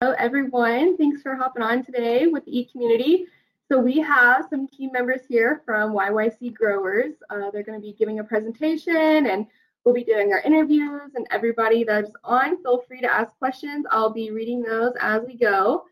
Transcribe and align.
Hello, 0.00 0.14
everyone. 0.16 0.96
Thanks 0.96 1.20
for 1.22 1.34
hopping 1.34 1.62
on 1.62 1.84
today 1.84 2.28
with 2.28 2.44
the 2.44 2.58
Eat 2.58 2.72
Community. 2.72 3.26
So 3.70 3.78
we 3.78 3.98
have 3.98 4.46
some 4.48 4.66
team 4.66 4.90
members 4.92 5.20
here 5.28 5.60
from 5.66 5.92
YYC 5.92 6.54
Growers. 6.54 7.14
Uh, 7.28 7.50
they're 7.50 7.62
going 7.62 7.78
to 7.78 7.86
be 7.86 7.92
giving 7.98 8.20
a 8.20 8.24
presentation 8.24 9.26
and 9.26 9.46
we'll 9.84 9.94
be 9.94 10.04
doing 10.04 10.32
our 10.32 10.40
interviews 10.40 11.10
and 11.14 11.26
everybody 11.30 11.84
that's 11.84 12.10
on, 12.24 12.62
feel 12.62 12.80
free 12.88 13.00
to 13.00 13.12
ask 13.12 13.36
questions. 13.38 13.84
I'll 13.90 14.12
be 14.12 14.30
reading 14.30 14.62
those 14.62 14.94
as 15.00 15.22
we 15.26 15.36
go. 15.36 15.84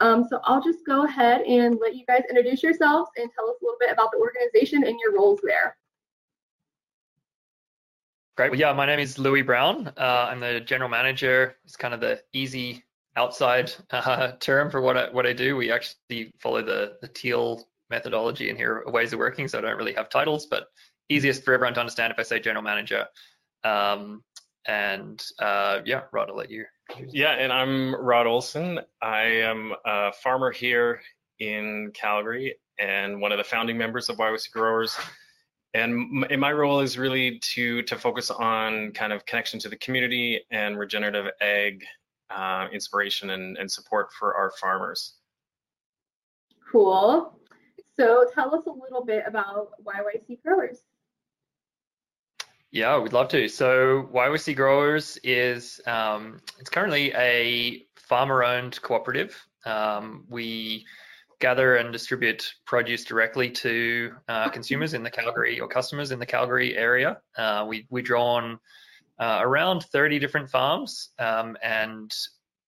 Um, 0.00 0.26
so 0.28 0.40
I'll 0.44 0.62
just 0.62 0.84
go 0.84 1.04
ahead 1.04 1.42
and 1.42 1.78
let 1.80 1.94
you 1.94 2.04
guys 2.04 2.24
introduce 2.28 2.62
yourselves 2.62 3.10
and 3.16 3.30
tell 3.32 3.48
us 3.48 3.56
a 3.62 3.64
little 3.64 3.78
bit 3.80 3.92
about 3.92 4.10
the 4.10 4.18
organization 4.18 4.84
and 4.84 4.98
your 5.00 5.14
roles 5.14 5.40
there. 5.42 5.76
Great. 8.34 8.50
Well, 8.50 8.60
yeah, 8.60 8.72
my 8.72 8.86
name 8.86 8.98
is 8.98 9.18
Louis 9.18 9.42
Brown. 9.42 9.92
Uh, 9.94 10.28
I'm 10.30 10.40
the 10.40 10.60
general 10.60 10.88
manager. 10.88 11.56
It's 11.66 11.76
kind 11.76 11.92
of 11.92 12.00
the 12.00 12.22
easy 12.32 12.82
outside 13.14 13.70
uh, 13.90 14.32
term 14.40 14.70
for 14.70 14.80
what 14.80 14.96
I, 14.96 15.10
what 15.10 15.26
I 15.26 15.34
do. 15.34 15.54
We 15.54 15.70
actually 15.70 16.32
follow 16.40 16.62
the, 16.62 16.94
the 17.02 17.08
teal 17.08 17.68
methodology 17.90 18.48
in 18.48 18.56
here, 18.56 18.84
ways 18.86 19.12
of 19.12 19.18
working, 19.18 19.48
so 19.48 19.58
I 19.58 19.60
don't 19.60 19.76
really 19.76 19.92
have 19.92 20.08
titles, 20.08 20.46
but 20.46 20.68
easiest 21.10 21.44
for 21.44 21.52
everyone 21.52 21.74
to 21.74 21.80
understand 21.80 22.10
if 22.10 22.18
I 22.18 22.22
say 22.22 22.40
general 22.40 22.62
manager. 22.62 23.04
Um, 23.64 24.24
and 24.66 25.22
uh, 25.38 25.80
yeah, 25.84 26.04
Rod, 26.10 26.30
I'll 26.30 26.36
let 26.36 26.50
you. 26.50 26.64
Yeah, 27.08 27.32
and 27.32 27.52
I'm 27.52 27.94
Rod 27.94 28.26
Olson. 28.26 28.80
I 29.02 29.24
am 29.24 29.74
a 29.84 30.10
farmer 30.10 30.50
here 30.52 31.02
in 31.38 31.90
Calgary 31.92 32.54
and 32.78 33.20
one 33.20 33.30
of 33.30 33.36
the 33.36 33.44
founding 33.44 33.76
members 33.76 34.08
of 34.08 34.16
YYC 34.16 34.50
Growers 34.52 34.96
and 35.74 36.26
my 36.38 36.52
role 36.52 36.80
is 36.80 36.98
really 36.98 37.38
to 37.38 37.82
to 37.82 37.96
focus 37.96 38.30
on 38.30 38.92
kind 38.92 39.12
of 39.12 39.24
connection 39.26 39.58
to 39.60 39.68
the 39.68 39.76
community 39.76 40.40
and 40.50 40.78
regenerative 40.78 41.32
ag 41.40 41.84
uh, 42.30 42.68
inspiration 42.72 43.30
and, 43.30 43.56
and 43.58 43.70
support 43.70 44.12
for 44.12 44.34
our 44.34 44.52
farmers. 44.60 45.14
Cool. 46.70 47.38
So 47.94 48.26
tell 48.34 48.54
us 48.54 48.66
a 48.66 48.70
little 48.70 49.04
bit 49.04 49.24
about 49.26 49.70
YYC 49.84 50.42
Growers. 50.42 50.78
Yeah, 52.70 52.98
we'd 52.98 53.12
love 53.12 53.28
to. 53.28 53.48
So 53.48 54.08
YYC 54.14 54.56
Growers 54.56 55.18
is 55.22 55.80
um, 55.86 56.40
it's 56.58 56.70
currently 56.70 57.12
a 57.14 57.86
farmer-owned 57.96 58.80
cooperative. 58.80 59.38
Um, 59.66 60.24
we 60.28 60.86
gather 61.42 61.74
and 61.74 61.92
distribute 61.92 62.54
produce 62.66 63.04
directly 63.04 63.50
to 63.50 64.12
uh, 64.28 64.48
consumers 64.48 64.94
in 64.94 65.02
the 65.02 65.10
Calgary 65.10 65.58
or 65.58 65.66
customers 65.66 66.12
in 66.12 66.20
the 66.20 66.24
Calgary 66.24 66.76
area. 66.76 67.18
Uh, 67.36 67.66
we, 67.68 67.84
we 67.90 68.00
draw 68.00 68.36
on 68.36 68.60
uh, 69.18 69.40
around 69.42 69.82
30 69.92 70.20
different 70.20 70.48
farms 70.48 71.10
um, 71.18 71.56
and 71.60 72.14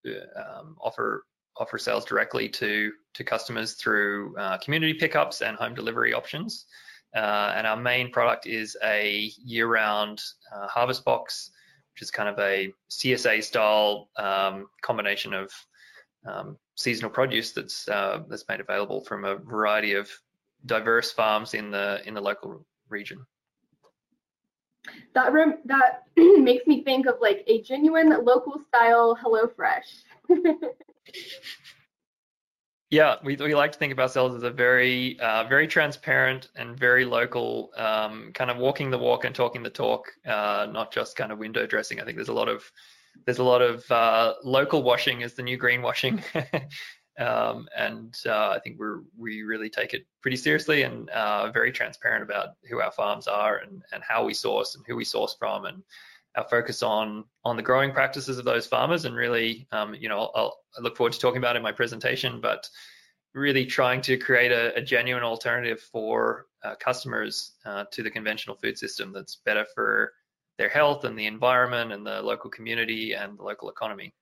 uh, 0.06 0.58
um, 0.58 0.76
offer 0.80 1.24
offer 1.56 1.78
sales 1.78 2.04
directly 2.04 2.48
to 2.48 2.90
to 3.14 3.22
customers 3.22 3.74
through 3.74 4.36
uh, 4.36 4.58
community 4.58 4.92
pickups 4.92 5.40
and 5.40 5.56
home 5.56 5.74
delivery 5.74 6.12
options. 6.12 6.66
Uh, 7.14 7.52
and 7.54 7.64
our 7.64 7.76
main 7.76 8.10
product 8.10 8.44
is 8.44 8.76
a 8.82 9.30
year-round 9.44 10.20
harvest 10.68 11.04
box, 11.04 11.52
which 11.92 12.02
is 12.02 12.10
kind 12.10 12.28
of 12.28 12.36
a 12.40 12.72
CSA 12.90 13.44
style 13.44 14.08
um, 14.16 14.66
combination 14.82 15.32
of 15.32 15.52
um, 16.26 16.56
seasonal 16.76 17.10
produce 17.10 17.52
that's 17.52 17.88
uh, 17.88 18.22
that's 18.28 18.44
made 18.48 18.60
available 18.60 19.04
from 19.04 19.24
a 19.24 19.36
variety 19.36 19.94
of 19.94 20.10
diverse 20.66 21.12
farms 21.12 21.54
in 21.54 21.70
the 21.70 22.00
in 22.06 22.14
the 22.14 22.20
local 22.20 22.64
region. 22.88 23.24
That 25.14 25.32
room 25.32 25.54
that 25.64 26.04
makes 26.16 26.66
me 26.66 26.82
think 26.84 27.06
of 27.06 27.16
like 27.20 27.44
a 27.46 27.62
genuine 27.62 28.10
local 28.24 28.60
style 28.68 29.16
HelloFresh. 29.16 30.02
yeah, 32.90 33.16
we 33.24 33.36
we 33.36 33.54
like 33.54 33.72
to 33.72 33.78
think 33.78 33.92
of 33.92 33.98
ourselves 33.98 34.34
as 34.34 34.42
a 34.42 34.50
very 34.50 35.18
uh, 35.20 35.44
very 35.44 35.66
transparent 35.66 36.48
and 36.56 36.78
very 36.78 37.04
local, 37.04 37.70
um, 37.76 38.30
kind 38.34 38.50
of 38.50 38.58
walking 38.58 38.90
the 38.90 38.98
walk 38.98 39.24
and 39.24 39.34
talking 39.34 39.62
the 39.62 39.70
talk, 39.70 40.12
uh, 40.26 40.66
not 40.70 40.92
just 40.92 41.16
kind 41.16 41.32
of 41.32 41.38
window 41.38 41.66
dressing. 41.66 42.00
I 42.00 42.04
think 42.04 42.16
there's 42.16 42.28
a 42.28 42.34
lot 42.34 42.48
of 42.48 42.70
there's 43.24 43.38
a 43.38 43.44
lot 43.44 43.62
of 43.62 43.90
uh, 43.90 44.34
local 44.42 44.82
washing 44.82 45.22
as 45.22 45.34
the 45.34 45.42
new 45.42 45.58
greenwashing. 45.58 46.22
um, 47.18 47.66
and 47.76 48.14
uh, 48.26 48.50
I 48.50 48.58
think 48.62 48.78
we're, 48.78 49.00
we 49.16 49.42
really 49.42 49.70
take 49.70 49.94
it 49.94 50.06
pretty 50.20 50.36
seriously 50.36 50.82
and 50.82 51.08
uh, 51.10 51.50
very 51.50 51.72
transparent 51.72 52.22
about 52.22 52.50
who 52.68 52.80
our 52.80 52.92
farms 52.92 53.26
are 53.28 53.58
and, 53.58 53.82
and 53.92 54.02
how 54.02 54.24
we 54.24 54.34
source 54.34 54.74
and 54.74 54.84
who 54.86 54.96
we 54.96 55.04
source 55.04 55.36
from 55.38 55.64
and 55.64 55.82
our 56.36 56.44
focus 56.48 56.82
on 56.82 57.24
on 57.44 57.56
the 57.56 57.62
growing 57.62 57.92
practices 57.92 58.38
of 58.38 58.44
those 58.44 58.66
farmers 58.66 59.04
and 59.04 59.14
really, 59.14 59.68
um, 59.70 59.94
you 59.94 60.08
know, 60.08 60.30
I'll, 60.34 60.58
i 60.76 60.82
look 60.82 60.96
forward 60.96 61.12
to 61.12 61.20
talking 61.20 61.38
about 61.38 61.56
in 61.56 61.62
my 61.62 61.72
presentation, 61.72 62.40
but 62.40 62.68
really 63.34 63.66
trying 63.66 64.00
to 64.00 64.16
create 64.16 64.52
a, 64.52 64.74
a 64.76 64.82
genuine 64.82 65.22
alternative 65.22 65.80
for 65.80 66.46
uh, 66.64 66.74
customers 66.76 67.52
uh, 67.64 67.84
to 67.92 68.02
the 68.02 68.10
conventional 68.10 68.56
food 68.56 68.78
system 68.78 69.12
that's 69.12 69.36
better 69.44 69.66
for 69.74 70.12
their 70.58 70.68
health 70.68 71.04
and 71.04 71.18
the 71.18 71.26
environment 71.26 71.92
and 71.92 72.06
the 72.06 72.22
local 72.22 72.50
community 72.50 73.14
and 73.14 73.38
the 73.38 73.42
local 73.42 73.68
economy. 73.68 74.14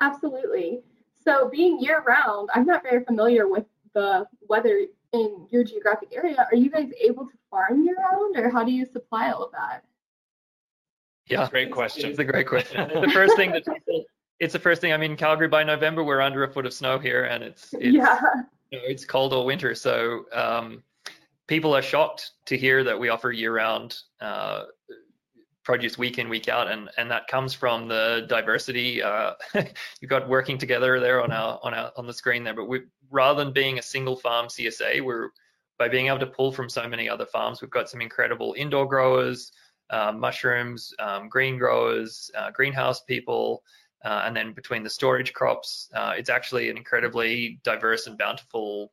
Absolutely. 0.00 0.80
So 1.22 1.48
being 1.48 1.80
year 1.80 2.02
round, 2.02 2.48
I'm 2.54 2.66
not 2.66 2.82
very 2.82 3.04
familiar 3.04 3.46
with 3.46 3.64
the 3.94 4.26
weather 4.48 4.86
in 5.12 5.46
your 5.50 5.64
geographic 5.64 6.10
area. 6.12 6.46
Are 6.50 6.56
you 6.56 6.70
guys 6.70 6.90
able 7.00 7.26
to 7.26 7.32
farm 7.50 7.84
year 7.84 7.96
round 7.96 8.36
or 8.36 8.50
how 8.50 8.64
do 8.64 8.72
you 8.72 8.86
supply 8.86 9.30
all 9.30 9.44
of 9.44 9.52
that? 9.52 9.84
Yeah, 11.26 11.48
great 11.48 11.70
question. 11.70 12.10
It's 12.10 12.18
a 12.18 12.24
great 12.24 12.48
question. 12.48 12.88
the 13.00 13.10
first 13.10 13.36
thing 13.36 13.52
that 13.52 13.64
it's 14.40 14.54
the 14.54 14.58
first 14.58 14.80
thing. 14.80 14.92
I 14.92 14.96
mean, 14.96 15.16
Calgary 15.16 15.48
by 15.48 15.62
November 15.62 16.02
we're 16.02 16.20
under 16.20 16.42
a 16.44 16.50
foot 16.50 16.66
of 16.66 16.72
snow 16.72 16.98
here, 16.98 17.24
and 17.24 17.44
it's, 17.44 17.72
it's 17.74 17.94
yeah, 17.94 18.18
you 18.70 18.78
know, 18.78 18.84
it's 18.86 19.04
cold 19.04 19.32
all 19.32 19.44
winter. 19.44 19.74
So 19.74 20.24
um, 20.32 20.82
people 21.46 21.76
are 21.76 21.82
shocked 21.82 22.32
to 22.46 22.56
hear 22.56 22.82
that 22.84 22.98
we 22.98 23.10
offer 23.10 23.30
year-round 23.30 23.98
uh, 24.20 24.64
produce 25.70 25.96
week 25.96 26.18
in 26.18 26.28
week 26.28 26.48
out 26.48 26.68
and 26.68 26.90
and 26.98 27.12
that 27.12 27.28
comes 27.28 27.54
from 27.54 27.86
the 27.86 28.26
diversity 28.28 29.00
uh, 29.00 29.34
you've 29.54 30.08
got 30.08 30.28
working 30.28 30.58
together 30.58 30.98
there 30.98 31.22
on 31.22 31.30
our 31.30 31.60
on 31.62 31.72
our 31.72 31.92
on 31.96 32.08
the 32.08 32.12
screen 32.12 32.42
there 32.42 32.54
but 32.54 32.66
we 32.66 32.80
rather 33.08 33.44
than 33.44 33.52
being 33.52 33.78
a 33.78 33.82
single 33.82 34.16
farm 34.16 34.48
csa 34.48 35.00
we're 35.00 35.28
by 35.78 35.88
being 35.88 36.08
able 36.08 36.18
to 36.18 36.26
pull 36.26 36.50
from 36.50 36.68
so 36.68 36.88
many 36.88 37.08
other 37.08 37.24
farms 37.24 37.62
we've 37.62 37.70
got 37.70 37.88
some 37.88 38.00
incredible 38.00 38.52
indoor 38.58 38.84
growers 38.84 39.52
uh, 39.90 40.10
mushrooms 40.10 40.92
um, 40.98 41.28
green 41.28 41.56
growers 41.56 42.32
uh, 42.36 42.50
greenhouse 42.50 43.02
people 43.02 43.62
uh, 44.04 44.22
and 44.24 44.36
then 44.36 44.52
between 44.52 44.82
the 44.82 44.90
storage 44.90 45.32
crops 45.32 45.88
uh, 45.94 46.14
it's 46.16 46.30
actually 46.30 46.68
an 46.68 46.76
incredibly 46.76 47.60
diverse 47.62 48.08
and 48.08 48.18
bountiful 48.18 48.90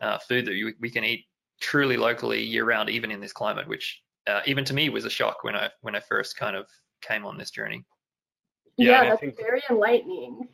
uh, 0.00 0.16
food 0.18 0.46
that 0.46 0.54
you, 0.54 0.72
we 0.78 0.90
can 0.90 1.02
eat 1.02 1.24
truly 1.60 1.96
locally 1.96 2.40
year 2.40 2.64
round 2.64 2.88
even 2.88 3.10
in 3.10 3.18
this 3.18 3.32
climate 3.32 3.66
which 3.66 4.00
uh, 4.30 4.40
even 4.46 4.64
to 4.64 4.74
me 4.74 4.88
was 4.88 5.04
a 5.04 5.10
shock 5.10 5.42
when 5.42 5.56
I 5.56 5.70
when 5.82 5.96
I 5.96 6.00
first 6.00 6.36
kind 6.36 6.56
of 6.56 6.66
came 7.02 7.24
on 7.26 7.36
this 7.38 7.50
journey. 7.50 7.84
Yeah, 8.76 9.02
yeah 9.02 9.08
that's 9.10 9.20
think, 9.20 9.36
very 9.36 9.62
enlightening. 9.68 10.48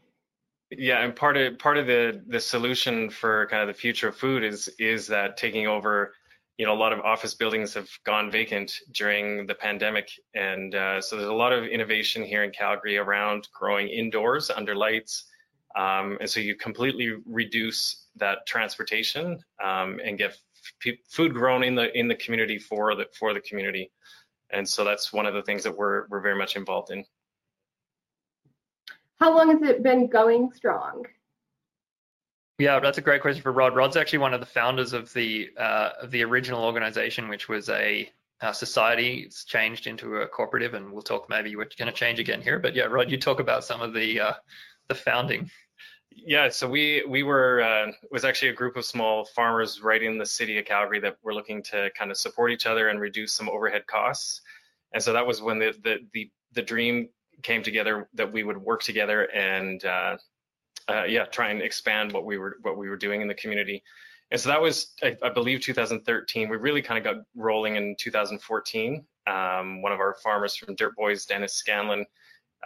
Yeah, 0.70 1.04
and 1.04 1.14
part 1.14 1.36
of 1.36 1.58
part 1.58 1.76
of 1.76 1.86
the 1.86 2.22
the 2.26 2.40
solution 2.40 3.10
for 3.10 3.46
kind 3.48 3.62
of 3.62 3.68
the 3.68 3.80
future 3.80 4.08
of 4.08 4.16
food 4.16 4.42
is 4.42 4.68
is 4.78 5.06
that 5.08 5.36
taking 5.36 5.66
over. 5.66 6.12
You 6.58 6.64
know, 6.64 6.72
a 6.72 6.74
lot 6.74 6.94
of 6.94 7.00
office 7.00 7.34
buildings 7.34 7.74
have 7.74 7.90
gone 8.06 8.30
vacant 8.30 8.72
during 8.94 9.46
the 9.46 9.54
pandemic, 9.54 10.08
and 10.34 10.74
uh, 10.74 11.02
so 11.02 11.16
there's 11.16 11.28
a 11.28 11.34
lot 11.34 11.52
of 11.52 11.64
innovation 11.64 12.24
here 12.24 12.44
in 12.44 12.50
Calgary 12.50 12.96
around 12.96 13.46
growing 13.52 13.88
indoors 13.88 14.48
under 14.48 14.74
lights, 14.74 15.26
um, 15.76 16.16
and 16.18 16.30
so 16.30 16.40
you 16.40 16.56
completely 16.56 17.12
reduce 17.26 18.06
that 18.16 18.46
transportation 18.46 19.38
um, 19.62 20.00
and 20.02 20.16
get 20.16 20.38
food 21.08 21.34
grown 21.34 21.62
in 21.62 21.74
the 21.74 21.96
in 21.98 22.08
the 22.08 22.14
community 22.14 22.58
for 22.58 22.94
the 22.94 23.06
for 23.18 23.34
the 23.34 23.40
community, 23.40 23.90
and 24.50 24.68
so 24.68 24.84
that's 24.84 25.12
one 25.12 25.26
of 25.26 25.34
the 25.34 25.42
things 25.42 25.62
that 25.64 25.76
we're 25.76 26.06
we're 26.08 26.20
very 26.20 26.36
much 26.36 26.56
involved 26.56 26.90
in. 26.90 27.04
How 29.18 29.34
long 29.34 29.50
has 29.50 29.68
it 29.68 29.82
been 29.82 30.08
going 30.08 30.52
strong? 30.52 31.06
Yeah, 32.58 32.80
that's 32.80 32.98
a 32.98 33.02
great 33.02 33.20
question 33.20 33.42
for 33.42 33.52
Rod. 33.52 33.76
Rod's 33.76 33.96
actually 33.96 34.20
one 34.20 34.32
of 34.32 34.40
the 34.40 34.46
founders 34.46 34.92
of 34.92 35.12
the 35.12 35.50
uh, 35.58 35.90
of 36.02 36.10
the 36.10 36.24
original 36.24 36.64
organization, 36.64 37.28
which 37.28 37.48
was 37.48 37.68
a 37.68 38.10
uh, 38.40 38.52
society. 38.52 39.24
It's 39.26 39.44
changed 39.44 39.86
into 39.86 40.16
a 40.16 40.28
cooperative, 40.28 40.74
and 40.74 40.90
we'll 40.92 41.02
talk 41.02 41.28
maybe 41.28 41.54
we're 41.54 41.68
going 41.78 41.86
to 41.86 41.92
change 41.92 42.18
again 42.18 42.40
here. 42.40 42.58
But 42.58 42.74
yeah, 42.74 42.84
Rod, 42.84 43.10
you 43.10 43.18
talk 43.18 43.40
about 43.40 43.64
some 43.64 43.82
of 43.82 43.92
the 43.92 44.20
uh, 44.20 44.32
the 44.88 44.94
founding. 44.94 45.50
Yeah, 46.18 46.48
so 46.48 46.68
we 46.68 47.04
we 47.06 47.22
were 47.22 47.60
uh, 47.60 47.92
was 48.10 48.24
actually 48.24 48.48
a 48.48 48.54
group 48.54 48.76
of 48.76 48.84
small 48.84 49.26
farmers 49.26 49.82
right 49.82 50.02
in 50.02 50.16
the 50.16 50.24
city 50.26 50.58
of 50.58 50.64
Calgary 50.64 50.98
that 51.00 51.18
were 51.22 51.34
looking 51.34 51.62
to 51.64 51.90
kind 51.96 52.10
of 52.10 52.16
support 52.16 52.50
each 52.50 52.66
other 52.66 52.88
and 52.88 52.98
reduce 52.98 53.34
some 53.34 53.48
overhead 53.50 53.86
costs. 53.86 54.40
And 54.94 55.02
so 55.02 55.12
that 55.12 55.26
was 55.26 55.42
when 55.42 55.58
the 55.58 55.74
the 55.84 55.98
the, 56.14 56.30
the 56.52 56.62
dream 56.62 57.10
came 57.42 57.62
together 57.62 58.08
that 58.14 58.32
we 58.32 58.44
would 58.44 58.56
work 58.56 58.82
together 58.82 59.24
and 59.32 59.84
uh, 59.84 60.16
uh, 60.88 61.04
yeah, 61.04 61.26
try 61.26 61.50
and 61.50 61.60
expand 61.60 62.12
what 62.12 62.24
we 62.24 62.38
were 62.38 62.56
what 62.62 62.78
we 62.78 62.88
were 62.88 62.96
doing 62.96 63.20
in 63.20 63.28
the 63.28 63.34
community. 63.34 63.82
And 64.30 64.40
so 64.40 64.48
that 64.48 64.60
was, 64.60 64.92
I, 65.02 65.16
I 65.22 65.28
believe, 65.28 65.60
2013. 65.60 66.48
We 66.48 66.56
really 66.56 66.82
kind 66.82 66.98
of 66.98 67.04
got 67.04 67.22
rolling 67.36 67.76
in 67.76 67.94
2014. 67.98 69.04
Um, 69.28 69.82
one 69.82 69.92
of 69.92 70.00
our 70.00 70.16
farmers 70.22 70.56
from 70.56 70.74
Dirt 70.74 70.96
Boys, 70.96 71.26
Dennis 71.26 71.54
Scanlon, 71.54 72.04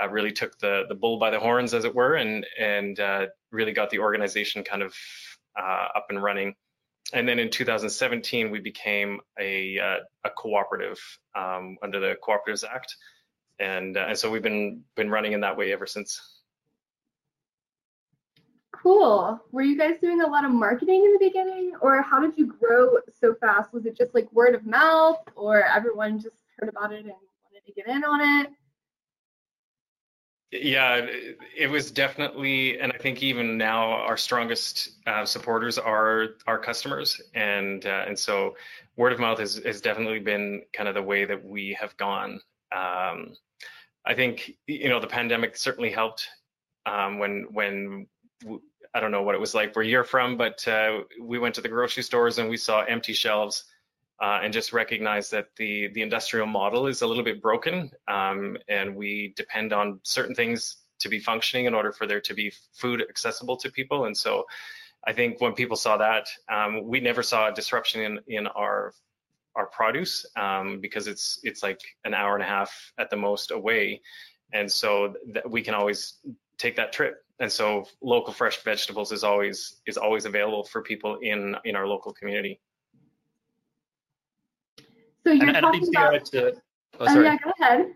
uh, 0.00 0.08
really 0.08 0.32
took 0.32 0.58
the 0.58 0.84
the 0.88 0.94
bull 0.94 1.19
by 1.19 1.31
the 1.31 1.40
horns, 1.40 1.75
as 1.75 1.84
it 1.84 1.94
were, 1.94 2.14
and 2.14 2.46
and 2.58 3.00
uh, 3.00 3.26
really 3.50 3.72
got 3.72 3.90
the 3.90 3.98
organization 3.98 4.64
kind 4.64 4.82
of 4.82 4.94
uh, 5.58 5.88
up 5.94 6.06
and 6.10 6.22
running. 6.22 6.54
And 7.12 7.28
then 7.28 7.38
in 7.38 7.50
2017, 7.50 8.50
we 8.50 8.60
became 8.60 9.20
a 9.38 9.78
uh, 9.78 9.96
a 10.25 10.31
cooperative 10.31 11.00
um, 11.34 11.76
under 11.82 11.98
the 11.98 12.16
Cooperatives 12.22 12.64
Act, 12.64 12.94
and 13.58 13.96
uh, 13.96 14.06
and 14.08 14.19
so 14.19 14.31
we've 14.31 14.42
been 14.42 14.84
been 14.96 15.10
running 15.10 15.32
in 15.32 15.40
that 15.40 15.56
way 15.56 15.72
ever 15.72 15.87
since. 15.87 16.20
Cool. 18.72 19.38
Were 19.52 19.62
you 19.62 19.76
guys 19.76 19.96
doing 20.00 20.22
a 20.22 20.26
lot 20.26 20.44
of 20.44 20.52
marketing 20.52 21.04
in 21.04 21.12
the 21.12 21.19
beginning, 21.19 21.72
or 21.82 22.00
how 22.00 22.20
did 22.20 22.38
you 22.38 22.46
grow 22.46 22.96
so 23.20 23.34
fast? 23.34 23.72
Was 23.75 23.84
it 23.84 23.96
just 23.96 24.14
like 24.14 24.32
word 24.32 24.54
of 24.54 24.64
mouth, 24.64 25.19
or 25.37 25.64
everyone 25.64 26.19
just 26.19 26.37
heard 26.58 26.69
about 26.69 26.92
it 26.92 27.00
and 27.00 27.08
wanted 27.08 27.66
to 27.66 27.72
get 27.72 27.88
in 27.88 28.04
on 28.04 28.20
it? 28.40 28.52
Yeah, 30.52 31.06
it 31.56 31.70
was 31.70 31.93
definitely, 31.93 32.81
and 32.81 32.93
I 32.93 32.99
think 32.99 33.23
even 33.23 33.56
now 33.56 33.93
our 33.93 34.17
strongest 34.17 34.91
uh, 35.06 35.25
supporters 35.25 35.79
are 35.79 36.31
our 36.49 36.58
customers, 36.58 37.20
and 37.35 37.87
uh, 37.87 38.05
and 38.08 38.19
so 38.19 38.56
word 38.97 39.12
of 39.12 39.20
mouth 39.20 39.38
has, 39.38 39.62
has 39.64 39.81
definitely 39.81 40.19
been 40.19 40.62
kind 40.73 40.88
of 40.88 40.97
the 40.97 41.02
way 41.02 41.25
that 41.25 41.44
we 41.44 41.76
have 41.81 41.97
gone. 41.99 42.41
Um, 42.75 43.35
I 44.05 44.14
think 44.14 44.52
you 44.67 44.88
know 44.88 44.99
the 44.99 45.06
pandemic 45.06 45.56
certainly 45.56 45.91
helped 45.91 46.29
um, 46.85 47.20
when 47.20 47.47
when 47.52 48.08
I 48.93 48.99
don't 48.99 49.12
know 49.12 49.23
what 49.23 49.37
it 49.37 49.41
was 49.41 49.55
like 49.55 49.76
where 49.76 49.85
you're 49.85 50.02
from, 50.02 50.37
but 50.37 50.67
uh, 50.67 51.02
we 51.23 51.38
went 51.38 51.55
to 51.56 51.61
the 51.61 51.69
grocery 51.69 52.02
stores 52.02 52.38
and 52.38 52.50
we 52.50 52.56
saw 52.56 52.81
empty 52.82 53.12
shelves 53.12 53.64
uh, 54.20 54.40
and 54.43 54.52
just 54.52 54.72
recognize 54.72 55.31
that 55.31 55.49
the 55.56 55.88
the 55.88 56.02
industrial 56.02 56.46
model 56.46 56.87
is 56.87 57.02
a 57.02 57.06
little 57.06 57.25
bit 57.25 57.40
broken, 57.40 57.90
um, 58.08 58.56
and 58.69 58.94
we 58.94 59.32
depend 59.37 59.72
on 59.72 60.00
certain 60.02 60.34
things 60.34 60.76
to 60.99 61.08
be 61.08 61.19
functioning 61.19 61.67
in 61.67 61.75
order 61.75 61.93
for 61.93 62.06
there 62.06 62.20
to 62.20 62.34
be 62.34 62.52
food 62.75 63.02
accessible 63.08 63.56
to 63.56 63.70
people. 63.70 64.05
And 64.05 64.17
so, 64.17 64.44
I 65.06 65.12
think 65.12 65.40
when 65.40 65.55
people 65.55 65.76
saw 65.76 65.96
that, 65.96 66.26
um, 66.50 66.84
we 66.84 67.00
never 67.00 67.22
saw 67.22 67.49
a 67.49 67.52
disruption 67.52 68.02
in 68.02 68.20
in 68.26 68.46
our 68.46 68.93
our 69.56 69.67
produce 69.67 70.26
um, 70.37 70.81
because 70.81 71.06
it's 71.06 71.40
it's 71.43 71.62
like 71.62 71.81
an 72.05 72.14
hour 72.14 72.34
and 72.34 72.43
a 72.43 72.46
half 72.46 72.93
at 72.99 73.11
the 73.11 73.16
most 73.16 73.50
away, 73.50 74.02
and 74.52 74.70
so 74.70 75.14
we 75.49 75.62
can 75.62 75.75
always 75.75 76.19
take 76.58 76.76
that 76.76 76.93
trip 76.93 77.25
and 77.40 77.50
so 77.50 77.87
local 78.02 78.32
fresh 78.32 78.62
vegetables 78.62 79.12
is 79.12 79.25
always 79.25 79.81
is 79.87 79.96
always 79.96 80.26
available 80.26 80.62
for 80.62 80.82
people 80.82 81.16
in 81.23 81.56
in 81.64 81.75
our 81.75 81.87
local 81.87 82.12
community. 82.12 82.61
So 85.25 85.32
you're 85.32 85.49
and, 85.49 85.58
talking 85.58 85.82
and 85.82 85.96
about. 85.96 86.25
To, 86.26 86.52
oh, 87.00 87.06
oh, 87.06 87.20
yeah, 87.20 87.37
go 87.43 87.52
ahead. 87.61 87.94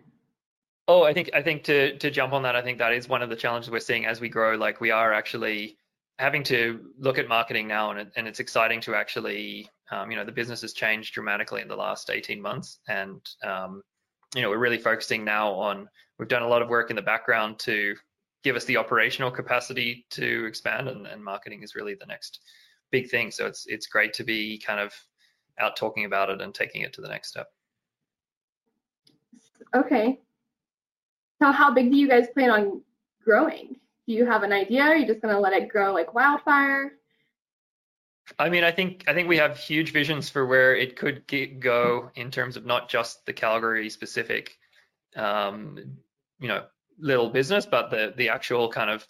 Oh, 0.87 1.03
I 1.03 1.15
think 1.15 1.31
I 1.35 1.43
think 1.43 1.65
to 1.65 1.97
to 1.99 2.11
jump 2.11 2.33
on 2.33 2.43
that, 2.43 2.57
I 2.57 2.63
think 2.63 2.79
that 2.79 2.93
is 2.93 3.09
one 3.09 3.23
of 3.23 3.31
the 3.31 3.37
challenges 3.37 3.71
we're 3.71 3.81
seeing 3.81 4.07
as 4.07 4.21
we 4.21 4.29
grow. 4.29 4.57
Like 4.57 4.81
we 4.81 4.91
are 4.91 5.13
actually 5.13 5.79
having 6.19 6.43
to 6.45 6.81
look 6.99 7.19
at 7.19 7.29
marketing 7.29 7.67
now, 7.67 7.91
and 7.91 8.01
it, 8.01 8.13
and 8.17 8.29
it's 8.29 8.41
exciting 8.41 8.81
to 8.83 8.95
actually, 8.95 9.69
um, 9.91 10.11
you 10.11 10.17
know, 10.17 10.25
the 10.25 10.33
business 10.33 10.61
has 10.61 10.73
changed 10.73 11.15
dramatically 11.15 11.63
in 11.63 11.69
the 11.69 11.77
last 11.77 12.11
18 12.11 12.41
months, 12.41 12.79
and 12.89 13.21
um, 13.43 13.83
you 14.35 14.43
know, 14.43 14.51
we're 14.51 14.59
really 14.59 14.79
focusing 14.79 15.25
now 15.25 15.53
on. 15.53 15.89
We've 16.19 16.29
done 16.29 16.43
a 16.43 16.49
lot 16.49 16.63
of 16.63 16.69
work 16.69 16.91
in 16.91 16.97
the 16.97 17.03
background 17.03 17.59
to 17.61 17.97
give 18.45 18.55
us 18.55 18.67
the 18.67 18.77
operational 18.77 19.31
capacity 19.31 20.07
to 20.11 20.45
expand 20.45 20.87
and, 20.89 21.07
and 21.07 21.25
marketing 21.25 21.63
is 21.63 21.75
really 21.75 21.95
the 21.95 22.07
next 22.07 22.41
big 22.93 23.11
thing 23.11 23.31
so 23.31 23.47
it's 23.47 23.65
it's 23.67 23.87
great 23.87 24.13
to 24.13 24.23
be 24.23 24.59
kind 24.65 24.79
of 24.79 24.93
out 25.59 25.77
talking 25.77 26.05
about 26.05 26.31
it 26.31 26.41
and 26.41 26.55
taking 26.55 26.83
it 26.83 26.93
to 26.95 27.01
the 27.01 27.09
next 27.09 27.29
step. 27.29 27.49
Okay. 29.75 30.21
So 31.43 31.51
how 31.51 31.73
big 31.73 31.91
do 31.91 31.97
you 31.97 32.09
guys 32.09 32.27
plan 32.33 32.51
on 32.51 32.83
growing? 33.25 33.77
Do 34.07 34.13
you 34.13 34.27
have 34.27 34.43
an 34.43 34.53
idea? 34.53 34.83
Are 34.83 34.97
you 34.97 35.07
just 35.07 35.21
going 35.21 35.35
to 35.35 35.41
let 35.41 35.53
it 35.53 35.69
grow 35.69 35.93
like 35.93 36.15
wildfire? 36.15 36.93
I 38.39 38.49
mean, 38.49 38.65
I 38.65 38.71
think 38.71 39.05
I 39.07 39.13
think 39.13 39.29
we 39.29 39.37
have 39.37 39.59
huge 39.59 39.93
visions 39.93 40.31
for 40.31 40.47
where 40.47 40.75
it 40.75 40.97
could 40.97 41.27
get, 41.27 41.61
go 41.61 42.11
in 42.15 42.31
terms 42.31 42.57
of 42.57 42.65
not 42.65 42.89
just 42.89 43.27
the 43.27 43.35
Calgary 43.35 43.91
specific, 43.91 44.57
um, 45.15 45.79
you 46.41 46.49
know, 46.49 46.65
little 46.99 47.29
business, 47.29 47.67
but 47.67 47.91
the 47.91 48.15
the 48.17 48.31
actual 48.31 48.71
kind 48.71 48.89
of 48.89 49.07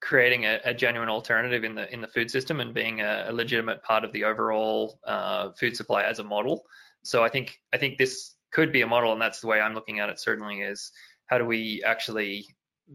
creating 0.00 0.44
a, 0.44 0.60
a 0.64 0.74
genuine 0.74 1.08
alternative 1.08 1.64
in 1.64 1.74
the 1.74 1.92
in 1.92 2.00
the 2.00 2.08
food 2.08 2.30
system 2.30 2.60
and 2.60 2.72
being 2.72 3.00
a, 3.00 3.26
a 3.28 3.32
legitimate 3.32 3.82
part 3.82 4.04
of 4.04 4.12
the 4.12 4.24
overall 4.24 4.98
uh, 5.04 5.50
food 5.58 5.76
supply 5.76 6.02
as 6.04 6.18
a 6.18 6.24
model. 6.24 6.64
So 7.02 7.24
I 7.24 7.28
think 7.28 7.58
I 7.72 7.78
think 7.78 7.98
this 7.98 8.34
could 8.50 8.72
be 8.72 8.82
a 8.82 8.86
model, 8.86 9.12
and 9.12 9.20
that's 9.20 9.40
the 9.40 9.46
way 9.46 9.60
I'm 9.60 9.74
looking 9.74 10.00
at 10.00 10.08
it. 10.08 10.20
Certainly, 10.20 10.60
is 10.60 10.92
how 11.26 11.38
do 11.38 11.44
we 11.44 11.82
actually 11.84 12.46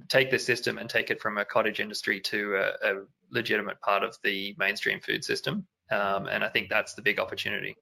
take 0.09 0.31
the 0.31 0.39
system 0.39 0.77
and 0.77 0.89
take 0.89 1.11
it 1.11 1.21
from 1.21 1.37
a 1.37 1.45
cottage 1.45 1.79
industry 1.79 2.19
to 2.19 2.55
a, 2.55 2.91
a 2.91 3.03
legitimate 3.29 3.79
part 3.81 4.03
of 4.03 4.17
the 4.23 4.55
mainstream 4.57 4.99
food 4.99 5.23
system? 5.23 5.67
Um, 5.91 6.27
and 6.27 6.43
I 6.43 6.49
think 6.49 6.69
that's 6.69 6.93
the 6.93 7.01
big 7.01 7.19
opportunity. 7.19 7.75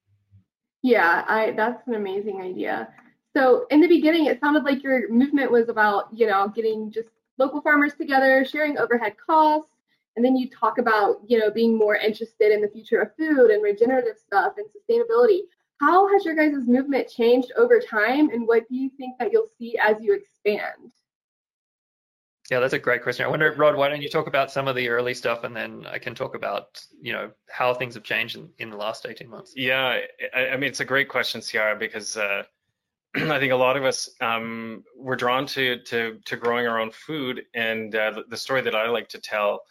Yeah, 0.81 1.23
I 1.27 1.51
that's 1.51 1.87
an 1.87 1.93
amazing 1.93 2.41
idea. 2.41 2.89
So 3.35 3.65
in 3.69 3.79
the 3.79 3.87
beginning, 3.87 4.25
it 4.25 4.39
sounded 4.41 4.63
like 4.63 4.83
your 4.83 5.09
movement 5.09 5.51
was 5.51 5.69
about, 5.69 6.09
you 6.11 6.27
know, 6.27 6.49
getting 6.49 6.91
just 6.91 7.07
local 7.41 7.61
farmers 7.61 7.95
together, 7.95 8.45
sharing 8.45 8.77
overhead 8.77 9.15
costs, 9.17 9.73
and 10.15 10.23
then 10.23 10.35
you 10.35 10.47
talk 10.49 10.77
about, 10.77 11.21
you 11.25 11.39
know, 11.39 11.49
being 11.49 11.77
more 11.77 11.95
interested 11.95 12.51
in 12.51 12.61
the 12.61 12.67
future 12.67 13.01
of 13.01 13.15
food 13.15 13.49
and 13.49 13.63
regenerative 13.63 14.17
stuff 14.17 14.53
and 14.57 14.67
sustainability. 14.67 15.41
How 15.79 16.07
has 16.13 16.23
your 16.23 16.35
guys' 16.35 16.67
movement 16.67 17.09
changed 17.09 17.51
over 17.57 17.79
time, 17.79 18.29
and 18.29 18.47
what 18.47 18.69
do 18.69 18.75
you 18.75 18.91
think 18.97 19.17
that 19.17 19.31
you'll 19.31 19.49
see 19.57 19.75
as 19.81 19.97
you 19.99 20.13
expand? 20.13 20.91
Yeah, 22.51 22.59
that's 22.59 22.73
a 22.73 22.79
great 22.79 23.01
question. 23.01 23.25
I 23.25 23.29
wonder, 23.29 23.51
Rod, 23.53 23.75
why 23.75 23.89
don't 23.89 24.01
you 24.01 24.09
talk 24.09 24.27
about 24.27 24.51
some 24.51 24.67
of 24.67 24.75
the 24.75 24.89
early 24.89 25.15
stuff, 25.15 25.43
and 25.43 25.55
then 25.55 25.87
I 25.89 25.97
can 25.97 26.13
talk 26.13 26.35
about, 26.35 26.85
you 27.01 27.13
know, 27.13 27.31
how 27.49 27.73
things 27.73 27.95
have 27.95 28.03
changed 28.03 28.35
in, 28.35 28.49
in 28.59 28.69
the 28.69 28.77
last 28.77 29.07
18 29.07 29.27
months. 29.27 29.53
Yeah, 29.55 29.99
I, 30.35 30.47
I 30.49 30.57
mean, 30.57 30.69
it's 30.69 30.81
a 30.81 30.85
great 30.85 31.09
question, 31.09 31.41
Ciara, 31.41 31.79
because 31.79 32.17
uh, 32.17 32.43
I 33.15 33.39
think 33.39 33.51
a 33.51 33.57
lot 33.57 33.75
of 33.75 33.83
us 33.83 34.09
um, 34.21 34.83
we're 34.95 35.17
drawn 35.17 35.45
to 35.47 35.79
to 35.83 36.19
to 36.25 36.35
growing 36.37 36.67
our 36.67 36.79
own 36.79 36.91
food, 36.91 37.43
and 37.53 37.93
uh, 37.93 38.23
the, 38.29 38.37
story 38.37 38.61
that 38.61 38.75
I 38.75 38.87
like 38.87 39.09
to 39.09 39.19
tell 39.19 39.63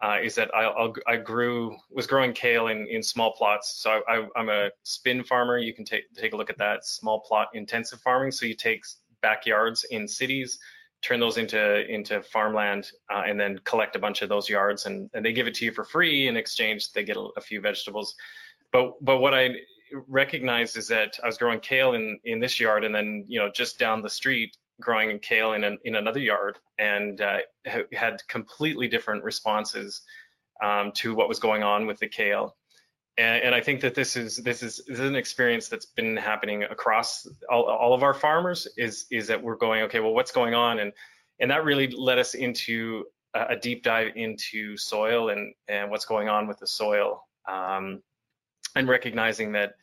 uh, 0.00 0.18
is 0.22 0.36
that 0.36 0.54
I, 0.54 0.64
I'll, 0.64 0.94
i 1.06 1.16
grew 1.16 1.76
was 1.90 2.06
growing 2.06 2.32
kale 2.32 2.68
in 2.68 2.86
in 2.86 3.02
small 3.02 3.32
plots. 3.32 3.80
So 3.82 4.02
I, 4.08 4.26
am 4.36 4.48
a 4.48 4.70
spin 4.84 5.24
farmer. 5.24 5.58
You 5.58 5.74
can 5.74 5.84
take 5.84 6.04
take 6.14 6.34
a 6.34 6.36
look 6.36 6.50
at 6.50 6.58
that 6.58 6.86
small 6.86 7.20
plot 7.20 7.48
intensive 7.54 8.00
farming. 8.00 8.30
So 8.30 8.46
you 8.46 8.54
take 8.54 8.84
backyards 9.22 9.84
in 9.90 10.06
cities, 10.06 10.60
turn 11.02 11.18
those 11.18 11.36
into 11.36 11.84
into 11.92 12.22
farmland, 12.22 12.92
uh, 13.12 13.22
and 13.26 13.40
then 13.40 13.58
collect 13.64 13.96
a 13.96 13.98
bunch 13.98 14.22
of 14.22 14.28
those 14.28 14.48
yards, 14.48 14.86
and 14.86 15.10
and 15.14 15.24
they 15.24 15.32
give 15.32 15.48
it 15.48 15.54
to 15.54 15.64
you 15.64 15.72
for 15.72 15.82
free 15.82 16.28
in 16.28 16.36
exchange. 16.36 16.92
They 16.92 17.02
get 17.02 17.16
a, 17.16 17.28
a 17.36 17.40
few 17.40 17.60
vegetables. 17.60 18.14
But 18.70 19.04
but 19.04 19.18
what 19.18 19.34
I 19.34 19.56
recognized 20.08 20.76
is 20.76 20.88
that 20.88 21.18
I 21.22 21.26
was 21.26 21.38
growing 21.38 21.60
kale 21.60 21.94
in 21.94 22.18
in 22.24 22.40
this 22.40 22.60
yard, 22.60 22.84
and 22.84 22.94
then 22.94 23.24
you 23.28 23.38
know 23.38 23.50
just 23.54 23.78
down 23.78 24.02
the 24.02 24.10
street 24.10 24.56
growing 24.80 25.18
kale 25.20 25.52
in 25.52 25.64
an, 25.64 25.78
in 25.84 25.94
another 25.94 26.20
yard, 26.20 26.58
and 26.78 27.20
uh, 27.20 27.38
had 27.92 28.20
completely 28.28 28.88
different 28.88 29.22
responses 29.24 30.02
um, 30.62 30.92
to 30.92 31.14
what 31.14 31.28
was 31.28 31.38
going 31.38 31.62
on 31.62 31.86
with 31.86 31.98
the 31.98 32.08
kale. 32.08 32.56
And, 33.16 33.44
and, 33.44 33.54
I 33.54 33.60
think 33.60 33.80
that 33.82 33.94
this 33.94 34.16
is 34.16 34.36
this 34.38 34.62
is 34.62 34.82
this 34.88 34.98
is 34.98 35.08
an 35.08 35.14
experience 35.14 35.68
that's 35.68 35.86
been 35.86 36.16
happening 36.16 36.64
across 36.64 37.28
all, 37.48 37.64
all 37.64 37.94
of 37.94 38.02
our 38.02 38.14
farmers. 38.14 38.66
Is 38.76 39.06
is 39.10 39.28
that 39.28 39.40
we're 39.40 39.56
going 39.56 39.82
okay? 39.82 40.00
Well, 40.00 40.14
what's 40.14 40.32
going 40.32 40.54
on? 40.54 40.80
And 40.80 40.92
and 41.38 41.50
that 41.52 41.64
really 41.64 41.88
led 41.88 42.18
us 42.18 42.34
into 42.34 43.04
a, 43.34 43.56
deep 43.56 43.84
dive 43.84 44.12
into 44.16 44.76
soil 44.76 45.28
and 45.28 45.54
and 45.68 45.90
what's 45.90 46.06
going 46.06 46.28
on 46.28 46.48
with 46.48 46.58
the 46.58 46.66
soil. 46.66 47.22
Um, 47.48 48.02
and 48.74 48.88
recognizing 48.88 49.52
that 49.52 49.74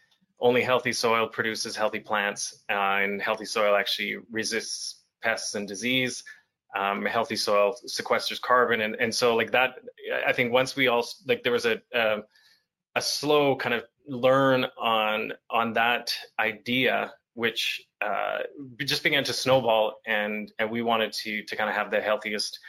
only 0.42 0.62
healthy 0.62 0.94
soil 0.94 1.28
produces 1.28 1.76
healthy 1.76 2.00
plants, 2.00 2.64
uh, 2.70 3.00
and 3.04 3.22
healthy 3.22 3.46
soil 3.46 3.76
actually 3.76 4.18
resists 4.32 5.02
pests 5.22 5.56
and 5.56 5.68
disease. 5.68 6.24
Um, 6.78 7.06
healthy 7.06 7.36
soil 7.36 7.76
sequesters 7.86 8.42
carbon, 8.42 8.82
and 8.82 8.96
and 8.96 9.14
so 9.14 9.36
like 9.36 9.52
that. 9.52 9.80
I 10.26 10.34
think 10.34 10.52
once 10.54 10.76
we 10.76 10.88
all 10.88 11.06
like 11.28 11.44
there 11.44 11.52
was 11.52 11.66
a 11.66 11.82
a, 11.94 12.20
a 12.96 13.02
slow 13.02 13.56
kind 13.56 13.76
of 13.76 13.84
learn 14.08 14.66
on 14.80 15.34
on 15.50 15.74
that 15.74 16.14
idea 16.40 17.14
which 17.34 17.82
uh, 18.02 18.40
just 18.80 19.04
began 19.04 19.24
to 19.26 19.34
snowball, 19.34 19.96
and 20.06 20.52
and 20.60 20.70
we 20.72 20.82
wanted 20.82 21.14
to 21.14 21.44
to 21.44 21.56
kind 21.56 21.70
of 21.70 21.76
have 21.76 21.92
the 21.92 22.02
healthiest 22.02 22.60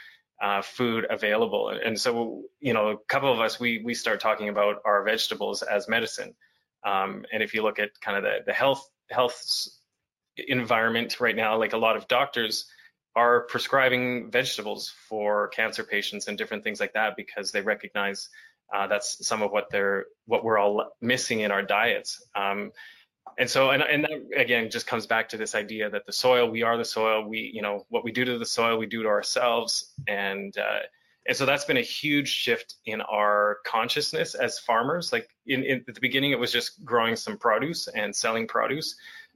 uh, 0.41 0.61
food 0.61 1.05
available. 1.09 1.69
And 1.69 1.99
so, 1.99 2.43
you 2.59 2.73
know, 2.73 2.89
a 2.89 2.97
couple 3.07 3.31
of 3.31 3.39
us, 3.39 3.59
we 3.59 3.81
we 3.83 3.93
start 3.93 4.19
talking 4.19 4.49
about 4.49 4.77
our 4.85 5.03
vegetables 5.03 5.61
as 5.61 5.87
medicine. 5.87 6.35
Um, 6.85 7.25
and 7.31 7.41
if 7.41 7.53
you 7.53 7.63
look 7.63 7.79
at 7.79 7.99
kind 8.01 8.17
of 8.17 8.23
the, 8.23 8.39
the 8.45 8.53
health 8.53 8.89
health 9.09 9.67
environment 10.37 11.19
right 11.19 11.35
now, 11.35 11.57
like 11.57 11.73
a 11.73 11.77
lot 11.77 11.95
of 11.95 12.07
doctors 12.07 12.65
are 13.15 13.41
prescribing 13.41 14.31
vegetables 14.31 14.91
for 15.07 15.49
cancer 15.49 15.83
patients 15.83 16.27
and 16.27 16.37
different 16.37 16.63
things 16.63 16.79
like 16.79 16.93
that 16.93 17.15
because 17.15 17.51
they 17.51 17.61
recognize 17.61 18.29
uh, 18.73 18.87
that's 18.87 19.25
some 19.25 19.41
of 19.41 19.51
what 19.51 19.69
they're 19.69 20.05
what 20.25 20.43
we're 20.43 20.57
all 20.57 20.91
missing 21.01 21.41
in 21.41 21.51
our 21.51 21.61
diets. 21.61 22.23
Um, 22.35 22.71
and 23.37 23.49
so 23.49 23.71
and, 23.71 23.83
and 23.83 24.03
that 24.03 24.39
again 24.39 24.69
just 24.69 24.87
comes 24.87 25.05
back 25.05 25.29
to 25.29 25.37
this 25.37 25.55
idea 25.55 25.89
that 25.89 26.05
the 26.05 26.11
soil 26.11 26.49
we 26.49 26.63
are 26.63 26.77
the 26.77 26.85
soil 26.85 27.27
we 27.27 27.51
you 27.53 27.61
know 27.61 27.85
what 27.89 28.03
we 28.03 28.11
do 28.11 28.25
to 28.25 28.37
the 28.37 28.45
soil 28.45 28.77
we 28.77 28.85
do 28.85 29.03
to 29.03 29.09
ourselves 29.09 29.93
and 30.07 30.57
uh, 30.57 30.79
and 31.27 31.37
so 31.37 31.45
that's 31.45 31.65
been 31.65 31.77
a 31.77 31.81
huge 31.81 32.29
shift 32.29 32.75
in 32.85 33.01
our 33.01 33.59
consciousness 33.65 34.35
as 34.35 34.59
farmers. 34.59 35.11
Like 35.11 35.29
in, 35.45 35.63
in 35.63 35.85
at 35.87 35.95
the 35.95 36.01
beginning 36.01 36.31
it 36.31 36.39
was 36.39 36.51
just 36.51 36.83
growing 36.83 37.15
some 37.15 37.37
produce 37.37 37.87
and 37.87 38.15
selling 38.15 38.47
produce 38.47 38.95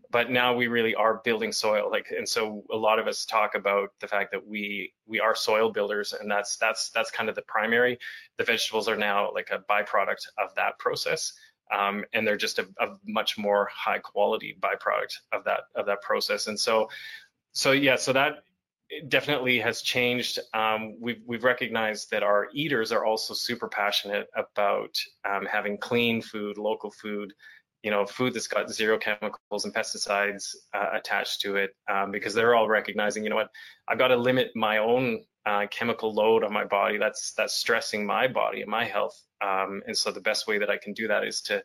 but 0.10 0.32
now 0.32 0.56
we 0.56 0.68
really 0.68 0.96
are 0.96 1.22
building 1.26 1.52
soil. 1.52 1.90
Like 1.92 2.14
and 2.16 2.28
so 2.28 2.64
a 2.72 2.76
lot 2.78 3.00
of 3.00 3.08
us 3.08 3.26
talk 3.26 3.56
about 3.56 3.90
the 4.00 4.08
fact 4.08 4.32
that 4.32 4.46
we 4.46 4.94
we 5.06 5.20
are 5.20 5.36
soil 5.36 5.72
builders 5.72 6.14
and 6.14 6.32
that's 6.32 6.58
that's 6.58 6.90
that's 6.92 7.12
kind 7.12 7.30
of 7.30 7.36
the 7.36 7.42
primary. 7.42 8.00
The 8.38 8.44
vegetables 8.44 8.88
are 8.88 8.96
now 8.96 9.32
like 9.34 9.50
a 9.52 9.60
byproduct 9.70 10.28
of 10.38 10.56
that 10.56 10.80
process 10.80 11.34
um, 11.72 12.06
and 12.14 12.26
they're 12.26 12.38
just 12.38 12.60
a, 12.60 12.68
a, 12.80 12.96
much 13.06 13.38
more 13.38 13.70
high 13.74 14.00
quality 14.00 14.58
byproduct 14.60 15.18
of 15.32 15.44
that 15.44 15.62
of 15.76 15.86
that 15.86 16.02
process. 16.02 16.48
And 16.48 16.60
so, 16.60 16.90
so 17.52 17.72
yeah, 17.72 17.96
so 17.96 18.14
that 18.14 18.44
definitely 19.08 19.60
has 19.60 19.82
changed. 19.82 20.40
Um, 20.54 20.96
we've 21.00 21.22
we've 21.26 21.44
recognized 21.44 22.12
that 22.12 22.24
our 22.24 22.48
eaters 22.54 22.92
are 22.92 23.06
also 23.06 23.34
super 23.34 23.68
passionate 23.68 24.28
about 24.36 24.96
um, 25.30 25.46
having 25.46 25.78
clean 25.78 26.22
food, 26.22 26.58
local 26.58 26.92
food, 26.92 27.34
you 27.84 27.92
know, 27.92 28.06
food 28.06 28.34
that's 28.34 28.48
got 28.48 28.70
zero 28.70 28.98
chemicals 28.98 29.66
and 29.66 29.74
pesticides 29.74 30.56
uh, 30.74 30.90
attached 30.94 31.42
to 31.42 31.56
it, 31.58 31.72
um, 31.90 32.12
because 32.12 32.34
they're 32.34 32.56
all 32.56 32.68
recognizing, 32.68 33.24
you 33.24 33.30
know 33.30 33.36
what, 33.36 33.50
I've 33.88 34.00
got 34.00 34.10
to 34.10 34.18
limit 34.18 34.52
my 34.56 34.78
own 34.78 35.24
uh, 35.46 35.68
chemical 35.68 36.14
load 36.14 36.44
on 36.44 36.54
my 36.54 36.66
body. 36.66 36.98
That's 36.98 37.34
that's 37.34 37.56
stressing 37.56 38.06
my 38.06 38.28
body 38.28 38.62
and 38.62 38.72
my 38.72 38.86
health. 38.86 39.22
Um, 39.42 39.82
and 39.86 39.96
so 39.96 40.12
the 40.12 40.22
best 40.22 40.48
way 40.48 40.58
that 40.58 40.70
I 40.70 40.78
can 40.78 40.94
do 40.94 41.08
that 41.08 41.24
is 41.24 41.42
to 41.44 41.64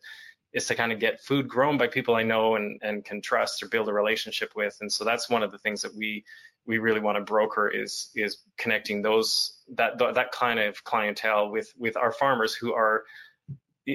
is 0.53 0.67
to 0.67 0.75
kind 0.75 0.93
of 0.93 1.01
get 1.01 1.21
food 1.23 1.49
grown 1.49 1.79
by 1.79 1.87
people 1.87 2.15
I 2.15 2.23
know 2.23 2.57
and, 2.57 2.79
and 2.83 3.05
can 3.05 3.23
trust 3.23 3.63
or 3.63 3.69
build 3.69 3.89
a 3.89 3.93
relationship 3.93 4.51
with. 4.55 4.77
And 4.83 4.93
so 4.93 5.03
that's 5.03 5.31
one 5.31 5.43
of 5.43 5.51
the 5.51 5.59
things 5.59 5.81
that 5.81 5.95
we 5.97 6.25
we 6.67 6.79
really 6.79 7.01
want 7.01 7.17
to 7.17 7.23
broker 7.23 7.69
is 7.69 8.11
is 8.15 8.39
connecting 8.57 9.03
those 9.03 9.59
that 9.75 9.99
that 9.99 10.33
kind 10.33 10.61
of 10.61 10.83
clientele 10.85 11.51
with 11.51 11.73
with 11.77 11.97
our 11.97 12.13
farmers 12.13 12.55
who 12.55 12.73
are 12.73 13.05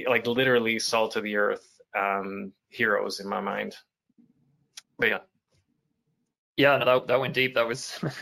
like 0.06 0.26
literally 0.26 0.78
salt 0.78 1.16
of 1.16 1.22
the 1.22 1.36
earth 1.36 1.66
um, 1.98 2.52
heroes 2.68 3.20
in 3.20 3.28
my 3.28 3.40
mind. 3.40 3.74
But 4.98 5.08
yeah. 5.08 5.18
Yeah, 6.56 6.76
no, 6.76 6.84
that, 6.84 7.06
that 7.06 7.20
went 7.20 7.34
deep. 7.34 7.54
That 7.54 7.68
was 7.68 8.00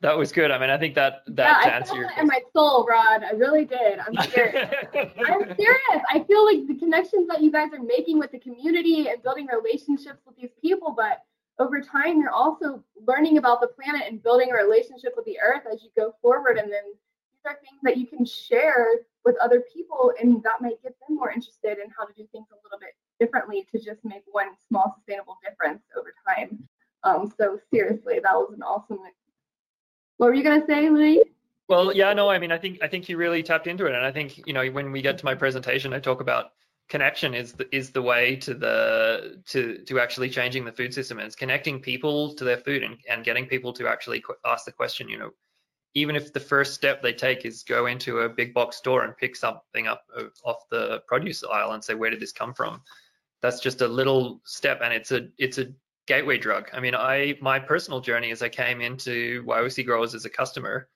that 0.00 0.18
was 0.18 0.32
good. 0.32 0.50
I 0.50 0.58
mean, 0.58 0.70
I 0.70 0.76
think 0.76 0.96
that 0.96 1.22
that 1.28 1.64
yeah, 1.64 1.78
I 1.78 1.84
felt 1.84 2.00
it 2.00 2.18
in 2.18 2.26
my 2.26 2.40
soul, 2.52 2.84
Rod. 2.84 3.22
I 3.22 3.30
really 3.30 3.64
did. 3.64 4.00
I'm 4.00 4.12
serious. 4.30 4.74
I'm 4.92 5.54
serious. 5.54 6.02
I 6.10 6.24
feel 6.26 6.44
like 6.44 6.66
the 6.66 6.74
connections 6.80 7.28
that 7.28 7.40
you 7.40 7.52
guys 7.52 7.68
are 7.72 7.80
making 7.80 8.18
with 8.18 8.32
the 8.32 8.40
community 8.40 9.06
and 9.08 9.22
building 9.22 9.46
relationships 9.46 10.18
with 10.26 10.36
these 10.36 10.50
people, 10.60 10.94
but 10.96 11.22
over 11.60 11.80
time, 11.80 12.18
you're 12.18 12.30
also 12.30 12.82
learning 13.06 13.36
about 13.36 13.60
the 13.60 13.68
planet 13.68 14.08
and 14.08 14.22
building 14.22 14.50
a 14.50 14.54
relationship 14.54 15.12
with 15.14 15.26
the 15.26 15.38
earth 15.40 15.62
as 15.70 15.82
you 15.82 15.90
go 15.96 16.14
forward. 16.22 16.56
And 16.56 16.72
then 16.72 16.82
these 16.84 17.44
are 17.44 17.58
things 17.62 17.78
that 17.82 17.98
you 17.98 18.06
can 18.06 18.24
share 18.24 18.86
with 19.26 19.36
other 19.42 19.62
people, 19.72 20.12
and 20.18 20.42
that 20.42 20.62
might 20.62 20.82
get 20.82 20.96
them 21.06 21.16
more 21.16 21.30
interested 21.30 21.78
in 21.78 21.90
how 21.96 22.06
to 22.06 22.12
do 22.16 22.26
things 22.32 22.46
a 22.50 22.56
little 22.64 22.78
bit 22.80 22.94
differently 23.20 23.66
to 23.70 23.78
just 23.78 24.02
make 24.02 24.22
one 24.32 24.48
small 24.66 24.96
sustainable 24.96 25.36
difference 25.44 25.82
over 25.96 26.14
time. 26.26 26.66
Um, 27.04 27.32
so 27.38 27.60
seriously, 27.72 28.20
that 28.22 28.32
was 28.32 28.52
an 28.56 28.62
awesome. 28.62 28.98
What 30.16 30.28
were 30.28 30.34
you 30.34 30.42
gonna 30.42 30.64
say, 30.66 30.88
Louis? 30.88 31.22
Well, 31.68 31.94
yeah, 31.94 32.14
no, 32.14 32.30
I 32.30 32.38
mean, 32.38 32.50
I 32.50 32.58
think 32.58 32.78
I 32.82 32.88
think 32.88 33.10
you 33.10 33.18
really 33.18 33.42
tapped 33.42 33.66
into 33.66 33.84
it, 33.84 33.94
and 33.94 34.04
I 34.04 34.10
think 34.10 34.46
you 34.46 34.54
know 34.54 34.66
when 34.68 34.90
we 34.90 35.02
get 35.02 35.18
to 35.18 35.24
my 35.26 35.34
presentation, 35.34 35.92
I 35.92 36.00
talk 36.00 36.22
about 36.22 36.52
connection 36.90 37.32
is 37.34 37.52
the 37.52 37.74
is 37.74 37.90
the 37.90 38.02
way 38.02 38.36
to 38.36 38.52
the 38.52 39.40
to 39.46 39.78
to 39.86 39.98
actually 39.98 40.28
changing 40.28 40.64
the 40.64 40.72
food 40.72 40.92
system 40.92 41.18
it's 41.18 41.36
connecting 41.36 41.80
people 41.80 42.34
to 42.34 42.44
their 42.44 42.58
food 42.58 42.82
and, 42.82 42.98
and 43.08 43.24
getting 43.24 43.46
people 43.46 43.72
to 43.72 43.88
actually 43.88 44.22
ask 44.44 44.64
the 44.66 44.72
question 44.72 45.08
you 45.08 45.18
know 45.18 45.30
even 45.94 46.14
if 46.14 46.32
the 46.32 46.40
first 46.40 46.74
step 46.74 47.02
they 47.02 47.12
take 47.12 47.44
is 47.44 47.62
go 47.62 47.86
into 47.86 48.18
a 48.18 48.28
big 48.28 48.52
box 48.52 48.76
store 48.76 49.04
and 49.04 49.16
pick 49.16 49.34
something 49.34 49.86
up 49.86 50.02
off 50.44 50.68
the 50.70 51.02
produce 51.06 51.42
aisle 51.44 51.72
and 51.72 51.82
say 51.82 51.94
where 51.94 52.10
did 52.10 52.20
this 52.20 52.32
come 52.32 52.52
from 52.52 52.82
that's 53.40 53.60
just 53.60 53.80
a 53.80 53.88
little 53.88 54.40
step 54.44 54.80
and 54.82 54.92
it's 54.92 55.12
a 55.12 55.28
it's 55.38 55.58
a 55.58 55.66
gateway 56.10 56.36
drug. 56.36 56.68
I 56.72 56.80
mean, 56.80 56.96
I 56.96 57.36
my 57.40 57.60
personal 57.60 58.00
journey 58.00 58.32
as 58.32 58.42
I 58.42 58.48
came 58.48 58.80
into 58.80 59.44
YYC 59.44 59.86
Growers 59.86 60.12
as 60.12 60.24
a 60.24 60.30
customer, 60.30 60.88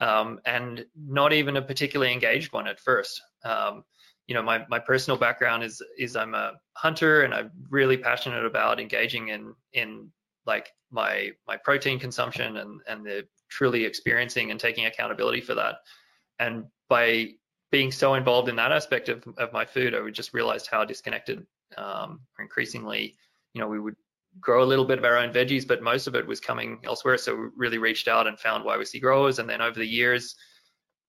um, 0.00 0.38
and 0.44 0.86
not 0.96 1.32
even 1.32 1.56
a 1.56 1.62
particularly 1.62 2.12
engaged 2.12 2.52
one 2.52 2.68
at 2.68 2.78
first. 2.78 3.20
Um, 3.44 3.82
you 4.30 4.34
know, 4.34 4.42
my 4.42 4.64
my 4.68 4.78
personal 4.78 5.18
background 5.18 5.64
is 5.64 5.82
is 5.98 6.14
I'm 6.14 6.36
a 6.36 6.52
hunter 6.74 7.22
and 7.22 7.34
I'm 7.34 7.50
really 7.68 7.96
passionate 7.96 8.46
about 8.46 8.78
engaging 8.78 9.28
in 9.28 9.52
in 9.72 10.08
like 10.46 10.70
my 10.92 11.32
my 11.48 11.56
protein 11.56 11.98
consumption 11.98 12.58
and 12.58 12.80
and 12.86 13.04
the 13.04 13.26
truly 13.48 13.84
experiencing 13.84 14.52
and 14.52 14.60
taking 14.60 14.86
accountability 14.86 15.40
for 15.40 15.56
that. 15.56 15.78
And 16.38 16.66
by 16.88 17.30
being 17.72 17.90
so 17.90 18.14
involved 18.14 18.48
in 18.48 18.54
that 18.54 18.70
aspect 18.70 19.08
of, 19.08 19.24
of 19.36 19.52
my 19.52 19.64
food, 19.64 19.96
I 19.96 20.00
would 20.00 20.14
just 20.14 20.32
realized 20.32 20.68
how 20.68 20.84
disconnected 20.84 21.44
um, 21.76 22.20
increasingly, 22.38 23.16
you 23.52 23.60
know, 23.60 23.66
we 23.66 23.80
would 23.80 23.96
grow 24.40 24.62
a 24.62 24.70
little 24.70 24.84
bit 24.84 24.98
of 24.98 25.04
our 25.04 25.18
own 25.18 25.32
veggies, 25.32 25.66
but 25.66 25.82
most 25.82 26.06
of 26.06 26.14
it 26.14 26.24
was 26.24 26.38
coming 26.38 26.78
elsewhere. 26.84 27.18
So 27.18 27.34
we 27.34 27.46
really 27.56 27.78
reached 27.78 28.06
out 28.06 28.28
and 28.28 28.38
found 28.38 28.64
YYC 28.64 29.00
growers. 29.00 29.40
And 29.40 29.50
then 29.50 29.60
over 29.60 29.78
the 29.78 29.84
years, 29.86 30.36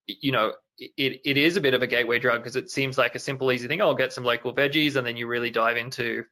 you 0.07 0.31
know, 0.31 0.53
it, 0.97 1.21
it 1.23 1.37
is 1.37 1.57
a 1.57 1.61
bit 1.61 1.73
of 1.73 1.83
a 1.83 1.87
gateway 1.87 2.17
drug 2.17 2.41
because 2.41 2.55
it 2.55 2.71
seems 2.71 2.97
like 2.97 3.13
a 3.15 3.19
simple, 3.19 3.51
easy 3.51 3.67
thing. 3.67 3.81
I'll 3.81 3.93
get 3.93 4.13
some 4.13 4.23
local 4.23 4.53
veggies. 4.53 4.95
And 4.95 5.05
then 5.05 5.15
you 5.15 5.27
really 5.27 5.51
dive 5.51 5.77
into, 5.77 6.23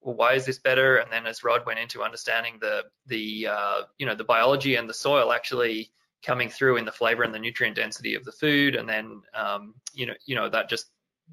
well, 0.00 0.14
why 0.14 0.34
is 0.34 0.46
this 0.46 0.58
better? 0.58 0.96
And 0.96 1.10
then 1.10 1.26
as 1.26 1.42
Rod 1.42 1.66
went 1.66 1.80
into 1.80 2.02
understanding 2.02 2.58
the, 2.60 2.84
the 3.06 3.48
uh, 3.48 3.82
you 3.98 4.06
know, 4.06 4.14
the 4.14 4.24
biology 4.24 4.76
and 4.76 4.88
the 4.88 4.94
soil 4.94 5.32
actually 5.32 5.90
coming 6.24 6.48
through 6.48 6.76
in 6.76 6.84
the 6.84 6.92
flavor 6.92 7.24
and 7.24 7.34
the 7.34 7.38
nutrient 7.38 7.76
density 7.76 8.14
of 8.14 8.24
the 8.24 8.32
food. 8.32 8.76
And 8.76 8.88
then, 8.88 9.22
um, 9.34 9.74
you 9.92 10.06
know, 10.06 10.14
you 10.26 10.36
know, 10.36 10.48
that 10.48 10.68
just 10.68 10.86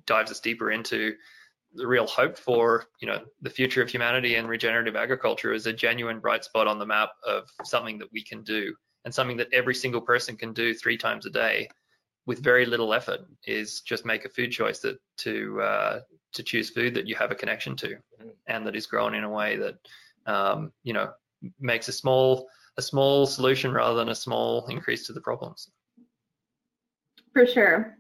dives 0.08 0.32
us 0.32 0.39
deeper 0.39 0.72
into 0.72 1.13
the 1.75 1.88
real 1.88 2.06
hope 2.06 2.38
for 2.38 2.86
you 3.00 3.08
know 3.08 3.20
the 3.42 3.50
future 3.50 3.82
of 3.82 3.89
humanity 3.89 4.36
and 4.36 4.48
regenerative 4.48 4.96
agriculture 4.96 5.53
is 5.53 5.65
a 5.65 5.74
genuine 5.74 6.20
bright 6.20 6.44
spot 6.44 6.68
on 6.68 6.77
the 6.77 6.86
map 6.86 7.10
of 7.27 7.50
something 7.63 7.98
that 7.98 8.12
we 8.12 8.24
can 8.24 8.44
do 8.44 8.75
and 9.06 9.13
something 9.13 9.38
that 9.38 9.51
every 9.51 9.74
single 9.74 10.01
person 10.01 10.36
can 10.36 10.53
do 10.53 10.75
three 10.75 10.98
times 10.98 11.25
a 11.25 11.32
day 11.32 11.68
with 12.25 12.44
very 12.44 12.65
little 12.65 12.94
effort 12.94 13.22
is 13.46 13.82
just 13.82 14.06
make 14.06 14.25
a 14.25 14.30
food 14.30 14.51
choice 14.51 14.80
that 14.80 14.98
to 15.18 15.62
uh, 15.62 16.00
to 16.34 16.44
choose 16.44 16.70
food 16.70 16.94
that 16.96 17.08
you 17.08 17.15
have 17.15 17.32
a 17.32 17.36
connection 17.36 17.75
to 17.75 17.98
and 18.48 18.65
that 18.65 18.75
is 18.75 18.86
grown 18.86 19.13
in 19.13 19.24
a 19.24 19.30
way 19.30 19.58
that 19.58 19.75
um, 20.25 20.72
you 20.84 20.94
know 20.94 21.12
makes 21.60 21.88
a 21.88 21.94
small 21.94 22.48
a 22.77 22.82
small 22.82 23.25
solution 23.25 23.72
rather 23.72 23.96
than 23.96 24.10
a 24.10 24.15
small 24.15 24.65
increase 24.68 25.06
to 25.06 25.13
the 25.13 25.22
problems 25.22 25.70
for 27.34 27.46
sure 27.46 27.98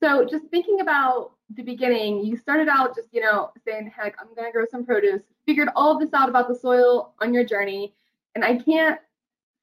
so 0.00 0.24
just 0.24 0.46
thinking 0.46 0.80
about 0.80 1.32
the 1.54 1.62
beginning, 1.62 2.24
you 2.24 2.36
started 2.36 2.68
out 2.68 2.94
just, 2.94 3.08
you 3.12 3.20
know, 3.20 3.50
saying, 3.66 3.92
heck, 3.96 4.14
I'm 4.20 4.34
going 4.34 4.46
to 4.46 4.52
grow 4.52 4.64
some 4.70 4.84
produce, 4.84 5.22
figured 5.46 5.68
all 5.74 5.92
of 5.94 6.00
this 6.00 6.12
out 6.12 6.28
about 6.28 6.48
the 6.48 6.54
soil 6.54 7.14
on 7.20 7.32
your 7.32 7.44
journey. 7.44 7.94
And 8.34 8.44
I 8.44 8.56
can't 8.56 9.00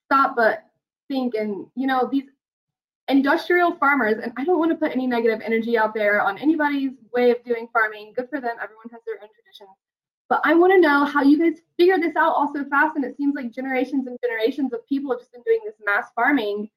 stop 0.05 0.35
but 0.35 0.65
think, 1.07 1.35
and, 1.35 1.67
you 1.75 1.87
know, 1.87 2.09
these 2.11 2.25
industrial 3.07 3.75
farmers, 3.75 4.17
and 4.21 4.31
I 4.37 4.43
don't 4.43 4.59
want 4.59 4.71
to 4.71 4.77
put 4.77 4.91
any 4.91 5.07
negative 5.07 5.41
energy 5.43 5.77
out 5.77 5.93
there 5.93 6.21
on 6.21 6.37
anybody's 6.37 6.91
way 7.13 7.31
of 7.31 7.43
doing 7.43 7.67
farming. 7.71 8.13
Good 8.15 8.29
for 8.29 8.41
them. 8.41 8.57
Everyone 8.61 8.89
has 8.91 9.01
their 9.05 9.15
own 9.21 9.29
traditions. 9.33 9.77
But 10.27 10.41
I 10.43 10.55
want 10.55 10.73
to 10.73 10.81
know 10.81 11.05
how 11.05 11.21
you 11.21 11.37
guys 11.37 11.61
figured 11.77 12.01
this 12.01 12.15
out 12.15 12.33
all 12.33 12.51
so 12.53 12.65
fast. 12.65 12.95
And 12.95 13.05
it 13.05 13.15
seems 13.15 13.35
like 13.35 13.51
generations 13.51 14.07
and 14.07 14.17
generations 14.23 14.73
of 14.73 14.85
people 14.87 15.11
have 15.11 15.19
just 15.19 15.31
been 15.31 15.43
doing 15.45 15.59
this 15.63 15.75
mass 15.85 16.07
farming 16.15 16.69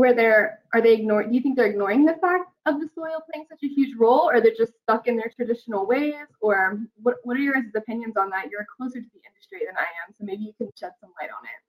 where 0.00 0.14
they're 0.14 0.60
are 0.72 0.80
they 0.80 0.94
ignoring 0.94 1.28
do 1.28 1.34
you 1.34 1.42
think 1.42 1.56
they're 1.56 1.66
ignoring 1.66 2.06
the 2.06 2.16
fact 2.22 2.50
of 2.64 2.80
the 2.80 2.88
soil 2.94 3.20
playing 3.30 3.44
such 3.48 3.62
a 3.62 3.68
huge 3.68 3.94
role 3.98 4.30
or 4.30 4.40
they're 4.40 4.56
just 4.56 4.72
stuck 4.82 5.06
in 5.06 5.14
their 5.14 5.30
traditional 5.36 5.86
ways 5.86 6.14
or 6.40 6.80
what, 7.02 7.16
what 7.24 7.36
are 7.36 7.40
your 7.40 7.56
opinions 7.76 8.16
on 8.16 8.30
that 8.30 8.48
you're 8.50 8.66
closer 8.78 9.00
to 9.00 9.10
the 9.12 9.20
industry 9.28 9.60
than 9.66 9.76
i 9.76 9.88
am 10.00 10.14
so 10.16 10.24
maybe 10.24 10.42
you 10.42 10.54
can 10.56 10.70
shed 10.74 10.92
some 11.02 11.10
light 11.20 11.28
on 11.28 11.44
it 11.44 11.60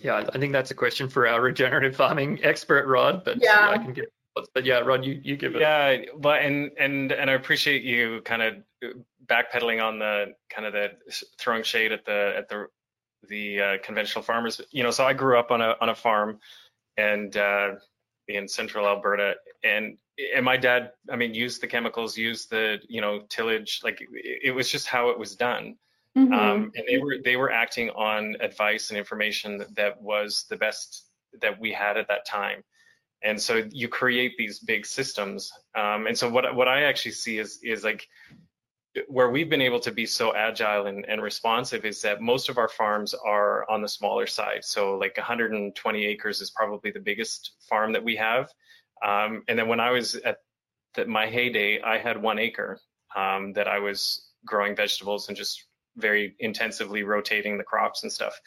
yeah 0.00 0.24
i 0.32 0.38
think 0.38 0.52
that's 0.52 0.70
a 0.70 0.74
question 0.74 1.08
for 1.08 1.26
our 1.26 1.40
regenerative 1.40 1.94
farming 1.94 2.38
expert 2.42 2.86
rod 2.86 3.22
but 3.24 3.42
yeah, 3.42 3.70
i 3.70 3.78
can 3.78 3.92
give 3.92 4.06
but 4.54 4.64
yeah, 4.64 4.78
Rod, 4.78 5.04
you, 5.04 5.20
you 5.22 5.36
give 5.36 5.54
it. 5.54 5.60
Yeah, 5.60 5.98
but 6.18 6.42
and 6.42 6.70
and 6.78 7.12
and 7.12 7.30
I 7.30 7.34
appreciate 7.34 7.82
you 7.82 8.22
kind 8.24 8.42
of 8.42 8.54
backpedaling 9.26 9.82
on 9.82 9.98
the 9.98 10.34
kind 10.50 10.66
of 10.66 10.72
the 10.72 10.92
throwing 11.38 11.62
shade 11.62 11.92
at 11.92 12.04
the 12.04 12.34
at 12.36 12.48
the 12.48 12.66
the 13.28 13.60
uh, 13.60 13.78
conventional 13.82 14.22
farmers. 14.22 14.60
You 14.70 14.82
know, 14.82 14.90
so 14.90 15.04
I 15.04 15.12
grew 15.12 15.38
up 15.38 15.50
on 15.50 15.60
a 15.60 15.76
on 15.80 15.90
a 15.90 15.94
farm, 15.94 16.38
and 16.96 17.36
uh, 17.36 17.72
in 18.28 18.48
central 18.48 18.86
Alberta, 18.86 19.34
and 19.64 19.98
and 20.34 20.44
my 20.44 20.56
dad, 20.56 20.92
I 21.10 21.16
mean, 21.16 21.34
used 21.34 21.60
the 21.60 21.66
chemicals, 21.66 22.16
used 22.16 22.50
the 22.50 22.78
you 22.88 23.00
know 23.00 23.22
tillage, 23.28 23.80
like 23.84 24.00
it, 24.00 24.40
it 24.44 24.50
was 24.52 24.70
just 24.70 24.86
how 24.86 25.10
it 25.10 25.18
was 25.18 25.36
done. 25.36 25.76
Mm-hmm. 26.16 26.32
Um, 26.32 26.72
and 26.74 26.84
they 26.86 26.98
were 26.98 27.16
they 27.24 27.36
were 27.36 27.50
acting 27.50 27.90
on 27.90 28.36
advice 28.40 28.90
and 28.90 28.98
information 28.98 29.64
that, 29.76 30.00
was 30.00 30.44
the 30.50 30.56
best 30.56 31.06
that 31.40 31.58
we 31.58 31.72
had 31.72 31.96
at 31.96 32.08
that 32.08 32.26
time. 32.26 32.62
And 33.24 33.40
so 33.40 33.62
you 33.70 33.88
create 33.88 34.32
these 34.36 34.58
big 34.58 34.84
systems. 34.84 35.50
Um, 35.74 36.06
and 36.06 36.16
so 36.16 36.28
what 36.28 36.54
what 36.54 36.68
I 36.68 36.82
actually 36.82 37.12
see 37.12 37.38
is 37.38 37.60
is 37.62 37.82
like 37.82 38.08
where 39.08 39.30
we've 39.30 39.48
been 39.48 39.62
able 39.62 39.80
to 39.80 39.90
be 39.90 40.04
so 40.04 40.34
agile 40.34 40.86
and, 40.86 41.06
and 41.08 41.22
responsive 41.22 41.86
is 41.86 42.02
that 42.02 42.20
most 42.20 42.50
of 42.50 42.58
our 42.58 42.68
farms 42.68 43.14
are 43.14 43.68
on 43.70 43.80
the 43.80 43.88
smaller 43.88 44.26
side. 44.26 44.62
So 44.64 44.98
like 44.98 45.16
120 45.16 46.04
acres 46.04 46.42
is 46.42 46.50
probably 46.50 46.90
the 46.90 47.00
biggest 47.00 47.52
farm 47.68 47.92
that 47.94 48.04
we 48.04 48.16
have. 48.16 48.50
Um, 49.02 49.44
and 49.48 49.58
then 49.58 49.68
when 49.68 49.80
I 49.80 49.92
was 49.92 50.16
at 50.16 50.38
the, 50.94 51.06
my 51.06 51.26
heyday, 51.26 51.80
I 51.80 51.96
had 51.96 52.20
one 52.20 52.38
acre 52.38 52.78
um, 53.16 53.54
that 53.54 53.66
I 53.66 53.78
was 53.78 54.28
growing 54.44 54.76
vegetables 54.76 55.28
and 55.28 55.36
just 55.36 55.64
very 55.96 56.34
intensively 56.38 57.02
rotating 57.02 57.58
the 57.58 57.64
crops 57.64 58.02
and 58.02 58.12
stuff. 58.12 58.40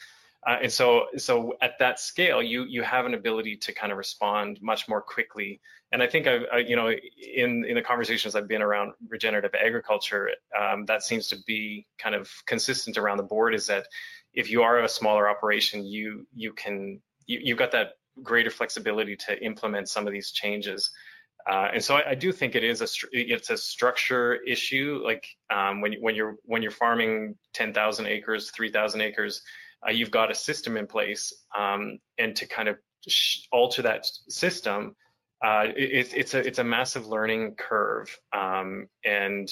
Uh, 0.46 0.58
and 0.62 0.72
so, 0.72 1.06
so 1.16 1.54
at 1.60 1.72
that 1.80 1.98
scale, 1.98 2.40
you 2.40 2.64
you 2.64 2.82
have 2.82 3.04
an 3.04 3.14
ability 3.14 3.56
to 3.56 3.72
kind 3.72 3.90
of 3.90 3.98
respond 3.98 4.60
much 4.62 4.88
more 4.88 5.02
quickly. 5.02 5.60
And 5.90 6.02
I 6.02 6.06
think 6.06 6.28
I've, 6.28 6.42
I, 6.52 6.58
you 6.58 6.76
know, 6.76 6.88
in 6.88 7.64
in 7.64 7.74
the 7.74 7.82
conversations 7.82 8.36
I've 8.36 8.46
been 8.46 8.62
around 8.62 8.92
regenerative 9.08 9.54
agriculture, 9.54 10.30
um, 10.56 10.86
that 10.86 11.02
seems 11.02 11.26
to 11.28 11.36
be 11.48 11.86
kind 11.98 12.14
of 12.14 12.30
consistent 12.46 12.96
around 12.96 13.16
the 13.16 13.24
board. 13.24 13.54
Is 13.54 13.66
that 13.66 13.88
if 14.34 14.48
you 14.48 14.62
are 14.62 14.78
a 14.80 14.88
smaller 14.88 15.28
operation, 15.28 15.84
you 15.84 16.28
you 16.32 16.52
can 16.52 17.00
you, 17.26 17.40
you've 17.42 17.58
got 17.58 17.72
that 17.72 17.94
greater 18.22 18.50
flexibility 18.50 19.16
to 19.16 19.44
implement 19.44 19.88
some 19.88 20.06
of 20.06 20.12
these 20.12 20.30
changes. 20.30 20.90
Uh, 21.48 21.68
and 21.74 21.84
so 21.84 21.94
I, 21.94 22.10
I, 22.10 22.14
do 22.16 22.32
think 22.32 22.56
it 22.56 22.64
is 22.64 22.80
a 22.80 22.88
it's 23.12 23.50
a 23.50 23.56
structure 23.56 24.34
issue. 24.34 25.00
Like 25.04 25.28
um, 25.48 25.80
when 25.80 25.94
when 26.00 26.16
you're 26.16 26.36
when 26.44 26.60
you're 26.60 26.72
farming 26.72 27.36
10,000 27.54 28.06
acres, 28.06 28.50
3,000 28.50 29.00
acres, 29.00 29.42
uh, 29.86 29.92
you've 29.92 30.10
got 30.10 30.30
a 30.30 30.34
system 30.34 30.76
in 30.76 30.88
place, 30.88 31.32
um, 31.56 31.98
and 32.18 32.34
to 32.36 32.48
kind 32.48 32.68
of 32.68 32.78
alter 33.52 33.82
that 33.82 34.06
system, 34.28 34.96
uh, 35.44 35.66
it, 35.76 36.12
it's 36.14 36.34
a 36.34 36.44
it's 36.44 36.58
a 36.58 36.64
massive 36.64 37.06
learning 37.06 37.54
curve. 37.54 38.16
Um, 38.32 38.88
and 39.04 39.48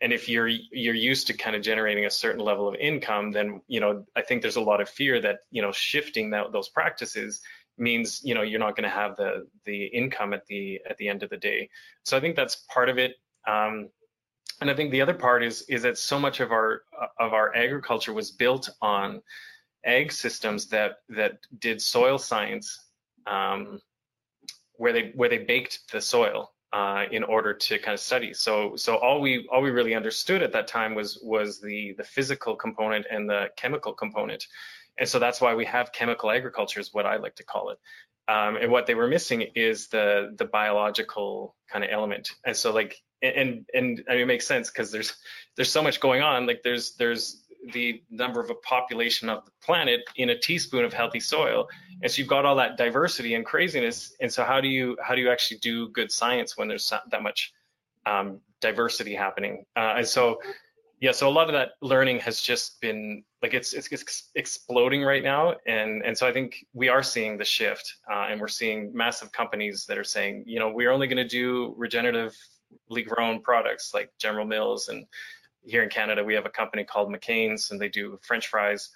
and 0.00 0.12
if 0.12 0.28
you're 0.28 0.48
you're 0.48 0.94
used 0.94 1.26
to 1.26 1.34
kind 1.34 1.54
of 1.56 1.62
generating 1.62 2.06
a 2.06 2.10
certain 2.10 2.42
level 2.42 2.68
of 2.68 2.74
income, 2.76 3.32
then 3.32 3.60
you 3.68 3.80
know 3.80 4.04
I 4.16 4.22
think 4.22 4.42
there's 4.42 4.56
a 4.56 4.60
lot 4.60 4.80
of 4.80 4.88
fear 4.88 5.20
that 5.20 5.40
you 5.50 5.60
know 5.60 5.72
shifting 5.72 6.30
that 6.30 6.52
those 6.52 6.68
practices 6.68 7.42
means 7.78 8.20
you 8.24 8.34
know 8.34 8.42
you're 8.42 8.60
not 8.60 8.76
going 8.76 8.88
to 8.88 8.94
have 8.94 9.16
the 9.16 9.46
the 9.64 9.86
income 9.86 10.32
at 10.32 10.46
the 10.46 10.80
at 10.88 10.96
the 10.98 11.08
end 11.08 11.22
of 11.22 11.30
the 11.30 11.36
day. 11.36 11.68
So 12.04 12.16
I 12.16 12.20
think 12.20 12.36
that's 12.36 12.64
part 12.72 12.88
of 12.88 12.98
it. 12.98 13.12
Um, 13.46 13.88
and 14.60 14.70
I 14.70 14.74
think 14.74 14.90
the 14.90 15.02
other 15.02 15.14
part 15.14 15.42
is 15.42 15.62
is 15.68 15.82
that 15.82 15.98
so 15.98 16.18
much 16.18 16.40
of 16.40 16.52
our 16.52 16.82
of 17.18 17.32
our 17.32 17.54
agriculture 17.54 18.12
was 18.12 18.30
built 18.30 18.70
on 18.80 19.22
ag 19.84 20.12
systems 20.12 20.68
that 20.68 20.98
that 21.08 21.38
did 21.58 21.80
soil 21.80 22.18
science, 22.18 22.86
um, 23.26 23.80
where 24.76 24.92
they 24.92 25.12
where 25.14 25.28
they 25.28 25.38
baked 25.38 25.90
the 25.92 26.00
soil 26.00 26.52
uh, 26.72 27.04
in 27.10 27.22
order 27.22 27.54
to 27.54 27.78
kind 27.78 27.94
of 27.94 28.00
study. 28.00 28.34
So 28.34 28.74
so 28.76 28.96
all 28.96 29.20
we 29.20 29.46
all 29.52 29.62
we 29.62 29.70
really 29.70 29.94
understood 29.94 30.42
at 30.42 30.52
that 30.52 30.66
time 30.66 30.94
was 30.94 31.18
was 31.22 31.60
the 31.60 31.94
the 31.96 32.04
physical 32.04 32.56
component 32.56 33.06
and 33.10 33.28
the 33.28 33.50
chemical 33.56 33.92
component. 33.92 34.46
And 34.98 35.08
so 35.08 35.18
that's 35.18 35.40
why 35.40 35.54
we 35.54 35.64
have 35.66 35.92
chemical 35.92 36.30
agriculture, 36.30 36.80
is 36.80 36.92
what 36.92 37.06
I 37.06 37.16
like 37.16 37.36
to 37.36 37.44
call 37.44 37.70
it. 37.70 37.78
Um, 38.26 38.56
and 38.56 38.70
what 38.70 38.86
they 38.86 38.94
were 38.94 39.08
missing 39.08 39.42
is 39.54 39.88
the 39.88 40.34
the 40.38 40.46
biological 40.46 41.54
kind 41.70 41.84
of 41.84 41.90
element. 41.92 42.30
And 42.46 42.56
so 42.56 42.72
like 42.72 43.02
and 43.22 43.66
and, 43.74 44.02
and 44.06 44.20
it 44.20 44.26
makes 44.26 44.46
sense 44.46 44.70
because 44.70 44.90
there's 44.90 45.14
there's 45.56 45.70
so 45.70 45.82
much 45.82 46.00
going 46.00 46.22
on. 46.22 46.46
Like 46.46 46.62
there's 46.62 46.94
there's 46.96 47.44
the 47.72 48.02
number 48.10 48.40
of 48.40 48.50
a 48.50 48.54
population 48.54 49.28
of 49.28 49.44
the 49.44 49.50
planet 49.62 50.02
in 50.16 50.30
a 50.30 50.38
teaspoon 50.38 50.84
of 50.84 50.92
healthy 50.92 51.20
soil 51.20 51.66
and 52.02 52.10
so 52.10 52.18
you've 52.18 52.28
got 52.28 52.44
all 52.44 52.56
that 52.56 52.76
diversity 52.76 53.34
and 53.34 53.46
craziness 53.46 54.14
and 54.20 54.30
so 54.30 54.44
how 54.44 54.60
do 54.60 54.68
you 54.68 54.96
how 55.02 55.14
do 55.14 55.20
you 55.22 55.30
actually 55.30 55.56
do 55.58 55.88
good 55.88 56.12
science 56.12 56.56
when 56.56 56.68
there's 56.68 56.92
that 57.10 57.22
much 57.22 57.52
um, 58.06 58.40
diversity 58.60 59.14
happening 59.14 59.64
uh, 59.76 59.94
and 59.96 60.06
so 60.06 60.38
yeah, 61.04 61.12
so 61.12 61.28
a 61.28 61.30
lot 61.30 61.48
of 61.48 61.52
that 61.52 61.72
learning 61.82 62.18
has 62.20 62.40
just 62.40 62.80
been 62.80 63.24
like 63.42 63.52
it's 63.52 63.74
it's, 63.74 63.88
it's 63.92 64.30
exploding 64.34 65.02
right 65.02 65.22
now, 65.22 65.52
and 65.66 66.02
and 66.02 66.16
so 66.16 66.26
I 66.26 66.32
think 66.32 66.64
we 66.72 66.88
are 66.88 67.02
seeing 67.02 67.36
the 67.36 67.44
shift, 67.44 67.96
uh, 68.10 68.28
and 68.30 68.40
we're 68.40 68.48
seeing 68.48 68.90
massive 68.94 69.30
companies 69.30 69.84
that 69.86 69.98
are 69.98 70.04
saying, 70.04 70.44
you 70.46 70.58
know, 70.58 70.70
we're 70.70 70.90
only 70.90 71.06
going 71.06 71.18
to 71.18 71.28
do 71.28 71.76
regeneratively 71.78 73.06
grown 73.06 73.42
products 73.42 73.92
like 73.92 74.12
General 74.18 74.46
Mills, 74.46 74.88
and 74.88 75.04
here 75.66 75.82
in 75.82 75.90
Canada 75.90 76.24
we 76.24 76.32
have 76.32 76.46
a 76.46 76.48
company 76.50 76.84
called 76.84 77.12
McCain's, 77.12 77.70
and 77.70 77.78
they 77.78 77.90
do 77.90 78.18
French 78.22 78.46
fries, 78.46 78.88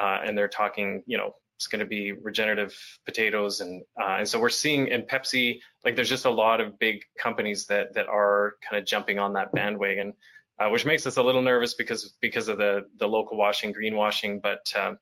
uh, 0.00 0.18
and 0.24 0.38
they're 0.38 0.46
talking, 0.46 1.02
you 1.06 1.18
know, 1.18 1.34
it's 1.56 1.66
going 1.66 1.80
to 1.80 1.86
be 1.86 2.12
regenerative 2.12 2.72
potatoes 3.04 3.60
and 3.62 3.82
uh, 4.00 4.18
and 4.18 4.28
so 4.28 4.38
we're 4.38 4.48
seeing 4.48 4.86
in 4.86 5.02
Pepsi 5.02 5.58
like 5.84 5.96
there's 5.96 6.08
just 6.08 6.24
a 6.24 6.30
lot 6.30 6.60
of 6.60 6.78
big 6.78 7.02
companies 7.20 7.66
that 7.66 7.94
that 7.94 8.06
are 8.06 8.54
kind 8.62 8.80
of 8.80 8.86
jumping 8.86 9.18
on 9.18 9.32
that 9.32 9.52
bandwagon 9.52 10.14
uh, 10.58 10.68
which 10.68 10.84
makes 10.84 11.06
us 11.06 11.16
a 11.16 11.22
little 11.22 11.42
nervous 11.42 11.74
because 11.74 12.14
because 12.20 12.48
of 12.48 12.58
the 12.58 12.86
the 12.98 13.06
local 13.06 13.36
washing, 13.36 13.72
greenwashing. 13.72 14.40
But 14.42 14.72
um, 14.76 14.98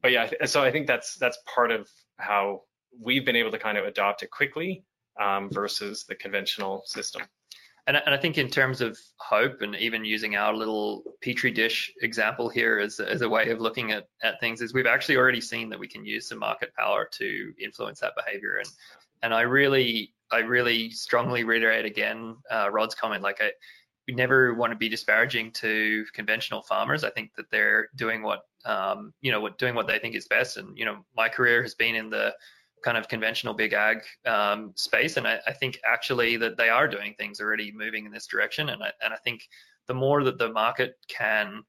but 0.00 0.12
yeah, 0.12 0.30
so 0.46 0.62
I 0.62 0.70
think 0.70 0.86
that's 0.86 1.16
that's 1.16 1.38
part 1.52 1.70
of 1.70 1.88
how 2.18 2.62
we've 3.00 3.24
been 3.24 3.36
able 3.36 3.50
to 3.50 3.58
kind 3.58 3.78
of 3.78 3.84
adopt 3.84 4.22
it 4.22 4.30
quickly 4.30 4.84
um, 5.20 5.50
versus 5.50 6.04
the 6.08 6.14
conventional 6.14 6.82
system. 6.86 7.22
And, 7.88 7.96
and, 7.96 8.14
I 8.14 8.16
think 8.16 8.38
in 8.38 8.48
terms 8.48 8.80
of 8.80 8.96
hope 9.16 9.60
and 9.60 9.74
even 9.74 10.04
using 10.04 10.36
our 10.36 10.54
little 10.54 11.02
petri 11.20 11.50
dish 11.50 11.92
example 12.00 12.48
here 12.48 12.78
as, 12.78 13.00
as 13.00 13.22
a 13.22 13.28
way 13.28 13.50
of 13.50 13.60
looking 13.60 13.90
at, 13.90 14.06
at 14.22 14.38
things 14.38 14.60
is 14.60 14.72
we've 14.72 14.86
actually 14.86 15.16
already 15.16 15.40
seen 15.40 15.68
that 15.70 15.80
we 15.80 15.88
can 15.88 16.06
use 16.06 16.28
some 16.28 16.38
market 16.38 16.72
power 16.76 17.08
to 17.14 17.52
influence 17.60 17.98
that 17.98 18.12
behavior. 18.14 18.58
And 18.58 18.68
and 19.22 19.34
I 19.34 19.42
really 19.42 20.14
I 20.30 20.38
really 20.38 20.90
strongly 20.90 21.44
reiterate 21.44 21.84
again 21.84 22.36
uh, 22.50 22.70
Rod's 22.70 22.94
comment 22.94 23.22
like 23.22 23.40
I 23.40 23.50
we 24.08 24.14
never 24.14 24.54
want 24.54 24.72
to 24.72 24.76
be 24.76 24.88
disparaging 24.88 25.52
to 25.52 26.04
conventional 26.12 26.62
farmers. 26.62 27.04
I 27.04 27.10
think 27.10 27.34
that 27.36 27.50
they're 27.50 27.88
doing 27.94 28.22
what 28.22 28.42
um, 28.64 29.12
you 29.20 29.32
know, 29.32 29.40
what 29.40 29.58
doing 29.58 29.74
what 29.74 29.86
they 29.86 29.98
think 29.98 30.14
is 30.14 30.26
best. 30.28 30.56
And 30.56 30.76
you 30.76 30.84
know, 30.84 31.04
my 31.16 31.28
career 31.28 31.62
has 31.62 31.74
been 31.74 31.94
in 31.94 32.10
the 32.10 32.34
kind 32.84 32.96
of 32.96 33.08
conventional 33.08 33.54
big 33.54 33.72
ag 33.72 34.02
um, 34.26 34.72
space, 34.76 35.16
and 35.16 35.26
I, 35.26 35.40
I, 35.46 35.52
think 35.52 35.78
actually 35.86 36.36
that 36.38 36.56
they 36.56 36.68
are 36.68 36.88
doing 36.88 37.14
things 37.16 37.40
already 37.40 37.72
moving 37.72 38.06
in 38.06 38.12
this 38.12 38.26
direction. 38.26 38.70
And 38.70 38.82
I, 38.82 38.92
and 39.04 39.14
I 39.14 39.16
think 39.18 39.48
the 39.86 39.94
more 39.94 40.24
that 40.24 40.38
the 40.38 40.52
market 40.52 40.96
can 41.08 41.62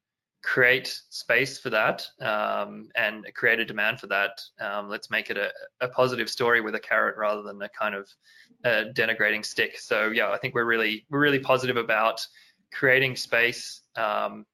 create 0.44 1.00
space 1.08 1.58
for 1.58 1.70
that 1.70 2.06
um, 2.20 2.88
and 2.96 3.26
create 3.34 3.58
a 3.58 3.64
demand 3.64 3.98
for 3.98 4.06
that, 4.06 4.40
um, 4.60 4.88
let's 4.90 5.10
make 5.10 5.30
it 5.30 5.38
a, 5.38 5.50
a, 5.80 5.88
positive 5.88 6.28
story 6.28 6.60
with 6.60 6.74
a 6.74 6.80
carrot 6.80 7.16
rather 7.16 7.42
than 7.42 7.60
a 7.62 7.68
kind 7.70 7.94
of 7.94 8.06
denigrating 8.64 9.44
stick. 9.44 9.78
So 9.78 10.10
yeah, 10.10 10.30
I 10.30 10.38
think 10.38 10.54
we're 10.54 10.66
really 10.66 11.06
we're 11.10 11.20
really 11.20 11.38
positive 11.38 11.76
about 11.76 12.26
creating 12.72 13.16
space 13.16 13.82
um, 13.96 14.44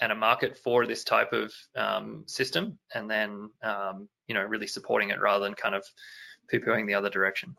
and 0.00 0.12
a 0.12 0.14
market 0.14 0.56
for 0.56 0.86
this 0.86 1.04
type 1.04 1.32
of 1.32 1.52
um, 1.76 2.24
system, 2.26 2.78
and 2.94 3.10
then 3.10 3.50
um, 3.62 4.08
you 4.28 4.34
know 4.34 4.42
really 4.42 4.66
supporting 4.66 5.10
it 5.10 5.20
rather 5.20 5.44
than 5.44 5.54
kind 5.54 5.74
of 5.74 5.84
poo-pooing 6.50 6.86
the 6.86 6.94
other 6.94 7.10
direction. 7.10 7.54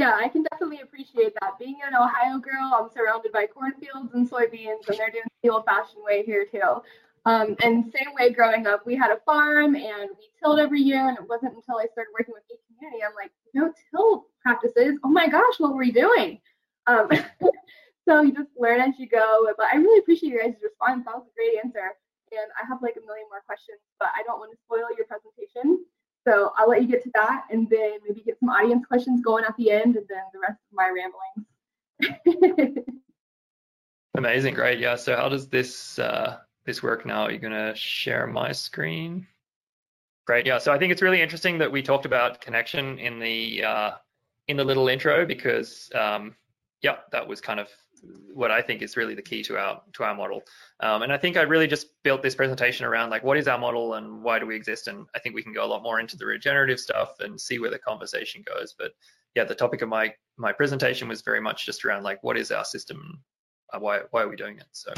Yeah, 0.00 0.16
I 0.16 0.28
can 0.28 0.42
definitely 0.50 0.80
appreciate 0.80 1.34
that. 1.42 1.58
Being 1.58 1.76
an 1.86 1.94
Ohio 1.94 2.38
girl, 2.38 2.72
I'm 2.72 2.88
surrounded 2.88 3.32
by 3.32 3.44
cornfields 3.44 4.14
and 4.14 4.24
soybeans, 4.24 4.88
and 4.88 4.96
they're 4.96 5.10
doing 5.10 5.28
the 5.42 5.50
old-fashioned 5.50 6.02
way 6.02 6.22
here 6.24 6.46
too. 6.50 6.80
Um, 7.26 7.54
and 7.62 7.92
same 7.92 8.14
way 8.18 8.32
growing 8.32 8.66
up, 8.66 8.86
we 8.86 8.96
had 8.96 9.10
a 9.10 9.20
farm 9.26 9.76
and 9.76 10.08
we 10.16 10.24
tilled 10.42 10.58
every 10.58 10.80
year, 10.80 11.06
and 11.06 11.18
it 11.18 11.28
wasn't 11.28 11.52
until 11.52 11.76
I 11.76 11.84
started 11.92 12.16
working 12.18 12.32
with 12.32 12.44
E 12.50 12.56
Community, 12.64 13.04
I'm 13.04 13.12
like, 13.12 13.30
no 13.52 13.74
till 13.90 14.24
practices. 14.40 14.96
Oh 15.04 15.10
my 15.10 15.28
gosh, 15.28 15.60
what 15.60 15.72
were 15.74 15.84
we 15.84 15.92
doing? 15.92 16.40
Um, 16.86 17.10
so 18.08 18.22
you 18.22 18.32
just 18.32 18.56
learn 18.56 18.80
as 18.80 18.94
you 18.96 19.06
go. 19.06 19.52
But 19.58 19.66
I 19.70 19.76
really 19.76 19.98
appreciate 19.98 20.32
your 20.32 20.40
guys' 20.40 20.56
response. 20.64 21.04
That 21.04 21.16
was 21.16 21.28
a 21.28 21.36
great 21.36 21.62
answer. 21.62 21.92
And 22.32 22.48
I 22.56 22.64
have 22.66 22.80
like 22.80 22.96
a 22.96 23.04
million 23.04 23.28
more 23.28 23.44
questions, 23.44 23.84
but 23.98 24.08
I 24.16 24.22
don't 24.24 24.40
want 24.40 24.50
to 24.52 24.58
spoil 24.64 24.88
your 24.96 25.04
presentation. 25.04 25.84
So 26.26 26.52
I'll 26.56 26.68
let 26.68 26.82
you 26.82 26.88
get 26.88 27.02
to 27.04 27.10
that 27.14 27.44
and 27.50 27.68
then 27.70 27.98
maybe 28.06 28.22
get 28.22 28.38
some 28.38 28.50
audience 28.50 28.84
questions 28.86 29.22
going 29.24 29.44
at 29.44 29.56
the 29.56 29.70
end 29.70 29.96
and 29.96 30.06
then 30.08 30.22
the 30.32 30.40
rest 30.40 30.58
of 30.70 30.76
my 30.76 30.90
ramblings. 30.94 32.86
Amazing, 34.16 34.54
great. 34.54 34.78
Yeah. 34.78 34.96
So 34.96 35.16
how 35.16 35.28
does 35.28 35.48
this 35.48 35.98
uh, 35.98 36.38
this 36.64 36.82
work 36.82 37.06
now? 37.06 37.22
Are 37.22 37.30
you 37.30 37.38
gonna 37.38 37.74
share 37.74 38.26
my 38.26 38.52
screen? 38.52 39.26
Great. 40.26 40.46
Yeah. 40.46 40.58
So 40.58 40.72
I 40.72 40.78
think 40.78 40.92
it's 40.92 41.02
really 41.02 41.22
interesting 41.22 41.58
that 41.58 41.72
we 41.72 41.82
talked 41.82 42.06
about 42.06 42.40
connection 42.40 42.98
in 42.98 43.18
the 43.18 43.64
uh, 43.64 43.90
in 44.48 44.56
the 44.56 44.64
little 44.64 44.88
intro 44.88 45.24
because 45.24 45.90
um, 45.94 46.34
yeah, 46.82 46.96
that 47.12 47.26
was 47.26 47.40
kind 47.40 47.60
of 47.60 47.68
what 48.32 48.50
I 48.50 48.62
think 48.62 48.82
is 48.82 48.96
really 48.96 49.14
the 49.14 49.22
key 49.22 49.42
to 49.44 49.58
our 49.58 49.82
to 49.94 50.04
our 50.04 50.14
model. 50.14 50.42
Um, 50.80 51.02
and 51.02 51.12
I 51.12 51.18
think 51.18 51.36
I 51.36 51.42
really 51.42 51.66
just 51.66 51.88
built 52.02 52.22
this 52.22 52.34
presentation 52.34 52.86
around 52.86 53.10
like 53.10 53.22
what 53.22 53.36
is 53.36 53.48
our 53.48 53.58
model 53.58 53.94
and 53.94 54.22
why 54.22 54.38
do 54.38 54.46
we 54.46 54.56
exist. 54.56 54.88
And 54.88 55.06
I 55.14 55.18
think 55.18 55.34
we 55.34 55.42
can 55.42 55.52
go 55.52 55.64
a 55.64 55.68
lot 55.68 55.82
more 55.82 56.00
into 56.00 56.16
the 56.16 56.26
regenerative 56.26 56.80
stuff 56.80 57.20
and 57.20 57.40
see 57.40 57.58
where 57.58 57.70
the 57.70 57.78
conversation 57.78 58.42
goes. 58.46 58.74
But 58.78 58.92
yeah, 59.34 59.44
the 59.44 59.54
topic 59.54 59.82
of 59.82 59.88
my 59.88 60.14
my 60.36 60.52
presentation 60.52 61.08
was 61.08 61.22
very 61.22 61.40
much 61.40 61.66
just 61.66 61.84
around 61.84 62.02
like 62.02 62.22
what 62.22 62.36
is 62.36 62.50
our 62.50 62.64
system, 62.64 63.20
uh, 63.72 63.78
why 63.78 64.00
why 64.10 64.22
are 64.22 64.28
we 64.28 64.36
doing 64.36 64.58
it. 64.58 64.66
So 64.72 64.92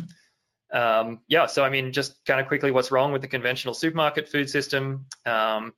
um, 0.73 1.21
yeah, 1.29 1.47
so 1.47 1.65
I 1.65 1.69
mean, 1.71 1.93
just 1.93 2.25
kind 2.25 2.41
of 2.41 2.49
quickly, 2.49 2.71
what's 2.71 2.91
wrong 2.91 3.13
with 3.13 3.23
the 3.23 3.29
conventional 3.29 3.75
supermarket 3.75 4.29
food 4.29 4.49
system? 4.49 5.07
Um, 5.27 5.75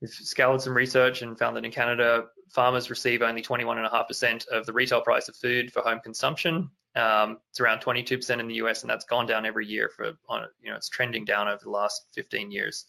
we've 0.00 0.10
scoured 0.10 0.62
some 0.62 0.74
research 0.74 1.22
and 1.22 1.38
found 1.38 1.56
that 1.56 1.64
in 1.64 1.72
Canada, 1.72 2.26
farmers 2.50 2.90
receive 2.90 3.22
only 3.22 3.42
21.5% 3.42 4.48
of 4.48 4.66
the 4.66 4.72
retail 4.72 5.00
price 5.00 5.28
of 5.28 5.36
food 5.36 5.72
for 5.72 5.82
home 5.82 6.00
consumption. 6.00 6.70
Um, 6.96 7.38
it's 7.50 7.60
around 7.60 7.80
22% 7.80 8.40
in 8.40 8.48
the 8.48 8.54
US, 8.54 8.82
and 8.82 8.90
that's 8.90 9.04
gone 9.04 9.26
down 9.26 9.46
every 9.46 9.66
year 9.66 9.88
for, 9.88 10.06
you 10.06 10.70
know, 10.70 10.76
it's 10.76 10.88
trending 10.88 11.24
down 11.24 11.48
over 11.48 11.60
the 11.62 11.70
last 11.70 12.06
15 12.14 12.50
years. 12.50 12.86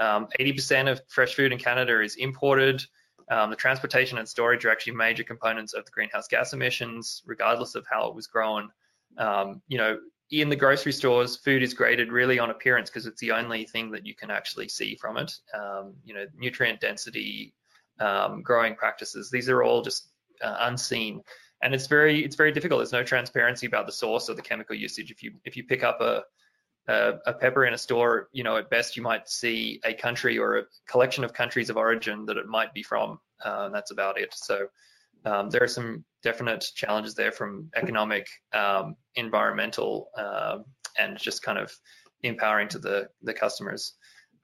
80% 0.00 0.80
um, 0.80 0.88
of 0.88 1.00
fresh 1.08 1.34
food 1.34 1.52
in 1.52 1.58
Canada 1.58 2.02
is 2.02 2.16
imported. 2.16 2.82
Um, 3.30 3.50
the 3.50 3.56
transportation 3.56 4.18
and 4.18 4.28
storage 4.28 4.64
are 4.64 4.70
actually 4.70 4.94
major 4.94 5.24
components 5.24 5.74
of 5.74 5.84
the 5.84 5.90
greenhouse 5.90 6.28
gas 6.28 6.52
emissions, 6.52 7.22
regardless 7.26 7.74
of 7.74 7.86
how 7.90 8.08
it 8.08 8.14
was 8.14 8.26
grown. 8.26 8.70
Um, 9.18 9.60
you 9.68 9.78
know, 9.78 9.98
in 10.30 10.48
the 10.48 10.56
grocery 10.56 10.92
stores, 10.92 11.36
food 11.36 11.62
is 11.62 11.74
graded 11.74 12.12
really 12.12 12.38
on 12.38 12.50
appearance 12.50 12.90
because 12.90 13.06
it's 13.06 13.20
the 13.20 13.32
only 13.32 13.64
thing 13.64 13.90
that 13.92 14.06
you 14.06 14.14
can 14.14 14.30
actually 14.30 14.68
see 14.68 14.94
from 14.94 15.16
it. 15.16 15.32
Um, 15.54 15.94
you 16.04 16.14
know, 16.14 16.26
nutrient 16.36 16.80
density, 16.80 17.54
um, 18.00 18.42
growing 18.42 18.74
practices, 18.74 19.30
these 19.30 19.48
are 19.48 19.62
all 19.62 19.82
just 19.82 20.08
uh, 20.42 20.56
unseen, 20.60 21.20
and 21.62 21.74
it's 21.74 21.86
very 21.86 22.24
it's 22.24 22.36
very 22.36 22.52
difficult. 22.52 22.78
There's 22.80 22.92
no 22.92 23.02
transparency 23.02 23.66
about 23.66 23.86
the 23.86 23.92
source 23.92 24.28
of 24.28 24.36
the 24.36 24.42
chemical 24.42 24.76
usage. 24.76 25.10
If 25.10 25.22
you 25.22 25.32
if 25.44 25.56
you 25.56 25.64
pick 25.64 25.82
up 25.82 26.00
a 26.00 26.22
a, 26.88 27.14
a 27.26 27.32
pepper 27.34 27.66
in 27.66 27.74
a 27.74 27.78
store, 27.78 28.28
you 28.32 28.42
know, 28.42 28.56
at 28.56 28.70
best 28.70 28.96
you 28.96 29.02
might 29.02 29.28
see 29.28 29.80
a 29.84 29.92
country 29.92 30.38
or 30.38 30.58
a 30.58 30.62
collection 30.88 31.22
of 31.22 31.32
countries 31.32 31.70
of 31.70 31.76
origin 31.76 32.24
that 32.26 32.36
it 32.36 32.46
might 32.46 32.72
be 32.72 32.82
from, 32.82 33.20
uh, 33.44 33.64
and 33.66 33.74
that's 33.74 33.90
about 33.90 34.18
it. 34.18 34.32
So 34.34 34.68
um, 35.24 35.50
there 35.50 35.62
are 35.62 35.68
some 35.68 36.04
definite 36.22 36.64
challenges 36.74 37.14
there 37.14 37.32
from 37.32 37.70
economic, 37.76 38.26
um, 38.54 38.96
environmental, 39.16 40.10
uh, 40.16 40.58
and 40.98 41.18
just 41.18 41.42
kind 41.42 41.58
of 41.58 41.72
empowering 42.22 42.68
to 42.68 42.78
the 42.78 43.08
the 43.22 43.34
customers. 43.34 43.94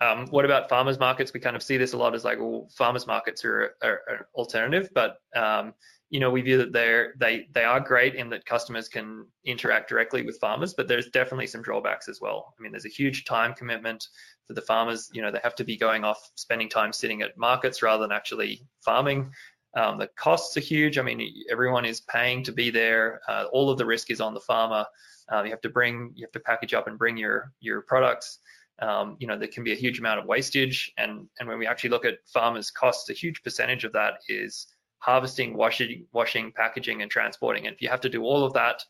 Um, 0.01 0.27
what 0.29 0.45
about 0.45 0.69
farmers 0.69 0.99
markets? 0.99 1.33
We 1.33 1.41
kind 1.41 1.57
of 1.57 1.63
see 1.63 1.77
this 1.77 1.93
a 1.93 1.97
lot 1.97 2.15
as 2.15 2.25
like, 2.25 2.39
well, 2.39 2.69
farmers 2.77 3.07
markets 3.07 3.45
are, 3.45 3.75
are, 3.83 4.01
are 4.09 4.29
alternative, 4.35 4.89
but 4.95 5.19
um, 5.37 5.75
you 6.11 6.21
know, 6.21 6.31
we 6.31 6.43
view 6.43 6.59
that 6.59 6.73
they're 6.73 7.15
they 7.19 7.49
they 7.53 7.65
are 7.65 7.81
great 7.81 8.15
in 8.15 8.29
that 8.31 8.47
customers 8.47 8.89
can 8.89 9.27
interact 9.45 9.89
directly 9.89 10.23
with 10.23 10.39
farmers, 10.39 10.75
but 10.75 10.87
there's 10.87 11.09
definitely 11.09 11.47
some 11.47 11.63
drawbacks 11.63 12.09
as 12.09 12.21
well. 12.21 12.55
I 12.57 12.63
mean, 12.63 12.73
there's 12.73 12.87
a 12.87 12.91
huge 12.91 13.25
time 13.25 13.55
commitment 13.55 14.07
for 14.47 14.55
the 14.55 14.61
farmers. 14.61 15.11
You 15.13 15.23
know, 15.23 15.33
they 15.33 15.41
have 15.43 15.57
to 15.57 15.65
be 15.65 15.77
going 15.77 16.05
off 16.05 16.31
spending 16.37 16.69
time 16.69 16.93
sitting 16.93 17.23
at 17.23 17.37
markets 17.37 17.83
rather 17.83 18.03
than 18.03 18.13
actually 18.13 18.63
farming. 18.85 19.33
Um, 19.77 19.99
the 19.99 20.09
costs 20.17 20.57
are 20.57 20.61
huge. 20.61 20.99
I 20.99 21.03
mean, 21.03 21.35
everyone 21.51 21.85
is 21.85 22.03
paying 22.03 22.45
to 22.45 22.53
be 22.53 22.71
there. 22.71 23.21
Uh, 23.29 23.47
all 23.53 23.71
of 23.71 23.79
the 23.79 23.87
risk 23.87 24.11
is 24.11 24.21
on 24.21 24.35
the 24.35 24.41
farmer. 24.41 24.87
Uh, 25.33 25.43
you 25.43 25.51
have 25.51 25.63
to 25.63 25.69
bring, 25.69 26.13
you 26.15 26.25
have 26.25 26.33
to 26.33 26.41
package 26.41 26.75
up 26.75 26.87
and 26.87 26.99
bring 26.99 27.17
your 27.17 27.51
your 27.61 27.83
products. 27.83 28.39
Um, 28.81 29.17
you 29.21 29.27
know, 29.27 29.39
there 29.39 29.49
can 29.49 29.65
be 29.65 29.73
a 29.73 29.77
huge 29.77 29.99
amount 29.99 30.21
of 30.21 30.27
wastage, 30.27 30.93
and 30.99 31.29
and 31.39 31.49
when 31.49 31.59
we 31.59 31.67
actually 31.67 31.91
look 31.91 32.05
at 32.05 32.19
farmers' 32.33 32.71
costs, 32.71 33.09
a 33.11 33.13
huge 33.13 33.43
percentage 33.43 33.85
of 33.85 33.93
that 33.93 34.15
is 34.29 34.67
harvesting, 34.99 35.55
washing, 35.55 36.07
washing, 36.13 36.53
packaging, 36.53 37.03
and 37.03 37.11
transporting. 37.11 37.67
And 37.67 37.75
if 37.75 37.83
you 37.83 37.89
have 37.89 38.01
to 38.01 38.09
do 38.09 38.23
all 38.23 38.45
of 38.45 38.55
that 38.55 38.83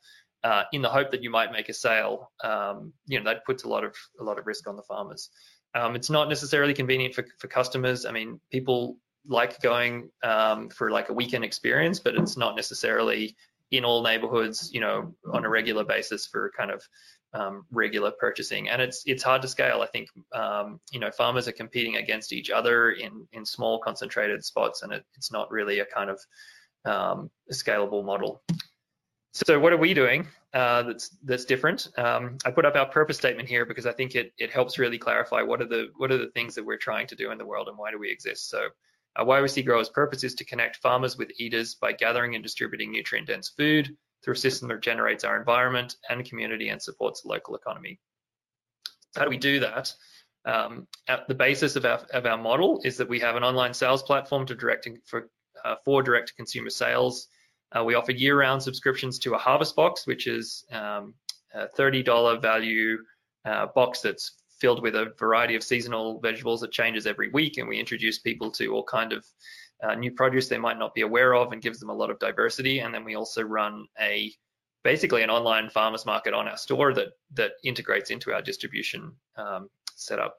uh, 0.44 0.62
in 0.72 0.80
the 0.80 0.88
hope 0.88 1.10
that 1.10 1.22
you 1.22 1.30
might 1.30 1.52
make 1.52 1.68
a 1.68 1.74
sale, 1.74 2.30
um, 2.42 2.92
you 3.06 3.18
know, 3.18 3.24
that 3.24 3.44
puts 3.44 3.64
a 3.64 3.68
lot 3.68 3.84
of 3.84 3.94
a 4.20 4.24
lot 4.24 4.38
of 4.38 4.46
risk 4.46 4.68
on 4.68 4.76
the 4.76 4.82
farmers. 4.82 5.30
Um, 5.74 5.96
it's 5.96 6.10
not 6.10 6.28
necessarily 6.28 6.72
convenient 6.72 7.14
for, 7.14 7.24
for 7.38 7.48
customers. 7.48 8.06
I 8.06 8.12
mean, 8.12 8.40
people 8.50 8.98
like 9.26 9.60
going 9.60 10.10
um, 10.22 10.68
for 10.68 10.90
like 10.90 11.08
a 11.08 11.12
weekend 11.12 11.44
experience, 11.44 11.98
but 11.98 12.14
it's 12.14 12.36
not 12.36 12.56
necessarily 12.56 13.36
in 13.70 13.84
all 13.84 14.02
neighborhoods, 14.02 14.70
you 14.72 14.80
know, 14.80 15.14
on 15.32 15.44
a 15.44 15.48
regular 15.48 15.84
basis 15.84 16.26
for 16.26 16.52
kind 16.56 16.70
of 16.70 16.86
um, 17.34 17.66
regular 17.70 18.12
purchasing. 18.12 18.68
And 18.68 18.80
it's 18.80 19.02
it's 19.06 19.22
hard 19.22 19.42
to 19.42 19.48
scale. 19.48 19.82
I 19.82 19.86
think 19.86 20.08
um, 20.32 20.80
you 20.92 21.00
know 21.00 21.10
farmers 21.10 21.48
are 21.48 21.52
competing 21.52 21.96
against 21.96 22.32
each 22.32 22.50
other 22.50 22.92
in 22.92 23.26
in 23.32 23.44
small 23.44 23.78
concentrated 23.80 24.44
spots, 24.44 24.82
and 24.82 24.92
it, 24.92 25.04
it's 25.16 25.32
not 25.32 25.50
really 25.50 25.80
a 25.80 25.86
kind 25.86 26.10
of 26.10 26.20
um, 26.84 27.30
a 27.50 27.54
scalable 27.54 28.04
model. 28.04 28.42
So 29.32 29.58
what 29.58 29.72
are 29.72 29.78
we 29.78 29.94
doing 29.94 30.28
uh, 30.52 30.84
that's 30.84 31.10
that's 31.24 31.44
different? 31.44 31.88
Um, 31.98 32.38
I 32.44 32.52
put 32.52 32.64
up 32.64 32.76
our 32.76 32.86
purpose 32.86 33.16
statement 33.16 33.48
here 33.48 33.66
because 33.66 33.86
I 33.86 33.92
think 33.92 34.14
it 34.14 34.32
it 34.38 34.50
helps 34.50 34.78
really 34.78 34.98
clarify 34.98 35.42
what 35.42 35.60
are 35.60 35.66
the 35.66 35.88
what 35.96 36.12
are 36.12 36.18
the 36.18 36.30
things 36.30 36.54
that 36.54 36.64
we're 36.64 36.78
trying 36.78 37.08
to 37.08 37.16
do 37.16 37.32
in 37.32 37.38
the 37.38 37.46
world 37.46 37.68
and 37.68 37.76
why 37.76 37.90
do 37.90 37.98
we 37.98 38.10
exist. 38.10 38.48
So 38.48 38.68
our 39.16 39.24
YYC 39.24 39.64
Growers' 39.64 39.88
purpose 39.88 40.24
is 40.24 40.34
to 40.36 40.44
connect 40.44 40.76
farmers 40.76 41.16
with 41.16 41.30
eaters 41.38 41.74
by 41.74 41.92
gathering 41.92 42.34
and 42.34 42.42
distributing 42.42 42.90
nutrient-dense 42.90 43.50
food 43.56 43.96
through 44.24 44.34
a 44.34 44.38
system 44.38 44.68
that 44.68 44.80
generates 44.80 45.22
our 45.24 45.36
environment 45.36 45.96
and 46.08 46.24
community 46.24 46.70
and 46.70 46.80
supports 46.80 47.22
the 47.22 47.28
local 47.28 47.54
economy. 47.54 48.00
How 49.14 49.24
do 49.24 49.30
we 49.30 49.38
do 49.38 49.60
that? 49.60 49.92
Um, 50.46 50.86
at 51.08 51.28
the 51.28 51.34
basis 51.34 51.76
of 51.76 51.84
our, 51.84 52.00
of 52.12 52.26
our 52.26 52.38
model 52.38 52.80
is 52.84 52.96
that 52.98 53.08
we 53.08 53.20
have 53.20 53.36
an 53.36 53.44
online 53.44 53.74
sales 53.74 54.02
platform 54.02 54.46
to 54.46 54.54
direct 54.54 54.88
for, 55.04 55.30
uh, 55.64 55.76
for 55.84 56.02
direct 56.02 56.28
to 56.28 56.34
consumer 56.34 56.70
sales. 56.70 57.28
Uh, 57.72 57.84
we 57.84 57.94
offer 57.94 58.12
year-round 58.12 58.62
subscriptions 58.62 59.18
to 59.20 59.34
a 59.34 59.38
harvest 59.38 59.74
box, 59.74 60.06
which 60.06 60.26
is 60.26 60.64
um, 60.70 61.14
a 61.54 61.66
$30 61.78 62.40
value 62.40 62.98
uh, 63.44 63.66
box 63.74 64.00
that's 64.00 64.32
filled 64.60 64.82
with 64.82 64.94
a 64.94 65.12
variety 65.18 65.56
of 65.56 65.62
seasonal 65.62 66.20
vegetables 66.20 66.60
that 66.60 66.72
changes 66.72 67.06
every 67.06 67.28
week, 67.30 67.58
and 67.58 67.68
we 67.68 67.78
introduce 67.78 68.18
people 68.18 68.50
to 68.50 68.72
all 68.72 68.84
kind 68.84 69.12
of 69.12 69.24
uh, 69.82 69.94
new 69.94 70.12
produce 70.12 70.48
they 70.48 70.58
might 70.58 70.78
not 70.78 70.94
be 70.94 71.02
aware 71.02 71.34
of 71.34 71.52
and 71.52 71.62
gives 71.62 71.78
them 71.78 71.90
a 71.90 71.94
lot 71.94 72.10
of 72.10 72.18
diversity. 72.18 72.80
And 72.80 72.94
then 72.94 73.04
we 73.04 73.14
also 73.14 73.42
run 73.42 73.86
a 74.00 74.32
basically 74.82 75.22
an 75.22 75.30
online 75.30 75.70
farmers 75.70 76.06
market 76.06 76.34
on 76.34 76.46
our 76.46 76.56
store 76.56 76.92
that 76.94 77.08
that 77.32 77.52
integrates 77.64 78.10
into 78.10 78.32
our 78.32 78.42
distribution 78.42 79.12
um, 79.36 79.68
setup. 79.96 80.38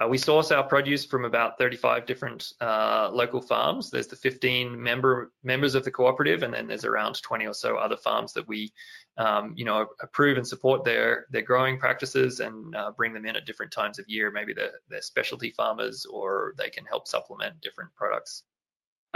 Uh, 0.00 0.08
we 0.08 0.18
source 0.18 0.50
our 0.50 0.64
produce 0.64 1.04
from 1.04 1.24
about 1.24 1.56
35 1.56 2.04
different 2.04 2.52
uh, 2.60 3.08
local 3.12 3.40
farms. 3.40 3.90
There's 3.90 4.08
the 4.08 4.16
15 4.16 4.82
member 4.82 5.30
members 5.44 5.76
of 5.76 5.84
the 5.84 5.90
cooperative, 5.90 6.42
and 6.42 6.52
then 6.52 6.66
there's 6.66 6.84
around 6.84 7.22
20 7.22 7.46
or 7.46 7.54
so 7.54 7.76
other 7.76 7.96
farms 7.96 8.32
that 8.32 8.48
we, 8.48 8.72
um, 9.18 9.52
you 9.56 9.64
know, 9.64 9.86
approve 10.00 10.36
and 10.36 10.46
support 10.46 10.84
their 10.84 11.26
their 11.30 11.42
growing 11.42 11.78
practices 11.78 12.40
and 12.40 12.74
uh, 12.74 12.90
bring 12.96 13.12
them 13.12 13.24
in 13.24 13.36
at 13.36 13.46
different 13.46 13.70
times 13.70 14.00
of 14.00 14.08
year. 14.08 14.32
Maybe 14.32 14.52
they're, 14.52 14.80
they're 14.88 15.00
specialty 15.00 15.50
farmers, 15.50 16.04
or 16.06 16.54
they 16.58 16.70
can 16.70 16.84
help 16.86 17.06
supplement 17.06 17.60
different 17.60 17.94
products. 17.94 18.42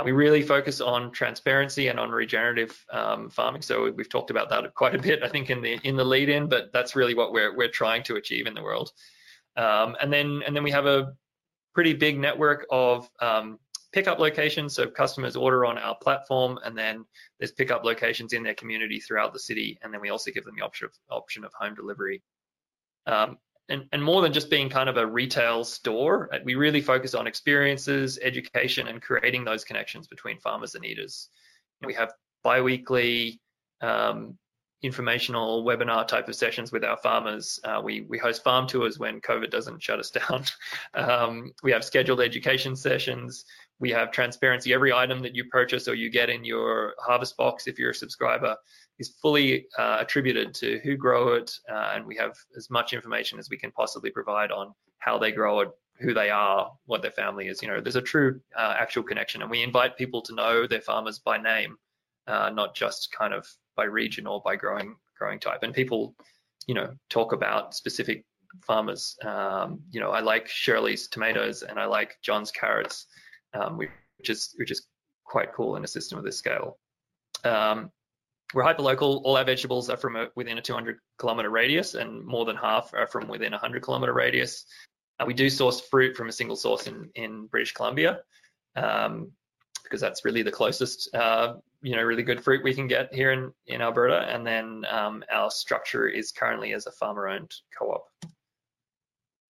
We 0.04 0.12
really 0.12 0.42
focus 0.42 0.80
on 0.80 1.11
transparency 1.11 1.88
and 1.88 1.98
on 1.98 2.11
regenerative 2.11 2.84
um, 2.92 3.30
farming. 3.30 3.62
So 3.62 3.90
we've 3.90 4.08
talked 4.08 4.30
about 4.30 4.48
that 4.50 4.74
quite 4.74 4.94
a 4.94 4.98
bit, 4.98 5.22
I 5.22 5.28
think, 5.28 5.50
in 5.50 5.61
the 5.61 5.78
in 5.82 5.96
the 5.96 6.04
lead 6.04 6.28
in, 6.28 6.48
but 6.48 6.72
that's 6.72 6.94
really 6.94 7.14
what 7.14 7.32
we're 7.32 7.56
we're 7.56 7.70
trying 7.70 8.02
to 8.04 8.16
achieve 8.16 8.46
in 8.46 8.54
the 8.54 8.62
world. 8.62 8.92
Um, 9.56 9.96
and 10.00 10.12
then 10.12 10.42
and 10.46 10.54
then 10.54 10.62
we 10.62 10.70
have 10.70 10.87
a 10.87 11.14
pretty 11.74 11.94
big 11.94 12.18
network 12.18 12.66
of 12.70 13.08
um, 13.20 13.58
pickup 13.92 14.18
locations. 14.18 14.74
So 14.74 14.87
customers 14.87 15.37
order 15.37 15.64
on 15.64 15.78
our 15.78 15.96
platform, 15.96 16.58
and 16.64 16.76
then 16.76 17.04
there's 17.38 17.52
pickup 17.52 17.84
locations 17.84 18.32
in 18.32 18.42
their 18.42 18.54
community 18.54 19.00
throughout 19.00 19.32
the 19.32 19.40
city. 19.40 19.78
And 19.82 19.92
then 19.92 20.00
we 20.00 20.11
also 20.11 20.30
give 20.30 20.44
them 20.44 20.54
the 20.56 20.64
option 20.64 20.87
of 20.87 20.92
option 21.11 21.44
of 21.44 21.52
home 21.58 21.74
delivery. 21.74 22.22
Um, 23.06 23.38
and, 23.68 23.85
and 23.92 24.02
more 24.02 24.22
than 24.22 24.33
just 24.33 24.50
being 24.50 24.68
kind 24.68 24.88
of 24.88 24.96
a 24.96 25.07
retail 25.07 25.64
store, 25.64 26.33
uh, 26.33 26.38
we 26.44 26.54
really 26.54 26.81
focus 26.81 27.14
on 27.14 27.26
experiences, 27.26 28.18
education, 28.22 28.88
and 28.88 29.02
creating 29.02 29.44
those 29.44 29.64
connections 29.64 30.07
between 30.07 30.38
farmers 30.38 30.74
and 30.74 30.85
eaters. 30.85 31.28
We 31.85 31.94
have 31.94 32.12
biweekly 32.42 33.40
um, 33.81 34.38
informational 34.83 35.64
webinar 35.64 36.07
type 36.07 36.28
of 36.28 36.35
sessions 36.35 36.72
with 36.72 36.85
our 36.85 36.96
farmers. 36.98 37.59
Uh, 37.64 37.81
we, 37.83 38.02
we 38.02 38.16
host 38.16 38.42
farm 38.42 38.66
tours 38.66 38.98
when 38.98 39.20
COVID 39.20 39.50
doesn't 39.50 39.83
shut 39.83 39.98
us 39.98 40.11
down. 40.28 40.44
um, 40.94 41.52
we 41.62 41.72
have 41.72 41.85
scheduled 41.85 42.20
education 42.20 42.74
sessions. 42.74 43.44
We 43.81 43.90
have 43.90 44.12
transparency. 44.12 44.72
Every 44.72 44.92
item 44.92 45.20
that 45.20 45.35
you 45.35 45.44
purchase 45.44 45.88
or 45.88 45.94
you 45.94 46.11
get 46.11 46.31
in 46.31 46.44
your 46.44 46.94
harvest 47.00 47.37
box, 47.37 47.66
if 47.66 47.78
you're 47.78 47.90
a 47.90 47.94
subscriber, 47.94 48.57
is 48.98 49.16
fully 49.22 49.66
uh, 49.78 49.98
attributed 50.00 50.54
to 50.54 50.80
who 50.82 50.96
grow 50.96 51.34
it. 51.34 51.52
Uh, 51.70 51.92
and 51.94 52.04
we 52.04 52.16
have 52.16 52.37
as 52.56 52.70
much 52.70 52.92
information 52.92 53.38
as 53.38 53.48
we 53.50 53.56
can 53.56 53.70
possibly 53.72 54.11
provide 54.11 54.50
on 54.50 54.74
how 54.98 55.18
they 55.18 55.32
grow 55.32 55.61
it, 55.61 55.68
who 56.00 56.14
they 56.14 56.30
are, 56.30 56.72
what 56.87 57.02
their 57.02 57.11
family 57.12 57.48
is. 57.48 57.62
You 57.62 57.68
know, 57.68 57.80
there's 57.80 57.96
a 57.96 58.02
true 58.02 58.40
uh, 58.56 58.74
actual 58.78 59.02
connection. 59.02 59.42
And 59.42 59.50
we 59.50 59.62
invite 59.62 59.96
people 59.96 60.22
to 60.22 60.34
know 60.34 60.66
their 60.66 60.80
farmers 60.80 61.18
by 61.18 61.38
name, 61.38 61.76
uh, 62.26 62.50
not 62.50 62.74
just 62.74 63.12
kind 63.16 63.32
of 63.32 63.46
by 63.76 63.84
region 63.84 64.26
or 64.26 64.42
by 64.44 64.56
growing 64.56 64.96
growing 65.18 65.40
type. 65.40 65.62
And 65.62 65.74
people, 65.74 66.14
you 66.66 66.74
know, 66.74 66.90
talk 67.08 67.32
about 67.32 67.74
specific 67.74 68.24
farmers. 68.66 69.16
Um, 69.24 69.80
you 69.90 70.00
know, 70.00 70.11
I 70.11 70.20
like 70.20 70.48
Shirley's 70.48 71.08
tomatoes 71.08 71.62
and 71.62 71.78
I 71.78 71.87
like 71.87 72.16
John's 72.22 72.50
carrots, 72.50 73.06
um, 73.54 73.76
which 73.76 73.90
is 74.24 74.54
which 74.56 74.70
is 74.70 74.87
quite 75.24 75.52
cool 75.52 75.76
in 75.76 75.84
a 75.84 75.88
system 75.88 76.18
of 76.18 76.24
this 76.24 76.38
scale. 76.38 76.78
Um, 77.44 77.90
we're 78.54 78.64
hyperlocal. 78.64 79.22
All 79.24 79.37
our 79.37 79.44
vegetables 79.44 79.90
are 79.90 79.96
from 79.96 80.16
a, 80.16 80.28
within 80.34 80.58
a 80.58 80.62
200 80.62 80.98
kilometer 81.18 81.50
radius, 81.50 81.94
and 81.94 82.24
more 82.24 82.44
than 82.44 82.56
half 82.56 82.92
are 82.94 83.06
from 83.06 83.28
within 83.28 83.52
a 83.52 83.56
100 83.56 83.82
kilometer 83.82 84.12
radius. 84.12 84.64
Uh, 85.20 85.24
we 85.26 85.34
do 85.34 85.50
source 85.50 85.80
fruit 85.80 86.16
from 86.16 86.28
a 86.28 86.32
single 86.32 86.56
source 86.56 86.87
in, 86.87 87.11
in 87.14 87.46
British 87.46 87.72
Columbia, 87.72 88.20
um, 88.76 89.32
because 89.82 90.00
that's 90.00 90.24
really 90.24 90.42
the 90.42 90.52
closest, 90.52 91.14
uh, 91.14 91.54
you 91.82 91.94
know, 91.94 92.02
really 92.02 92.22
good 92.22 92.42
fruit 92.42 92.64
we 92.64 92.74
can 92.74 92.87
get 92.87 93.12
here 93.12 93.32
in, 93.32 93.52
in 93.66 93.82
Alberta. 93.82 94.20
And 94.32 94.46
then 94.46 94.84
um, 94.88 95.24
our 95.30 95.50
structure 95.50 96.08
is 96.08 96.30
currently 96.30 96.72
as 96.72 96.87
a 96.87 96.92
farmer-owned 96.92 97.52
co-op. 97.78 98.06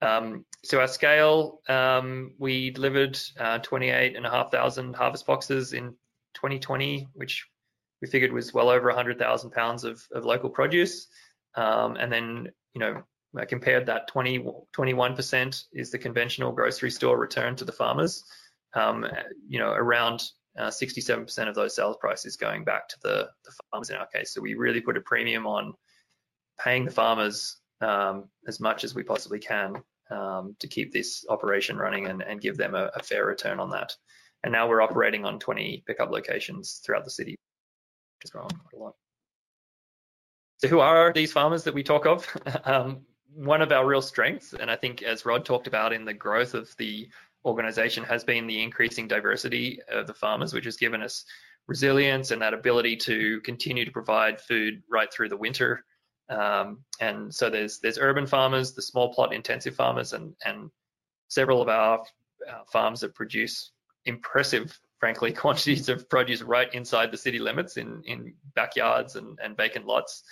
Um, 0.01 0.45
so 0.65 0.81
our 0.81 0.89
scale, 0.89 1.61
um, 1.69 2.33
we 2.39 2.71
delivered 2.71 3.19
uh, 3.39 3.59
28,500 3.59 4.97
harvest 4.97 5.27
boxes 5.27 5.73
in 5.73 5.91
2020, 6.35 7.09
which 7.15 7.47
we 8.01 8.09
figured 8.09 8.33
was 8.33 8.55
well 8.55 8.69
over 8.69 8.89
100,000 8.89 9.51
pounds 9.51 9.85
of, 9.85 10.03
of 10.13 10.25
local 10.25 10.51
produce. 10.51 11.09
Um, 11.55 11.97
and 11.97 12.13
then, 12.13 12.49
you 12.75 12.81
know, 12.81 13.03
I 13.37 13.45
compared 13.45 13.87
that 13.87 14.09
20, 14.09 14.47
21% 14.77 15.65
is 15.73 15.91
the 15.91 15.99
conventional 15.99 16.53
grocery 16.53 16.91
store 16.91 17.19
return 17.19 17.57
to 17.57 17.65
the 17.65 17.73
farmers. 17.73 18.25
Um, 18.75 19.07
you 19.47 19.59
know, 19.59 19.73
around 19.73 20.23
67% 20.59 21.39
uh, 21.39 21.49
of 21.49 21.55
those 21.55 21.75
sales 21.75 21.97
prices 22.01 22.37
going 22.37 22.65
back 22.65 22.89
to 22.89 22.97
the, 23.03 23.29
the, 23.45 23.53
farmers 23.71 23.91
in 23.91 23.97
our 23.97 24.07
case. 24.07 24.33
So 24.33 24.41
we 24.41 24.55
really 24.55 24.81
put 24.81 24.97
a 24.97 25.01
premium 25.01 25.47
on 25.47 25.75
paying 26.63 26.85
the 26.85 26.91
farmers 26.91 27.57
um, 27.81 28.29
as 28.47 28.61
much 28.61 28.85
as 28.85 28.95
we 28.95 29.03
possibly 29.03 29.39
can 29.39 29.77
um, 30.11 30.57
to 30.59 30.69
keep 30.69 30.93
this 30.93 31.25
operation 31.29 31.77
running 31.77 32.07
and, 32.07 32.23
and 32.23 32.41
give 32.41 32.57
them 32.57 32.75
a, 32.75 32.91
a, 32.95 33.03
fair 33.03 33.25
return 33.27 33.61
on 33.61 33.71
that. 33.71 33.95
And 34.43 34.53
now 34.53 34.69
we're 34.69 34.83
operating 34.83 35.25
on 35.25 35.39
20 35.39 35.85
pickup 35.87 36.11
locations 36.11 36.81
throughout 36.85 37.05
the 37.05 37.11
city, 37.11 37.37
has 38.23 38.31
grown 38.31 38.49
quite 38.49 38.81
a 38.81 38.83
lot. 38.83 38.95
So 40.59 40.69
who 40.69 40.81
are 40.81 41.13
these 41.13 41.33
farmers 41.33 41.65
that 41.65 41.75
we 41.75 41.83
talk 41.83 42.07
of? 42.07 42.27
um, 42.65 43.03
one 43.35 43.63
of 43.63 43.71
our 43.71 43.87
real 43.87 44.03
strengths, 44.03 44.55
and 44.55 44.71
I 44.71 44.77
think 44.77 45.03
as 45.03 45.25
Rod 45.25 45.45
talked 45.45 45.67
about 45.67 45.93
in 45.93 46.05
the 46.05 46.15
growth 46.15 46.55
of 46.55 46.75
the 46.79 47.09
organization, 47.45 48.03
has 48.05 48.25
been 48.25 48.47
the 48.47 48.63
increasing 48.63 49.07
diversity 49.07 49.81
of 49.89 50.07
the 50.07 50.15
farmers, 50.15 50.53
which 50.53 50.65
has 50.65 50.77
given 50.77 51.03
us 51.03 51.25
resilience 51.69 52.31
and 52.31 52.43
that 52.43 52.55
ability 52.55 52.97
to 52.97 53.41
continue 53.43 53.85
to 53.85 53.91
provide 53.91 54.41
food 54.41 54.83
right 54.91 55.13
through 55.13 55.29
the 55.29 55.37
winter. 55.37 55.85
Um, 56.29 56.81
and 57.01 57.33
so 57.33 57.49
there's 57.49 57.79
there's 57.81 57.99
urban 57.99 58.27
farmers, 58.27 58.73
the 58.73 58.83
small 58.83 59.15
plot 59.15 59.33
intensive 59.33 59.77
farmers, 59.77 60.13
and 60.13 60.35
and 60.45 60.71
several 61.29 61.63
of 61.63 61.69
our 61.69 62.01
uh, 62.49 62.65
farms 62.73 63.01
that 63.01 63.15
produce 63.15 63.73
impressive, 64.05 64.79
frankly, 64.99 65.33
quantities 65.45 65.89
of 65.89 66.09
produce 66.09 66.43
right 66.43 66.73
inside 66.75 67.11
the 67.11 67.19
city 67.19 67.39
limits 67.39 67.77
in 67.77 68.03
in 68.07 68.35
backyards 68.55 69.17
and, 69.17 69.39
and 69.43 69.57
vacant 69.57 69.87
lots. 69.87 70.23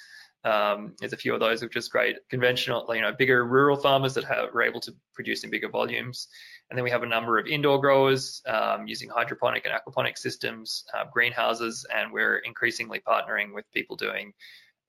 Um, 0.45 0.95
there's 1.01 1.13
a 1.13 1.17
few 1.17 1.35
of 1.35 1.41
those, 1.41 1.61
which 1.61 1.75
is 1.75 1.89
great. 1.89 2.17
Conventional, 2.31 2.87
you 2.95 3.01
know, 3.01 3.13
bigger 3.13 3.45
rural 3.45 3.77
farmers 3.77 4.15
that 4.15 4.23
have, 4.25 4.55
are 4.55 4.63
able 4.63 4.81
to 4.83 4.95
produce 5.13 5.43
in 5.43 5.51
bigger 5.51 5.69
volumes. 5.69 6.29
And 6.71 6.77
then 6.79 6.85
we 6.85 6.91
have 6.91 7.03
a 7.03 7.07
number 7.07 7.37
of 7.37 7.49
indoor 7.49 7.81
growers 7.81 8.43
um, 8.47 8.87
using 8.87 9.09
hydroponic 9.09 9.67
and 9.67 9.75
aquaponic 9.75 10.17
systems, 10.17 10.85
uh, 10.95 11.05
greenhouses, 11.13 11.85
and 11.93 12.13
we're 12.13 12.39
increasingly 12.39 13.01
partnering 13.01 13.55
with 13.55 13.65
people 13.73 13.97
doing 13.97 14.33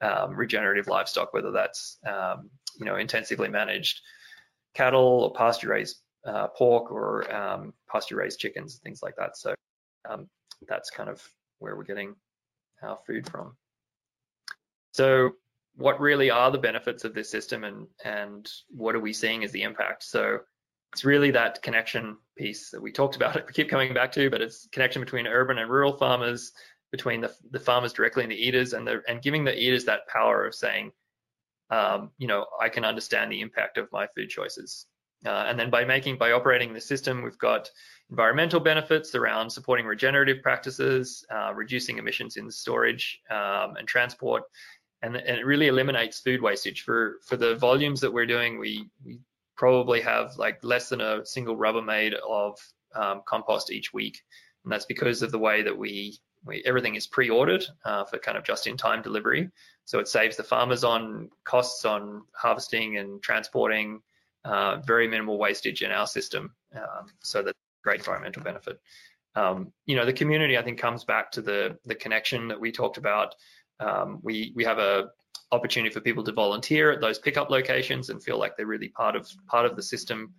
um, 0.02 0.36
regenerative 0.36 0.88
livestock, 0.88 1.34
whether 1.34 1.52
that's 1.52 1.98
um, 2.06 2.52
you 2.78 2.86
know 2.86 2.98
intensively 2.98 3.50
managed 3.50 4.02
cattle 4.76 5.24
or 5.24 5.34
pasture-raised 5.34 5.98
uh, 6.26 6.48
pork 6.50 6.92
or 6.92 7.34
um, 7.34 7.74
pasture-raised 7.92 8.40
chickens, 8.40 8.80
things 8.84 9.02
like 9.02 9.16
that. 9.16 9.38
So 9.38 9.56
um, 10.10 10.30
that's 10.68 10.90
kind 10.90 11.10
of 11.10 11.22
where 11.60 11.76
we're 11.76 11.84
getting 11.84 12.16
our 12.82 13.00
food 13.08 13.30
from. 13.30 13.56
So 14.94 15.32
what 15.76 16.00
really 16.00 16.30
are 16.32 16.52
the 16.52 16.58
benefits 16.58 17.04
of 17.04 17.14
this 17.14 17.30
system 17.30 17.64
and, 17.64 17.88
and 18.04 18.50
what 18.70 18.96
are 18.96 19.00
we 19.00 19.14
seeing 19.14 19.44
as 19.44 19.52
the 19.52 19.62
impact? 19.64 20.04
So 20.04 20.40
it's 20.94 21.06
really 21.06 21.32
that 21.32 21.62
connection 21.62 22.18
piece 22.38 22.72
that 22.72 22.82
we 22.82 22.92
talked 22.92 23.16
about 23.16 23.36
we 23.48 23.54
keep 23.54 23.70
coming 23.70 23.94
back 23.94 24.12
to, 24.14 24.30
but 24.30 24.42
it's 24.42 24.68
connection 24.72 25.02
between 25.02 25.28
urban 25.28 25.58
and 25.60 25.70
rural 25.70 25.94
farmers, 25.94 26.52
between 26.92 27.22
the, 27.22 27.34
the 27.52 27.60
farmers 27.60 27.94
directly 27.94 28.24
and 28.24 28.32
the 28.32 28.36
eaters 28.36 28.74
and 28.74 28.88
the, 28.88 29.02
and 29.08 29.22
giving 29.22 29.44
the 29.44 29.58
eaters 29.58 29.86
that 29.86 30.08
power 30.08 30.46
of 30.46 30.56
saying, 30.56 30.92
um, 31.70 32.12
you 32.18 32.28
know, 32.28 32.46
I 32.60 32.70
can 32.70 32.86
understand 32.86 33.32
the 33.32 33.42
impact 33.42 33.78
of 33.78 33.92
my 33.92 34.08
food 34.16 34.30
choices. 34.30 34.86
Uh, 35.26 35.46
and 35.48 35.60
then 35.60 35.70
by 35.70 35.84
making, 35.84 36.18
by 36.18 36.32
operating 36.32 36.74
the 36.74 36.82
system, 36.82 37.24
we've 37.24 37.38
got 37.38 37.70
environmental 38.10 38.60
benefits 38.60 39.16
around 39.16 39.50
supporting 39.50 39.86
regenerative 39.86 40.42
practices, 40.42 41.26
uh, 41.34 41.54
reducing 41.54 41.98
emissions 41.98 42.38
in 42.38 42.50
storage 42.50 43.20
um, 43.30 43.76
and 43.78 43.88
transport, 43.88 44.44
and, 45.02 45.16
and, 45.16 45.38
it 45.38 45.46
really 45.46 45.68
eliminates 45.68 46.20
food 46.20 46.42
wastage. 46.42 46.82
For 46.82 47.18
for 47.26 47.38
the 47.38 47.56
volumes 47.56 48.02
that 48.02 48.12
we're 48.12 48.26
doing, 48.26 48.60
we 48.60 48.90
we 49.04 49.20
probably 49.56 50.02
have 50.02 50.38
like 50.38 50.60
less 50.64 50.90
than 50.90 51.02
a 51.02 51.26
single 51.26 51.58
Rubbermaid 51.58 52.14
of 52.28 52.58
um, 52.96 53.22
compost 53.28 53.72
each 53.72 53.94
week, 53.94 54.22
and 54.64 54.72
that's 54.72 54.86
because 54.86 55.22
of 55.22 55.32
the 55.32 55.40
way 55.40 55.62
that 55.62 55.78
we, 55.78 56.18
we 56.46 56.64
everything 56.66 56.96
is 56.96 57.08
pre-ordered 57.08 57.66
uh, 57.86 58.06
for 58.06 58.18
kind 58.20 58.38
of 58.38 58.44
just-in-time 58.44 59.02
delivery. 59.02 59.50
So 59.86 60.00
it 60.00 60.08
saves 60.08 60.38
the 60.38 60.44
farmers 60.44 60.84
on 60.84 61.30
costs 61.44 61.86
on 61.86 62.24
harvesting 62.34 62.98
and 62.98 63.22
transporting, 63.22 64.02
uh, 64.44 64.78
very 64.78 65.08
minimal 65.08 65.38
wastage 65.38 65.82
in 65.82 65.92
our 65.92 66.08
system. 66.08 66.54
Um, 66.76 67.08
so 67.22 67.42
that's 67.42 67.58
great 67.84 68.00
environmental 68.00 68.44
benefit. 68.44 68.80
Um, 69.36 69.72
you 69.86 69.96
know, 69.96 70.06
the 70.06 70.14
community 70.14 70.58
I 70.58 70.64
think 70.64 70.80
comes 70.80 71.04
back 71.04 71.32
to 71.34 71.42
the 71.42 71.78
the 71.86 71.96
connection 71.96 72.48
that 72.50 72.60
we 72.60 72.72
talked 72.72 72.98
about. 72.98 73.36
Um, 73.80 74.20
we 74.24 74.52
we 74.56 74.64
have 74.64 74.80
a 74.80 75.10
opportunity 75.52 75.94
for 75.94 76.02
people 76.02 76.24
to 76.24 76.32
volunteer 76.32 76.92
at 76.92 77.02
those 77.02 77.20
pickup 77.20 77.50
locations 77.50 78.10
and 78.10 78.22
feel 78.22 78.38
like 78.38 78.58
they're 78.58 78.66
really 78.66 78.90
part 78.90 79.16
of 79.16 79.30
part 79.48 79.66
of 79.66 79.76
the 79.76 79.84
system. 79.84 80.34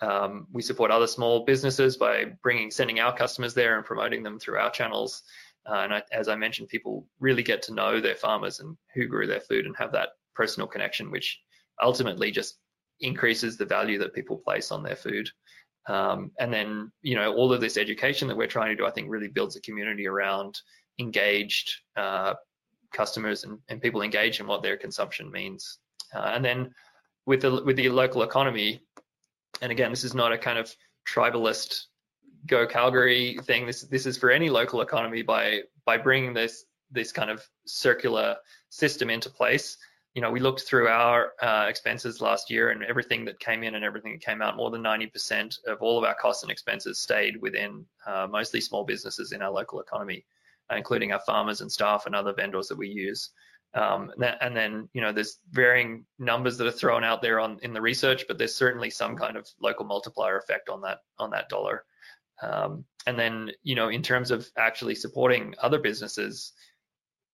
Um, 0.00 0.46
we 0.52 0.62
support 0.62 0.90
other 0.90 1.06
small 1.06 1.44
businesses 1.44 1.96
by 1.96 2.32
bringing 2.42 2.70
sending 2.70 3.00
our 3.00 3.16
customers 3.16 3.54
there 3.54 3.76
and 3.76 3.84
promoting 3.84 4.22
them 4.22 4.38
through 4.38 4.58
our 4.58 4.70
channels. 4.70 5.22
Uh, 5.66 5.74
and 5.74 5.94
I, 5.94 6.02
as 6.10 6.28
I 6.28 6.36
mentioned, 6.36 6.68
people 6.68 7.06
really 7.20 7.42
get 7.42 7.62
to 7.62 7.74
know 7.74 8.00
their 8.00 8.16
farmers 8.16 8.60
and 8.60 8.76
who 8.94 9.06
grew 9.06 9.26
their 9.26 9.40
food 9.40 9.66
and 9.66 9.76
have 9.76 9.92
that 9.92 10.10
personal 10.34 10.66
connection, 10.66 11.10
which 11.10 11.38
ultimately 11.82 12.30
just 12.30 12.58
increases 13.00 13.56
the 13.56 13.66
value 13.66 13.98
that 13.98 14.14
people 14.14 14.38
place 14.38 14.72
on 14.72 14.82
their 14.82 14.96
food. 14.96 15.28
Um, 15.86 16.30
and 16.38 16.52
then, 16.52 16.92
you 17.02 17.14
know, 17.16 17.32
all 17.34 17.52
of 17.52 17.60
this 17.60 17.76
education 17.76 18.28
that 18.28 18.36
we're 18.36 18.46
trying 18.46 18.70
to 18.70 18.76
do, 18.76 18.86
I 18.86 18.90
think, 18.90 19.10
really 19.10 19.28
builds 19.28 19.56
a 19.56 19.60
community 19.60 20.06
around 20.06 20.60
engaged 20.98 21.72
uh, 21.96 22.34
customers 22.92 23.44
and, 23.44 23.58
and 23.68 23.80
people 23.80 24.02
engaged 24.02 24.40
in 24.40 24.46
what 24.46 24.62
their 24.62 24.76
consumption 24.76 25.30
means. 25.30 25.78
Uh, 26.14 26.32
and 26.34 26.44
then 26.44 26.74
with 27.26 27.42
the 27.42 27.62
with 27.64 27.76
the 27.76 27.88
local 27.88 28.22
economy, 28.22 28.80
and 29.62 29.72
again, 29.72 29.90
this 29.90 30.04
is 30.04 30.14
not 30.14 30.32
a 30.32 30.38
kind 30.38 30.58
of 30.58 30.74
tribalist 31.08 31.84
go 32.46 32.66
Calgary 32.66 33.38
thing. 33.44 33.66
This 33.66 33.82
this 33.82 34.06
is 34.06 34.18
for 34.18 34.30
any 34.30 34.50
local 34.50 34.80
economy 34.80 35.22
by 35.22 35.62
by 35.84 35.96
bringing 35.96 36.34
this 36.34 36.64
this 36.90 37.12
kind 37.12 37.30
of 37.30 37.42
circular 37.66 38.36
system 38.70 39.10
into 39.10 39.30
place. 39.30 39.76
You 40.14 40.22
know, 40.22 40.30
we 40.30 40.40
looked 40.40 40.62
through 40.62 40.88
our 40.88 41.32
uh, 41.40 41.66
expenses 41.68 42.20
last 42.20 42.50
year, 42.50 42.70
and 42.70 42.82
everything 42.82 43.24
that 43.26 43.38
came 43.38 43.62
in 43.62 43.76
and 43.76 43.84
everything 43.84 44.12
that 44.12 44.22
came 44.22 44.42
out, 44.42 44.56
more 44.56 44.70
than 44.70 44.82
90% 44.82 45.56
of 45.66 45.80
all 45.80 45.98
of 45.98 46.04
our 46.04 46.16
costs 46.16 46.42
and 46.42 46.50
expenses 46.50 47.00
stayed 47.00 47.40
within 47.40 47.84
uh, 48.06 48.26
mostly 48.28 48.60
small 48.60 48.84
businesses 48.84 49.32
in 49.32 49.40
our 49.40 49.50
local 49.52 49.80
economy 49.80 50.24
including 50.76 51.12
our 51.12 51.20
farmers 51.20 51.60
and 51.60 51.70
staff 51.70 52.06
and 52.06 52.14
other 52.14 52.32
vendors 52.32 52.68
that 52.68 52.78
we 52.78 52.88
use. 52.88 53.30
Um, 53.72 54.10
and, 54.40 54.56
then, 54.56 54.88
you 54.92 55.00
know, 55.00 55.12
there's 55.12 55.38
varying 55.52 56.04
numbers 56.18 56.56
that 56.58 56.66
are 56.66 56.72
thrown 56.72 57.04
out 57.04 57.22
there 57.22 57.38
on 57.38 57.58
in 57.62 57.72
the 57.72 57.80
research, 57.80 58.24
but 58.26 58.36
there's 58.36 58.54
certainly 58.54 58.90
some 58.90 59.16
kind 59.16 59.36
of 59.36 59.46
local 59.60 59.84
multiplier 59.84 60.38
effect 60.38 60.68
on 60.68 60.80
that 60.82 60.98
on 61.18 61.30
that 61.30 61.48
dollar. 61.48 61.84
Um, 62.42 62.84
and 63.06 63.18
then, 63.18 63.50
you 63.62 63.76
know, 63.76 63.88
in 63.88 64.02
terms 64.02 64.32
of 64.32 64.48
actually 64.56 64.96
supporting 64.96 65.54
other 65.62 65.78
businesses, 65.78 66.52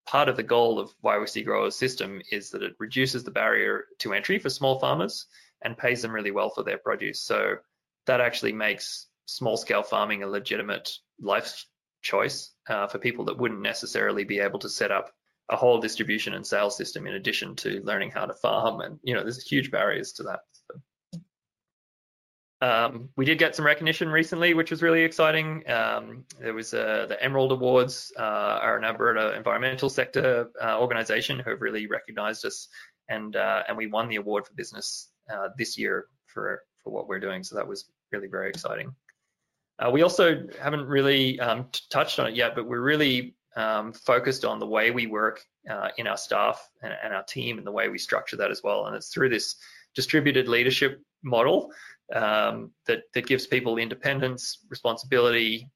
part 0.07 0.29
of 0.29 0.37
the 0.37 0.43
goal 0.43 0.79
of 0.79 0.95
YYC 1.05 1.45
Growers 1.45 1.77
system 1.77 2.21
is 2.31 2.51
that 2.51 2.63
it 2.63 2.75
reduces 2.79 3.25
the 3.25 3.31
barrier 3.31 3.87
to 3.99 4.15
entry 4.15 4.39
for 4.39 4.51
small 4.51 4.79
farmers 4.79 5.27
and 5.63 5.77
pays 5.77 6.03
them 6.03 6.13
really 6.13 6.31
well 6.31 6.51
for 6.51 6.63
their 6.63 6.79
produce. 6.79 7.21
So 7.21 7.57
that 8.07 8.21
actually 8.21 8.53
makes 8.53 9.09
small 9.27 9.57
scale 9.57 9.83
farming 9.83 10.23
a 10.23 10.29
legitimate 10.29 10.91
life 11.21 11.65
choice 12.03 12.53
uh, 12.69 12.87
for 12.87 12.99
people 12.99 13.25
that 13.25 13.39
wouldn't 13.39 13.61
necessarily 13.61 14.25
be 14.25 14.39
able 14.39 14.61
to 14.61 14.69
set 14.69 14.93
up 14.93 15.13
a 15.49 15.57
whole 15.57 15.81
distribution 15.81 16.35
and 16.35 16.47
sales 16.47 16.77
system 16.77 17.07
in 17.07 17.15
addition 17.15 17.57
to 17.57 17.81
learning 17.85 18.11
how 18.11 18.27
to 18.27 18.35
farm. 18.35 18.81
And, 18.81 18.99
you 19.03 19.15
know, 19.15 19.23
there's 19.23 19.43
huge 19.43 19.71
barriers 19.71 20.13
to 20.15 20.25
that. 20.25 20.41
Um, 22.63 23.11
we 23.17 23.27
did 23.27 23.39
get 23.39 23.55
some 23.55 23.67
recognition 23.67 24.09
recently, 24.09 24.55
which 24.55 24.71
was 24.71 24.83
really 24.83 25.03
exciting. 25.03 25.69
Um, 25.69 26.25
there 26.41 26.55
was 26.55 26.73
uh, 26.73 27.07
the 27.09 27.23
Emerald 27.23 27.53
Awards, 27.53 28.13
uh, 28.19 28.23
are 28.23 28.79
an 28.79 28.85
Alberta 28.85 29.35
environmental 29.37 29.91
sector 29.91 30.51
uh, 30.63 30.81
organization 30.81 31.39
who 31.39 31.51
have 31.51 31.61
really 31.61 31.87
recognized 31.87 32.47
us, 32.47 32.69
and 33.11 33.37
uh, 33.37 33.65
and 33.69 33.77
we 33.77 33.89
won 33.89 34.09
the 34.09 34.17
award 34.17 34.47
for 34.47 34.55
business 34.55 35.11
uh, 35.31 35.49
this 35.59 35.77
year 35.77 36.07
for 36.27 36.63
for 36.83 36.93
what 36.93 37.09
we're 37.09 37.21
doing. 37.21 37.43
So 37.43 37.57
that 37.57 37.69
was 37.69 37.91
really 38.11 38.29
very 38.29 38.49
exciting. 38.49 38.95
Uh, 39.79 39.91
we 39.91 40.01
also 40.01 40.47
haven't 40.59 40.87
really 40.87 41.39
um, 41.41 41.69
touched 41.91 42.19
on 42.19 42.27
it 42.27 42.35
yet, 42.35 42.55
but 42.55 42.67
we're 42.67 42.81
really 42.81 43.37
um, 43.55 43.93
focused 43.93 44.47
on 44.47 44.59
the 44.59 44.67
way 44.67 44.91
we 44.91 45.07
work 45.07 45.45
in 45.99 46.07
our 46.07 46.17
staff 46.17 46.67
and, 46.83 46.95
and, 47.03 47.13
our 47.13 47.25
team 47.25 47.59
and 47.59 47.67
the 47.67 47.73
way 47.73 47.89
we 47.89 47.99
structure 47.99 48.37
that 48.37 48.51
as 48.51 48.63
well. 48.63 48.87
And 48.87 48.95
it's 48.95 49.09
through 49.09 49.31
this 49.31 49.57
distributed 49.95 50.47
leadership 50.47 51.03
model 51.25 51.73
um, 52.15 52.71
that, 52.87 53.03
that 53.15 53.27
gives 53.27 53.47
people 53.47 53.79
independence, 53.79 54.59
responsibility, 54.71 55.69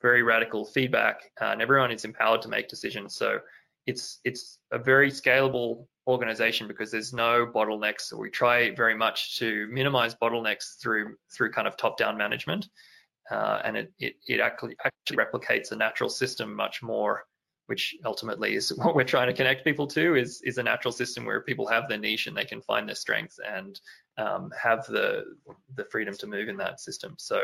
very 0.00 0.22
radical 0.22 0.64
feedback, 0.64 1.30
uh, 1.40 1.46
and 1.46 1.62
everyone 1.62 1.90
is 1.90 2.04
empowered 2.04 2.42
to 2.42 2.48
make 2.48 2.68
decisions. 2.68 3.16
So 3.16 3.38
it's 3.86 4.20
it's 4.24 4.58
a 4.70 4.78
very 4.78 5.10
scalable 5.10 5.86
organization 6.06 6.68
because 6.68 6.90
there's 6.90 7.12
no 7.12 7.46
bottlenecks. 7.46 8.02
So 8.02 8.16
we 8.16 8.30
try 8.30 8.74
very 8.74 8.94
much 8.94 9.38
to 9.38 9.66
minimize 9.70 10.14
bottlenecks 10.14 10.80
through 10.80 11.16
through 11.32 11.52
kind 11.52 11.66
of 11.66 11.76
top-down 11.76 12.16
management, 12.16 12.68
uh, 13.30 13.60
and 13.64 13.76
it, 13.76 13.92
it 13.98 14.14
it 14.28 14.40
actually 14.40 14.76
actually 14.84 15.16
replicates 15.16 15.72
a 15.72 15.76
natural 15.76 16.10
system 16.10 16.54
much 16.54 16.82
more, 16.82 17.24
which 17.66 17.94
ultimately 18.04 18.54
is 18.54 18.70
what 18.76 18.94
we're 18.94 19.04
trying 19.04 19.28
to 19.28 19.34
connect 19.34 19.64
people 19.64 19.86
to 19.86 20.16
is 20.16 20.40
is 20.44 20.58
a 20.58 20.62
natural 20.62 20.92
system 20.92 21.24
where 21.24 21.40
people 21.42 21.66
have 21.66 21.88
their 21.88 21.98
niche 21.98 22.26
and 22.26 22.36
they 22.36 22.44
can 22.44 22.60
find 22.62 22.88
their 22.88 22.94
strengths 22.94 23.38
and 23.46 23.80
um, 24.16 24.50
have 24.60 24.86
the 24.86 25.24
the 25.76 25.84
freedom 25.84 26.14
to 26.14 26.26
move 26.26 26.48
in 26.48 26.56
that 26.58 26.80
system. 26.80 27.14
So 27.18 27.40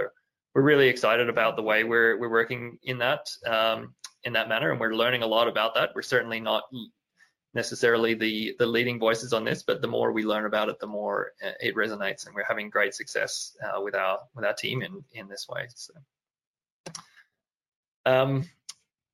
we're 0.55 0.63
really 0.63 0.89
excited 0.89 1.29
about 1.29 1.57
the 1.57 1.63
way 1.63 1.85
we're 1.85 2.19
we're 2.19 2.31
working 2.31 2.79
in 2.83 2.99
that 2.99 3.31
um, 3.47 3.95
in 4.25 4.33
that 4.35 4.49
manner, 4.49 4.71
and 4.71 4.81
we're 4.81 4.95
learning 4.95 5.23
a 5.23 5.27
lot 5.27 5.49
about 5.49 5.75
that. 5.75 5.91
We're 5.95 6.03
certainly 6.03 6.41
not 6.41 6.65
necessarily 7.55 8.15
the 8.15 8.55
the 8.59 8.67
leading 8.67 8.99
voices 8.99 9.33
on 9.33 9.45
this, 9.45 9.63
but 9.63 9.81
the 9.81 9.89
more 9.89 10.13
we 10.13 10.25
learn 10.25 10.47
about 10.47 10.69
it, 10.69 10.79
the 10.79 10.87
more 10.87 11.33
uh, 11.45 11.53
it 11.61 11.75
resonates, 11.75 12.27
and 12.27 12.35
we're 12.35 12.45
having 12.45 12.71
great 12.71 12.95
success 12.95 13.57
uh, 13.65 13.81
with 13.81 13.95
our 13.95 14.21
with 14.35 14.45
our 14.45 14.55
team 14.55 14.83
in 14.83 15.05
in 15.13 15.29
this 15.29 15.49
way. 15.49 15.67
So, 15.75 15.93
um, 18.07 18.49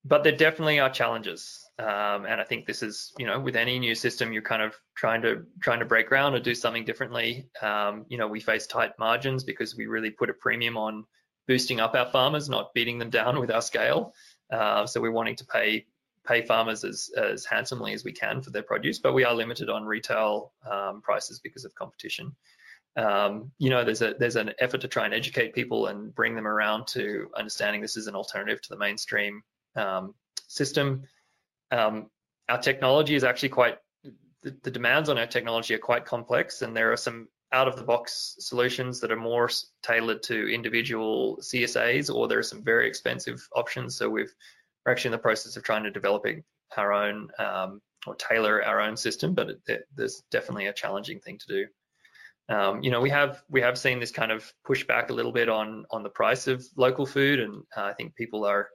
but 0.04 0.22
there 0.22 0.36
definitely 0.36 0.80
are 0.80 0.90
challenges, 0.90 1.65
um, 1.78 2.24
and 2.24 2.40
I 2.40 2.44
think 2.44 2.66
this 2.66 2.82
is 2.82 3.12
you 3.18 3.26
know 3.26 3.38
with 3.38 3.56
any 3.56 3.78
new 3.78 3.94
system, 3.94 4.32
you're 4.32 4.42
kind 4.42 4.62
of 4.62 4.74
trying 4.94 5.22
to 5.22 5.44
trying 5.60 5.80
to 5.80 5.84
break 5.84 6.08
ground 6.08 6.34
or 6.34 6.40
do 6.40 6.54
something 6.54 6.84
differently. 6.84 7.48
Um, 7.60 8.06
you 8.08 8.16
know, 8.16 8.28
we 8.28 8.40
face 8.40 8.66
tight 8.66 8.92
margins 8.98 9.44
because 9.44 9.76
we 9.76 9.86
really 9.86 10.10
put 10.10 10.30
a 10.30 10.34
premium 10.34 10.76
on 10.76 11.04
boosting 11.46 11.80
up 11.80 11.94
our 11.94 12.06
farmers, 12.06 12.48
not 12.48 12.72
beating 12.74 12.98
them 12.98 13.10
down 13.10 13.38
with 13.40 13.50
our 13.50 13.62
scale. 13.62 14.14
Uh, 14.50 14.86
so 14.86 15.00
we're 15.00 15.10
wanting 15.10 15.36
to 15.36 15.44
pay 15.44 15.86
pay 16.26 16.42
farmers 16.42 16.82
as, 16.82 17.10
as 17.16 17.44
handsomely 17.44 17.92
as 17.92 18.02
we 18.02 18.12
can 18.12 18.42
for 18.42 18.50
their 18.50 18.62
produce, 18.62 18.98
but 18.98 19.12
we 19.12 19.24
are 19.24 19.34
limited 19.34 19.70
on 19.70 19.84
retail 19.84 20.52
um, 20.68 21.00
prices 21.00 21.38
because 21.38 21.64
of 21.64 21.74
competition. 21.74 22.34
Um, 22.96 23.52
you 23.58 23.70
know, 23.70 23.84
there's 23.84 24.02
a 24.02 24.14
there's 24.18 24.36
an 24.36 24.52
effort 24.58 24.80
to 24.80 24.88
try 24.88 25.04
and 25.04 25.12
educate 25.12 25.54
people 25.54 25.86
and 25.86 26.14
bring 26.14 26.34
them 26.34 26.46
around 26.46 26.86
to 26.88 27.30
understanding 27.36 27.82
this 27.82 27.96
is 27.96 28.06
an 28.06 28.14
alternative 28.14 28.62
to 28.62 28.68
the 28.70 28.78
mainstream 28.78 29.42
um, 29.76 30.14
system. 30.48 31.02
Um, 31.70 32.10
our 32.48 32.58
technology 32.58 33.14
is 33.14 33.24
actually 33.24 33.48
quite 33.50 33.78
the, 34.42 34.56
the, 34.62 34.70
demands 34.70 35.08
on 35.08 35.18
our 35.18 35.26
technology 35.26 35.74
are 35.74 35.78
quite 35.78 36.04
complex, 36.04 36.62
and 36.62 36.76
there 36.76 36.92
are 36.92 36.96
some 36.96 37.28
out 37.52 37.68
of 37.68 37.76
the 37.76 37.82
box 37.82 38.36
solutions 38.38 39.00
that 39.00 39.10
are 39.10 39.16
more 39.16 39.50
tailored 39.82 40.22
to 40.24 40.48
individual 40.52 41.38
CSAs, 41.38 42.14
or 42.14 42.28
there 42.28 42.38
are 42.38 42.44
some 42.44 42.62
very 42.62 42.86
expensive 42.86 43.46
options. 43.54 43.96
So 43.96 44.08
we've 44.08 44.32
we're 44.84 44.92
actually 44.92 45.08
in 45.08 45.12
the 45.12 45.18
process 45.18 45.56
of 45.56 45.64
trying 45.64 45.84
to 45.84 45.90
developing 45.90 46.44
our 46.76 46.92
own 46.92 47.28
um, 47.38 47.80
or 48.06 48.14
tailor 48.14 48.62
our 48.64 48.80
own 48.80 48.96
system, 48.96 49.34
but 49.34 49.50
it, 49.50 49.60
it, 49.66 49.88
there's 49.94 50.22
definitely 50.30 50.66
a 50.66 50.72
challenging 50.72 51.18
thing 51.20 51.38
to 51.38 51.46
do. 51.48 51.66
Um, 52.48 52.82
you 52.82 52.90
know, 52.90 53.00
we 53.00 53.10
have 53.10 53.42
we 53.48 53.60
have 53.62 53.76
seen 53.76 53.98
this 53.98 54.12
kind 54.12 54.30
of 54.30 54.52
push 54.64 54.86
back 54.86 55.10
a 55.10 55.12
little 55.12 55.32
bit 55.32 55.48
on 55.48 55.84
on 55.90 56.04
the 56.04 56.08
price 56.08 56.46
of 56.46 56.64
local 56.76 57.04
food, 57.04 57.40
and 57.40 57.62
uh, 57.76 57.82
I 57.82 57.92
think 57.94 58.14
people 58.14 58.44
are 58.44 58.68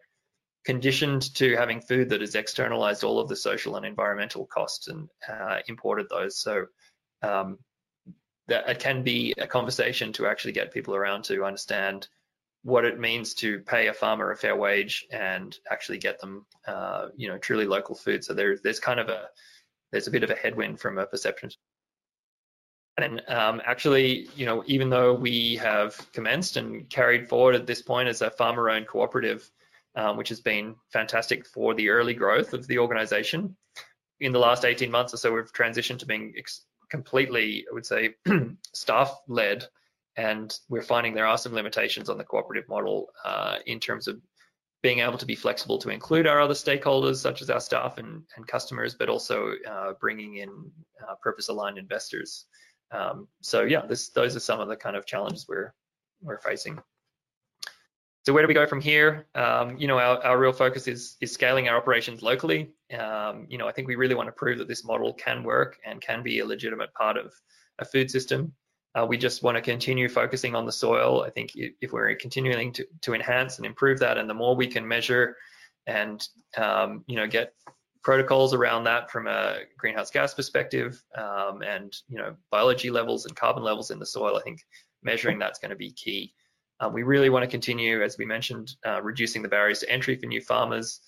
conditioned 0.64 1.34
to 1.36 1.56
having 1.56 1.82
food 1.82 2.10
that 2.10 2.22
has 2.22 2.36
externalized 2.36 3.04
all 3.04 3.20
of 3.20 3.28
the 3.28 3.36
social 3.36 3.76
and 3.76 3.86
environmental 3.86 4.46
costs 4.46 4.88
and 4.88 5.10
uh, 5.28 5.60
imported 5.68 6.08
those. 6.10 6.38
So 6.38 6.66
um, 7.24 7.58
that 8.48 8.70
it 8.70 8.80
can 8.80 9.04
be 9.04 9.34
a 9.38 9.48
conversation 9.48 10.14
to 10.14 10.28
actually 10.28 10.52
get 10.52 10.74
people 10.74 10.96
around 10.96 11.24
to 11.26 11.46
understand 11.46 12.08
what 12.64 12.86
it 12.86 13.00
means 13.00 13.34
to 13.34 13.60
pay 13.60 13.88
a 13.88 13.94
farmer 13.94 14.32
a 14.32 14.38
fair 14.38 14.56
wage 14.56 15.08
and 15.12 15.58
actually 15.72 15.98
get 15.98 16.20
them, 16.20 16.46
uh, 16.68 17.08
you 17.16 17.28
know, 17.28 17.38
truly 17.38 17.66
local 17.66 17.96
food. 17.96 18.24
So 18.24 18.34
there's 18.34 18.62
there's 18.62 18.80
kind 18.80 19.00
of 19.00 19.10
a 19.10 19.30
there's 19.92 20.08
a 20.08 20.12
bit 20.12 20.24
of 20.24 20.30
a 20.30 20.36
headwind 20.36 20.80
from 20.80 20.98
a 20.98 21.06
perception. 21.06 21.50
And 22.98 23.22
um, 23.28 23.62
actually, 23.66 24.30
you 24.36 24.46
know, 24.46 24.64
even 24.68 24.90
though 24.90 25.14
we 25.14 25.56
have 25.56 25.96
commenced 26.12 26.58
and 26.58 26.88
carried 26.90 27.30
forward 27.30 27.56
at 27.56 27.66
this 27.66 27.82
point 27.82 28.10
as 28.10 28.22
a 28.22 28.30
farmer-owned 28.30 28.88
cooperative, 28.88 29.50
um, 29.96 30.18
which 30.18 30.30
has 30.30 30.42
been 30.42 30.76
fantastic 30.92 31.46
for 31.46 31.74
the 31.74 31.90
early 31.90 32.14
growth 32.14 32.54
of 32.54 32.68
the 32.68 32.80
organization, 32.80 33.56
in 34.20 34.32
the 34.32 34.40
last 34.40 34.66
18 34.66 34.90
months 34.90 35.14
or 35.14 35.18
so, 35.18 35.34
we've 35.34 35.52
transitioned 35.52 36.00
to 36.00 36.06
being 36.06 36.34
completely, 36.90 37.66
I 37.70 37.74
would 37.74 37.86
say, 37.86 38.16
staff-led 38.74 39.66
and 40.18 40.58
we're 40.70 40.82
finding 40.82 41.14
there 41.14 41.26
are 41.26 41.38
some 41.38 41.54
limitations 41.54 42.10
on 42.10 42.18
the 42.18 42.24
cooperative 42.24 42.68
model 42.68 43.08
uh, 43.24 43.58
in 43.66 43.80
terms 43.80 44.08
of 44.08 44.22
being 44.84 45.00
able 45.00 45.18
to 45.18 45.26
be 45.26 45.36
flexible 45.36 45.78
to 45.78 45.90
include 45.90 46.28
our 46.28 46.42
other 46.42 46.54
stakeholders, 46.54 47.18
such 47.18 47.42
as 47.42 47.50
our 47.50 47.60
staff 47.60 47.98
and, 47.98 48.24
and 48.36 48.48
customers, 48.48 48.96
but 48.96 49.10
also 49.10 49.54
uh, 49.70 49.94
bringing 50.02 50.38
in 50.38 50.50
uh, 51.08 51.14
purpose-aligned 51.22 51.78
investors. 51.78 52.46
Um, 52.92 53.28
so 53.42 53.62
yeah, 53.62 53.86
this, 53.86 54.10
those 54.10 54.36
are 54.36 54.42
some 54.42 54.60
of 54.60 54.68
the 54.68 54.76
kind 54.76 54.96
of 54.96 55.06
challenges 55.06 55.46
we're 55.48 55.74
we're 56.22 56.40
facing. 56.40 56.80
So 58.24 58.34
where 58.34 58.44
do 58.44 58.48
we 58.48 58.54
go 58.54 58.68
from 58.68 58.82
here? 58.82 59.26
Um, 59.34 59.78
you 59.78 59.88
know, 59.88 59.98
our, 59.98 60.24
our 60.24 60.40
real 60.40 60.54
focus 60.54 60.88
is 60.88 61.18
is 61.22 61.32
scaling 61.32 61.68
our 61.68 61.78
operations 61.78 62.22
locally. 62.22 62.72
Um, 62.98 63.48
you 63.50 63.58
know, 63.58 63.68
I 63.68 63.72
think 63.72 63.88
we 63.88 63.96
really 63.96 64.16
want 64.16 64.28
to 64.28 64.34
prove 64.34 64.60
that 64.60 64.68
this 64.68 64.86
model 64.86 65.14
can 65.14 65.44
work 65.44 65.80
and 65.86 66.00
can 66.00 66.22
be 66.22 66.40
a 66.40 66.46
legitimate 66.46 66.94
part 66.94 67.18
of 67.18 67.34
a 67.80 67.86
food 67.86 68.12
system. 68.12 68.54
Uh, 68.94 69.06
we 69.08 69.18
just 69.18 69.42
want 69.42 69.56
to 69.56 69.62
continue 69.62 70.08
focusing 70.10 70.54
on 70.54 70.66
the 70.66 70.72
soil. 70.72 71.24
I 71.24 71.30
think 71.30 71.52
if 71.56 71.94
we're 71.94 72.14
continuing 72.16 72.74
to, 72.74 72.86
to 73.02 73.14
enhance 73.14 73.58
and 73.58 73.66
improve 73.66 74.00
that, 74.00 74.18
and 74.18 74.30
the 74.30 74.34
more 74.34 74.56
we 74.56 74.68
can 74.68 74.88
measure 74.88 75.36
and 75.88 76.28
um, 76.58 77.04
you 77.08 77.16
know 77.16 77.28
get 77.28 77.54
protocols 78.04 78.54
around 78.54 78.84
that 78.84 79.10
from 79.10 79.28
a 79.28 79.60
greenhouse 79.78 80.12
gas 80.12 80.34
perspective 80.34 81.02
um, 81.18 81.62
and 81.62 81.96
you 82.08 82.18
know 82.18 82.36
biology 82.52 82.92
levels 82.92 83.26
and 83.26 83.36
carbon 83.36 83.64
levels 83.64 83.92
in 83.92 83.98
the 83.98 84.06
soil, 84.06 84.38
I 84.38 84.42
think 84.42 84.60
measuring 85.02 85.40
that's 85.40 85.60
going 85.60 85.70
to 85.70 85.76
be 85.76 85.92
key. 85.92 86.34
Um, 86.82 86.92
we 86.94 87.04
really 87.04 87.30
want 87.30 87.44
to 87.44 87.50
continue, 87.50 88.04
as 88.04 88.18
we 88.18 88.26
mentioned, 88.26 88.76
uh, 88.86 89.02
reducing 89.02 89.42
the 89.42 89.48
barriers 89.48 89.80
to 89.80 89.90
entry 89.90 90.18
for 90.18 90.26
new 90.26 90.42
farmers 90.42 91.00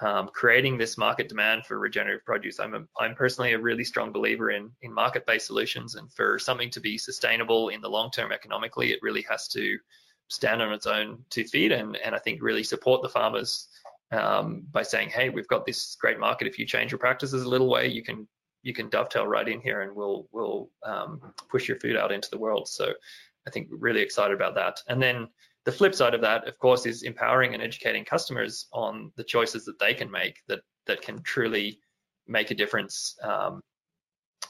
um, 0.00 0.30
creating 0.32 0.78
this 0.78 0.96
market 0.96 1.28
demand 1.28 1.66
for 1.66 1.78
regenerative 1.78 2.24
produce. 2.24 2.58
I'm, 2.58 2.74
a, 2.74 2.84
I'm 2.98 3.14
personally 3.14 3.52
a 3.52 3.58
really 3.58 3.84
strong 3.84 4.12
believer 4.12 4.50
in, 4.50 4.70
in 4.82 4.92
market-based 4.92 5.46
solutions, 5.46 5.94
and 5.94 6.10
for 6.12 6.38
something 6.38 6.70
to 6.70 6.80
be 6.80 6.96
sustainable 6.96 7.68
in 7.68 7.80
the 7.80 7.90
long 7.90 8.10
term 8.10 8.32
economically, 8.32 8.92
it 8.92 9.00
really 9.02 9.24
has 9.28 9.48
to 9.48 9.78
stand 10.28 10.62
on 10.62 10.72
its 10.72 10.86
own 10.86 11.18
two 11.28 11.44
feet, 11.44 11.72
and, 11.72 11.96
and 11.96 12.14
I 12.14 12.18
think 12.18 12.42
really 12.42 12.62
support 12.62 13.02
the 13.02 13.08
farmers 13.08 13.68
um, 14.12 14.64
by 14.70 14.82
saying, 14.82 15.10
hey, 15.10 15.28
we've 15.28 15.48
got 15.48 15.66
this 15.66 15.96
great 16.00 16.18
market. 16.18 16.46
If 16.48 16.58
you 16.58 16.66
change 16.66 16.92
your 16.92 16.98
practices 16.98 17.42
a 17.42 17.48
little 17.48 17.68
way, 17.68 17.88
you 17.88 18.02
can 18.02 18.26
you 18.62 18.74
can 18.74 18.90
dovetail 18.90 19.26
right 19.26 19.48
in 19.48 19.60
here, 19.60 19.82
and 19.82 19.94
we'll 19.94 20.26
we'll 20.32 20.70
um, 20.84 21.20
push 21.50 21.68
your 21.68 21.78
food 21.78 21.96
out 21.96 22.12
into 22.12 22.30
the 22.30 22.38
world. 22.38 22.68
So 22.68 22.92
I 23.46 23.50
think 23.50 23.68
we're 23.70 23.78
really 23.78 24.02
excited 24.02 24.34
about 24.34 24.54
that. 24.56 24.80
And 24.88 25.02
then 25.02 25.28
the 25.64 25.72
flip 25.72 25.94
side 25.94 26.14
of 26.14 26.20
that, 26.22 26.48
of 26.48 26.58
course, 26.58 26.86
is 26.86 27.02
empowering 27.02 27.54
and 27.54 27.62
educating 27.62 28.04
customers 28.04 28.66
on 28.72 29.12
the 29.16 29.24
choices 29.24 29.64
that 29.66 29.78
they 29.78 29.94
can 29.94 30.10
make 30.10 30.40
that 30.48 30.60
that 30.86 31.02
can 31.02 31.22
truly 31.22 31.78
make 32.26 32.50
a 32.50 32.54
difference 32.54 33.16
um, 33.22 33.60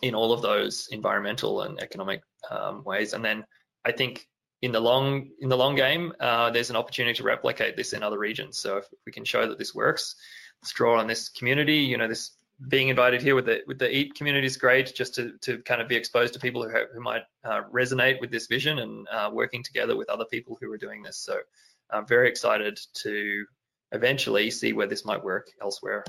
in 0.03 0.15
all 0.15 0.33
of 0.33 0.43
those 0.43 0.89
environmental 0.93 1.63
and 1.63 1.83
economic 1.83 2.23
um, 2.51 2.85
ways. 2.85 3.13
And 3.13 3.25
then 3.25 3.45
I 3.85 3.93
think 3.93 4.27
in 4.63 4.73
the 4.73 4.81
long 4.81 5.31
in 5.41 5.49
the 5.49 5.57
long 5.57 5.75
game, 5.75 6.13
uh, 6.21 6.51
there's 6.51 6.71
an 6.71 6.77
opportunity 6.77 7.15
to 7.15 7.23
replicate 7.23 7.77
this 7.77 7.93
in 7.93 8.03
other 8.03 8.19
regions. 8.19 8.59
So 8.59 8.77
if 8.77 8.87
we 9.07 9.13
can 9.13 9.25
show 9.25 9.47
that 9.49 9.59
this 9.59 9.75
works, 9.75 10.15
let's 10.63 10.73
draw 10.73 10.99
on 10.99 11.07
this 11.07 11.29
community. 11.29 11.77
You 11.77 11.99
know, 11.99 12.09
this 12.09 12.37
being 12.69 12.89
invited 12.89 13.23
here 13.23 13.35
with 13.35 13.47
the 13.47 13.63
with 13.67 13.79
the 13.79 13.91
EAT 13.91 14.15
community 14.15 14.47
is 14.47 14.57
great, 14.57 14.95
just 14.95 15.15
to 15.15 15.33
to 15.43 15.59
kind 15.63 15.81
of 15.81 15.89
be 15.89 15.97
exposed 15.97 16.35
to 16.35 16.41
people 16.41 16.63
who 16.63 16.71
who 16.93 17.01
might 17.01 17.23
uh, 17.45 17.63
resonate 17.73 18.21
with 18.21 18.31
this 18.31 18.47
vision 18.47 18.81
and 18.81 19.09
uh, 19.09 19.31
working 19.33 19.63
together 19.63 19.97
with 19.97 20.09
other 20.11 20.27
people 20.27 20.59
who 20.61 20.71
are 20.73 20.79
doing 20.79 21.03
this. 21.03 21.19
So 21.19 21.39
I'm 21.91 22.07
very 22.07 22.29
excited 22.29 22.79
to 23.03 23.45
eventually 23.93 24.51
see 24.51 24.73
where 24.73 24.87
this 24.87 25.05
might 25.05 25.23
work 25.23 25.51
elsewhere. 25.61 26.05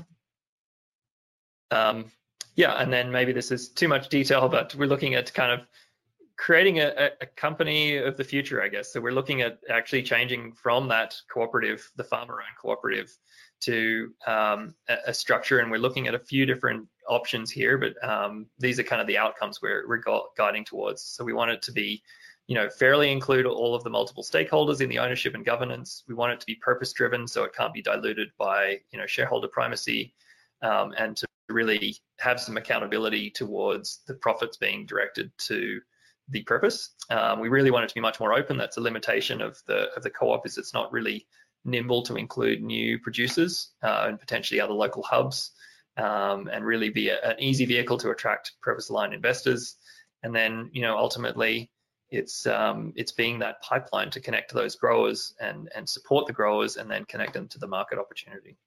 Um, 1.70 2.12
yeah, 2.54 2.74
and 2.74 2.92
then 2.92 3.10
maybe 3.10 3.32
this 3.32 3.50
is 3.50 3.70
too 3.70 3.88
much 3.88 4.08
detail, 4.08 4.48
but 4.48 4.74
we're 4.74 4.86
looking 4.86 5.14
at 5.14 5.32
kind 5.32 5.52
of 5.52 5.66
creating 6.36 6.80
a, 6.80 7.10
a, 7.20 7.26
company 7.26 7.96
of 7.96 8.16
the 8.16 8.24
future, 8.24 8.62
I 8.62 8.68
guess. 8.68 8.92
So 8.92 9.00
we're 9.00 9.12
looking 9.12 9.42
at 9.42 9.58
actually 9.70 10.02
changing 10.02 10.52
from 10.52 10.88
that 10.88 11.16
cooperative, 11.32 11.90
the 11.96 12.04
farmer-owned 12.04 12.58
cooperative, 12.60 13.16
to 13.62 14.12
um, 14.26 14.74
a, 15.06 15.14
structure, 15.14 15.60
and 15.60 15.70
we're 15.70 15.78
looking 15.78 16.08
at 16.08 16.14
a 16.14 16.18
few 16.18 16.46
different 16.46 16.86
options 17.08 17.50
here, 17.50 17.78
but 17.78 17.94
um, 18.08 18.46
these 18.58 18.78
are 18.78 18.84
kind 18.84 19.00
of 19.00 19.06
the 19.06 19.18
outcomes 19.18 19.60
we're, 19.60 19.86
we're 19.88 20.02
guiding 20.36 20.64
towards. 20.64 21.02
So 21.02 21.24
we 21.24 21.32
want 21.32 21.50
it 21.50 21.62
to 21.62 21.72
be, 21.72 22.02
you 22.46 22.54
know, 22.54 22.68
fairly 22.68 23.10
include 23.10 23.46
all 23.46 23.74
of 23.74 23.84
the 23.84 23.90
multiple 23.90 24.22
stakeholders 24.22 24.80
in 24.80 24.88
the 24.88 24.98
ownership 24.98 25.34
and 25.34 25.44
governance. 25.44 26.04
We 26.08 26.14
want 26.14 26.32
it 26.32 26.40
to 26.40 26.46
be 26.46 26.56
purpose 26.56 26.92
driven, 26.92 27.26
so 27.26 27.44
it 27.44 27.54
can't 27.54 27.72
be 27.72 27.82
diluted 27.82 28.30
by, 28.38 28.80
you 28.92 28.98
know, 28.98 29.06
shareholder 29.06 29.48
primacy, 29.48 30.14
um, 30.62 30.94
and 30.98 31.16
to 31.16 31.26
really 31.48 31.96
have 32.18 32.40
some 32.40 32.56
accountability 32.56 33.30
towards 33.30 34.00
the 34.06 34.14
profits 34.14 34.56
being 34.56 34.86
directed 34.86 35.30
to 35.38 35.80
the 36.28 36.42
purpose. 36.42 36.90
Um, 37.10 37.40
we 37.40 37.48
really 37.48 37.70
want 37.70 37.84
it 37.84 37.88
to 37.88 37.94
be 37.94 38.00
much 38.00 38.20
more 38.20 38.32
open. 38.32 38.56
That's 38.56 38.76
a 38.76 38.80
limitation 38.80 39.40
of 39.40 39.58
the 39.66 39.90
of 39.96 40.02
the 40.02 40.10
co-op 40.10 40.46
is 40.46 40.56
it's 40.56 40.72
not 40.72 40.92
really 40.92 41.26
nimble 41.64 42.02
to 42.02 42.16
include 42.16 42.62
new 42.62 42.98
producers 42.98 43.70
uh, 43.82 44.06
and 44.08 44.18
potentially 44.18 44.60
other 44.60 44.74
local 44.74 45.02
hubs, 45.02 45.52
um, 45.96 46.48
and 46.52 46.64
really 46.64 46.90
be 46.90 47.08
a, 47.08 47.20
an 47.22 47.36
easy 47.38 47.66
vehicle 47.66 47.98
to 47.98 48.10
attract 48.10 48.52
purpose-aligned 48.62 49.14
investors. 49.14 49.76
And 50.22 50.34
then, 50.34 50.70
you 50.72 50.82
know, 50.82 50.96
ultimately, 50.96 51.70
it's 52.10 52.46
um, 52.46 52.92
it's 52.94 53.12
being 53.12 53.38
that 53.38 53.62
pipeline 53.62 54.10
to 54.10 54.20
connect 54.20 54.50
to 54.50 54.54
those 54.54 54.76
growers 54.76 55.34
and 55.40 55.70
and 55.74 55.88
support 55.88 56.26
the 56.26 56.32
growers, 56.32 56.76
and 56.76 56.90
then 56.90 57.04
connect 57.06 57.32
them 57.32 57.48
to 57.48 57.58
the 57.58 57.66
market 57.66 57.98
opportunity. 57.98 58.58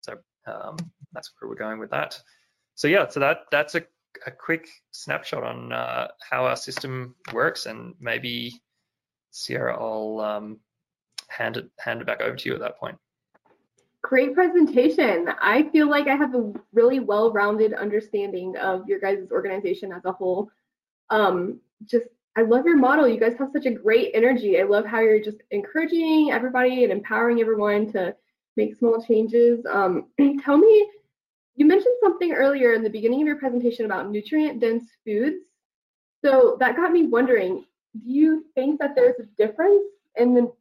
So 0.00 0.14
um, 0.46 0.76
that's 1.12 1.30
where 1.38 1.48
we're 1.48 1.56
going 1.56 1.78
with 1.78 1.90
that. 1.90 2.20
So 2.74 2.88
yeah, 2.88 3.08
so 3.08 3.20
that 3.20 3.38
that's 3.50 3.74
a 3.74 3.82
a 4.26 4.30
quick 4.30 4.66
snapshot 4.92 5.42
on 5.42 5.72
uh, 5.72 6.08
how 6.30 6.46
our 6.46 6.56
system 6.56 7.14
works, 7.34 7.66
and 7.66 7.94
maybe 8.00 8.62
Sierra, 9.30 9.76
I'll 9.78 10.20
um, 10.20 10.60
hand 11.28 11.56
it 11.56 11.68
hand 11.78 12.00
it 12.00 12.06
back 12.06 12.20
over 12.20 12.36
to 12.36 12.48
you 12.48 12.54
at 12.54 12.60
that 12.60 12.78
point. 12.78 12.96
Great 14.02 14.34
presentation. 14.34 15.28
I 15.40 15.64
feel 15.70 15.88
like 15.90 16.06
I 16.06 16.14
have 16.14 16.34
a 16.34 16.52
really 16.72 17.00
well-rounded 17.00 17.74
understanding 17.74 18.56
of 18.56 18.88
your 18.88 19.00
guys' 19.00 19.26
organization 19.32 19.92
as 19.92 20.04
a 20.04 20.12
whole. 20.12 20.48
Um, 21.10 21.60
just 21.86 22.06
I 22.36 22.42
love 22.42 22.66
your 22.66 22.76
model. 22.76 23.08
You 23.08 23.18
guys 23.18 23.34
have 23.38 23.50
such 23.52 23.66
a 23.66 23.70
great 23.70 24.10
energy. 24.14 24.60
I 24.60 24.64
love 24.64 24.84
how 24.84 25.00
you're 25.00 25.22
just 25.22 25.38
encouraging 25.50 26.30
everybody 26.32 26.84
and 26.84 26.92
empowering 26.92 27.40
everyone 27.40 27.90
to 27.92 28.14
make 28.56 28.76
small 28.76 29.02
changes. 29.02 29.64
Um, 29.68 30.08
tell 30.44 30.58
me 30.58 30.88
you 31.56 31.64
mentioned 31.64 31.94
something 32.02 32.32
earlier 32.32 32.74
in 32.74 32.82
the 32.82 32.90
beginning 32.90 33.22
of 33.22 33.26
your 33.26 33.38
presentation 33.38 33.86
about 33.86 34.10
nutrient 34.10 34.60
dense 34.60 34.84
foods. 35.04 35.38
So 36.22 36.56
that 36.60 36.76
got 36.76 36.92
me 36.92 37.06
wondering, 37.06 37.64
do 38.04 38.12
you 38.12 38.44
think 38.54 38.78
that 38.80 38.94
there's 38.94 39.18
a 39.18 39.42
difference 39.42 39.84
in 40.16 40.34
the, 40.34 40.52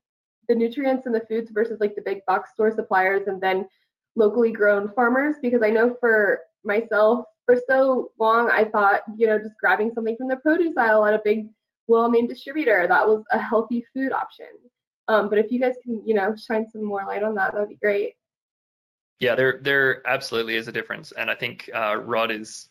the 0.48 0.56
nutrients 0.56 1.06
in 1.06 1.12
the 1.12 1.26
foods 1.28 1.52
versus 1.52 1.80
like 1.80 1.96
the 1.96 2.02
big 2.02 2.26
box 2.26 2.52
store 2.54 2.72
suppliers 2.72 3.28
and 3.28 3.42
then 3.42 3.68
locally 4.16 4.52
grown 4.52 4.92
farmers? 4.94 5.36
Because 5.42 5.62
I 5.64 5.70
know 5.70 5.96
for 6.00 6.42
myself, 6.64 7.26
for 7.46 7.58
so 7.70 8.12
long, 8.20 8.50
I 8.50 8.66
thought, 8.66 9.02
you 9.18 9.28
know, 9.28 9.38
just 9.38 9.58
grabbing 9.60 9.92
something 9.94 10.18
from 10.18 10.28
the 10.28 10.38
produce 10.38 10.76
aisle 10.78 11.06
at 11.06 11.14
a 11.14 11.22
big, 11.24 11.48
well-named 11.88 12.30
distributor, 12.30 12.88
that 12.88 13.08
was 13.08 13.24
a 13.32 13.40
healthy 13.40 13.86
food 13.94 14.12
option. 14.12 14.48
Um, 15.08 15.30
but 15.30 15.38
if 15.38 15.52
you 15.52 15.60
guys 15.60 15.76
can, 15.84 16.02
you 16.06 16.16
know, 16.16 16.36
shine 16.36 16.68
some 16.72 16.84
more 16.84 17.06
light 17.06 17.24
on 17.24 17.36
that, 17.36 17.54
that'd 17.54 17.70
be 17.70 17.76
great. 17.76 18.14
Yeah, 19.20 19.36
there 19.36 19.60
there 19.62 20.06
absolutely 20.06 20.56
is 20.56 20.68
a 20.68 20.74
difference, 20.74 21.14
and 21.14 21.30
I 21.30 21.36
think 21.36 21.70
uh, 21.74 21.96
Rod 21.96 22.32
is 22.32 22.68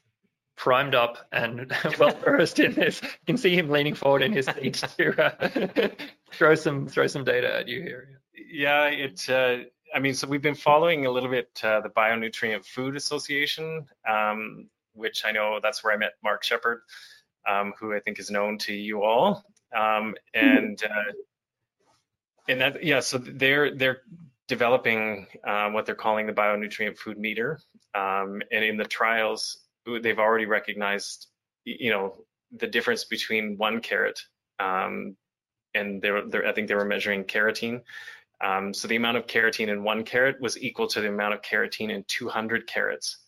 primed 0.56 0.94
up 0.94 1.18
and 1.32 1.72
well 1.98 2.14
versed 2.16 2.58
in 2.58 2.74
this. 2.74 3.00
You 3.02 3.08
can 3.26 3.36
see 3.36 3.56
him 3.56 3.70
leaning 3.70 3.94
forward 3.94 4.22
in 4.22 4.32
his 4.32 4.46
seat 4.46 4.74
to 4.74 5.24
uh, 5.24 5.88
throw 6.34 6.54
some 6.54 6.86
throw 6.88 7.06
some 7.06 7.24
data 7.24 7.54
at 7.56 7.68
you 7.68 7.82
here. 7.82 8.20
Yeah, 8.34 8.86
it. 8.86 9.28
Uh, 9.28 9.64
I 9.94 10.00
mean, 10.00 10.14
so 10.14 10.26
we've 10.26 10.42
been 10.42 10.54
following 10.54 11.06
a 11.06 11.10
little 11.10 11.30
bit 11.30 11.48
uh, 11.62 11.80
the 11.80 11.88
Bionutrient 11.88 12.64
Food 12.64 12.96
Association, 12.96 13.86
um, 14.08 14.68
which 14.92 15.24
I 15.24 15.32
know 15.32 15.60
that's 15.62 15.84
where 15.84 15.92
I 15.92 15.96
met 15.96 16.12
Mark 16.22 16.42
Shepard, 16.42 16.80
um, 17.48 17.72
who 17.78 17.94
I 17.94 18.00
think 18.00 18.18
is 18.18 18.30
known 18.30 18.58
to 18.58 18.72
you 18.72 19.02
all, 19.02 19.44
um, 19.76 20.14
and. 20.34 20.82
Uh, 20.82 21.12
and 22.46 22.60
that 22.60 22.84
yeah 22.84 23.00
so 23.00 23.16
they're 23.16 23.74
they're 23.74 24.02
developing 24.48 25.26
um, 25.44 25.72
what 25.72 25.86
they're 25.86 25.94
calling 25.94 26.26
the 26.26 26.32
bionutrient 26.32 26.98
food 26.98 27.18
meter. 27.18 27.58
Um, 27.94 28.42
and 28.50 28.64
in 28.64 28.76
the 28.76 28.84
trials, 28.84 29.58
they've 30.02 30.18
already 30.18 30.46
recognized, 30.46 31.28
you 31.64 31.90
know, 31.90 32.24
the 32.56 32.66
difference 32.66 33.04
between 33.04 33.56
one 33.56 33.80
carrot 33.80 34.20
um, 34.60 35.16
and 35.74 36.00
they're, 36.00 36.26
they're, 36.26 36.46
I 36.46 36.52
think 36.52 36.68
they 36.68 36.74
were 36.74 36.84
measuring 36.84 37.24
carotene. 37.24 37.82
Um, 38.40 38.74
so 38.74 38.88
the 38.88 38.96
amount 38.96 39.16
of 39.16 39.26
carotene 39.26 39.68
in 39.68 39.84
one 39.84 40.04
carrot 40.04 40.40
was 40.40 40.60
equal 40.60 40.86
to 40.88 41.00
the 41.00 41.08
amount 41.08 41.34
of 41.34 41.42
carotene 41.42 41.90
in 41.90 42.04
200 42.08 42.66
carrots 42.66 43.18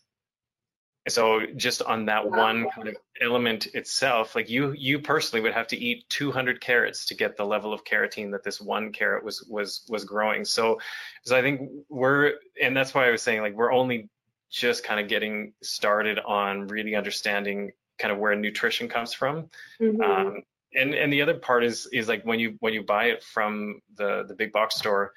so 1.09 1.41
just 1.55 1.81
on 1.81 2.05
that 2.05 2.29
one 2.29 2.69
kind 2.75 2.89
of 2.89 2.95
element 3.21 3.67
itself 3.73 4.35
like 4.35 4.49
you 4.49 4.73
you 4.73 4.99
personally 4.99 5.41
would 5.41 5.53
have 5.53 5.67
to 5.67 5.77
eat 5.77 6.07
200 6.09 6.61
carrots 6.61 7.05
to 7.05 7.15
get 7.15 7.37
the 7.37 7.45
level 7.45 7.73
of 7.73 7.83
carotene 7.83 8.31
that 8.31 8.43
this 8.43 8.59
one 8.59 8.91
carrot 8.91 9.23
was 9.23 9.43
was 9.49 9.85
was 9.89 10.03
growing 10.03 10.45
so 10.45 10.79
so 11.23 11.37
i 11.37 11.41
think 11.41 11.69
we're 11.89 12.33
and 12.61 12.75
that's 12.75 12.93
why 12.93 13.07
i 13.07 13.11
was 13.11 13.21
saying 13.21 13.41
like 13.41 13.53
we're 13.53 13.71
only 13.71 14.09
just 14.49 14.83
kind 14.83 14.99
of 14.99 15.07
getting 15.07 15.53
started 15.61 16.19
on 16.19 16.67
really 16.67 16.95
understanding 16.95 17.71
kind 17.99 18.11
of 18.11 18.19
where 18.19 18.35
nutrition 18.35 18.87
comes 18.87 19.13
from 19.13 19.49
mm-hmm. 19.81 20.01
um, 20.01 20.41
and 20.77 20.93
and 20.93 21.11
the 21.11 21.21
other 21.21 21.35
part 21.35 21.63
is 21.63 21.87
is 21.91 22.07
like 22.07 22.23
when 22.23 22.39
you 22.39 22.55
when 22.59 22.73
you 22.73 22.83
buy 22.83 23.05
it 23.05 23.23
from 23.23 23.81
the 23.95 24.25
the 24.27 24.35
big 24.35 24.51
box 24.51 24.75
store 24.75 25.11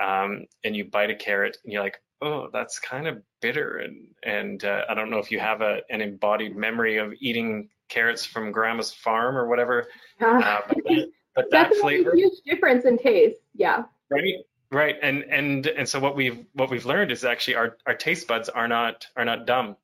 um, 0.00 0.46
and 0.64 0.76
you 0.76 0.84
bite 0.84 1.10
a 1.10 1.14
carrot 1.14 1.56
and 1.64 1.72
you're 1.72 1.82
like 1.82 2.00
oh, 2.22 2.48
that's 2.52 2.78
kind 2.78 3.06
of 3.06 3.22
bitter. 3.40 3.78
And, 3.78 4.08
and 4.22 4.64
uh, 4.64 4.82
I 4.88 4.94
don't 4.94 5.10
know 5.10 5.18
if 5.18 5.30
you 5.30 5.38
have 5.38 5.60
a, 5.60 5.80
an 5.90 6.00
embodied 6.00 6.56
memory 6.56 6.98
of 6.98 7.12
eating 7.20 7.68
carrots 7.88 8.24
from 8.24 8.52
grandma's 8.52 8.92
farm 8.92 9.36
or 9.36 9.48
whatever. 9.48 9.88
Uh, 10.18 10.62
but, 10.66 10.78
that, 10.84 11.08
but 11.34 11.50
that 11.50 11.74
flavor. 11.74 12.12
a 12.12 12.16
huge 12.16 12.40
difference 12.46 12.86
in 12.86 12.96
taste. 12.96 13.36
Yeah. 13.54 13.84
Right. 14.10 14.32
Right. 14.72 14.96
And, 15.02 15.24
and, 15.24 15.66
and 15.66 15.86
so 15.86 16.00
what 16.00 16.16
we've, 16.16 16.46
what 16.54 16.70
we've 16.70 16.86
learned 16.86 17.12
is 17.12 17.22
actually 17.22 17.56
our, 17.56 17.76
our 17.86 17.94
taste 17.94 18.26
buds 18.26 18.48
are 18.48 18.66
not, 18.66 19.06
are 19.14 19.26
not 19.26 19.46
dumb. 19.46 19.76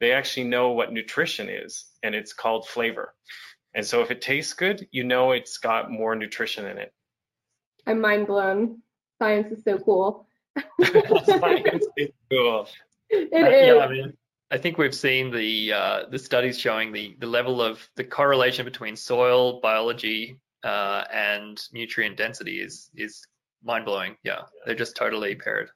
They 0.00 0.10
actually 0.10 0.48
know 0.48 0.72
what 0.72 0.92
nutrition 0.92 1.48
is 1.48 1.84
and 2.02 2.16
it's 2.16 2.32
called 2.32 2.66
flavor. 2.66 3.14
And 3.76 3.84
so 3.84 4.00
if 4.00 4.10
it 4.10 4.22
tastes 4.22 4.54
good, 4.54 4.88
you 4.90 5.04
know 5.04 5.32
it's 5.32 5.58
got 5.58 5.90
more 5.90 6.16
nutrition 6.16 6.64
in 6.64 6.78
it. 6.78 6.94
I'm 7.86 8.00
mind 8.00 8.26
blown. 8.26 8.80
Science 9.18 9.52
is 9.52 9.62
so 9.64 9.78
cool. 9.78 10.26
Science 10.82 11.86
is 11.98 12.08
cool. 12.30 12.68
It 13.10 13.28
uh, 13.32 13.50
is. 13.50 13.66
Yeah, 13.66 13.84
I 13.84 13.88
mean, 13.88 14.16
I 14.50 14.56
think 14.56 14.78
we've 14.78 14.94
seen 14.94 15.30
the 15.30 15.74
uh, 15.74 16.00
the 16.10 16.18
studies 16.18 16.58
showing 16.58 16.90
the 16.90 17.16
the 17.18 17.26
level 17.26 17.60
of 17.60 17.86
the 17.96 18.04
correlation 18.04 18.64
between 18.64 18.96
soil 18.96 19.60
biology 19.60 20.40
uh, 20.64 21.04
and 21.12 21.62
nutrient 21.70 22.16
density 22.16 22.60
is 22.60 22.90
is 22.96 23.26
mind 23.62 23.84
blowing. 23.84 24.16
Yeah, 24.24 24.42
they're 24.64 24.74
just 24.74 24.96
totally 24.96 25.34
paired. 25.34 25.68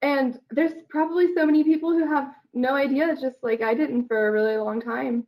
And 0.00 0.40
there's 0.50 0.72
probably 0.88 1.34
so 1.34 1.44
many 1.44 1.62
people 1.62 1.92
who 1.92 2.06
have 2.06 2.32
no 2.54 2.74
idea, 2.74 3.14
just 3.20 3.36
like 3.42 3.60
I 3.60 3.74
didn't 3.74 4.08
for 4.08 4.28
a 4.28 4.32
really 4.32 4.56
long 4.56 4.80
time. 4.80 5.26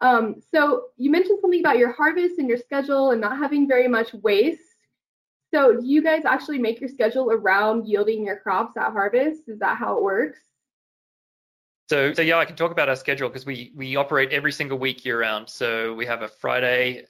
Um, 0.00 0.36
so 0.52 0.84
you 0.96 1.10
mentioned 1.10 1.38
something 1.40 1.60
about 1.60 1.78
your 1.78 1.92
harvest 1.92 2.38
and 2.38 2.48
your 2.48 2.58
schedule 2.58 3.10
and 3.10 3.20
not 3.20 3.36
having 3.38 3.68
very 3.68 3.88
much 3.88 4.14
waste. 4.14 4.62
So 5.52 5.80
do 5.80 5.86
you 5.86 6.02
guys 6.02 6.24
actually 6.24 6.58
make 6.58 6.80
your 6.80 6.88
schedule 6.88 7.30
around 7.30 7.86
yielding 7.86 8.24
your 8.24 8.38
crops 8.38 8.76
at 8.76 8.92
harvest? 8.92 9.48
Is 9.48 9.58
that 9.58 9.76
how 9.76 9.96
it 9.96 10.02
works? 10.02 10.38
So, 11.90 12.12
so 12.14 12.22
yeah, 12.22 12.38
I 12.38 12.44
can 12.44 12.54
talk 12.54 12.70
about 12.70 12.88
our 12.88 12.94
schedule 12.94 13.28
because 13.28 13.44
we 13.44 13.72
we 13.74 13.96
operate 13.96 14.32
every 14.32 14.52
single 14.52 14.78
week 14.78 15.04
year 15.04 15.20
round. 15.20 15.50
So 15.50 15.92
we 15.94 16.06
have 16.06 16.22
a 16.22 16.28
Friday 16.28 17.04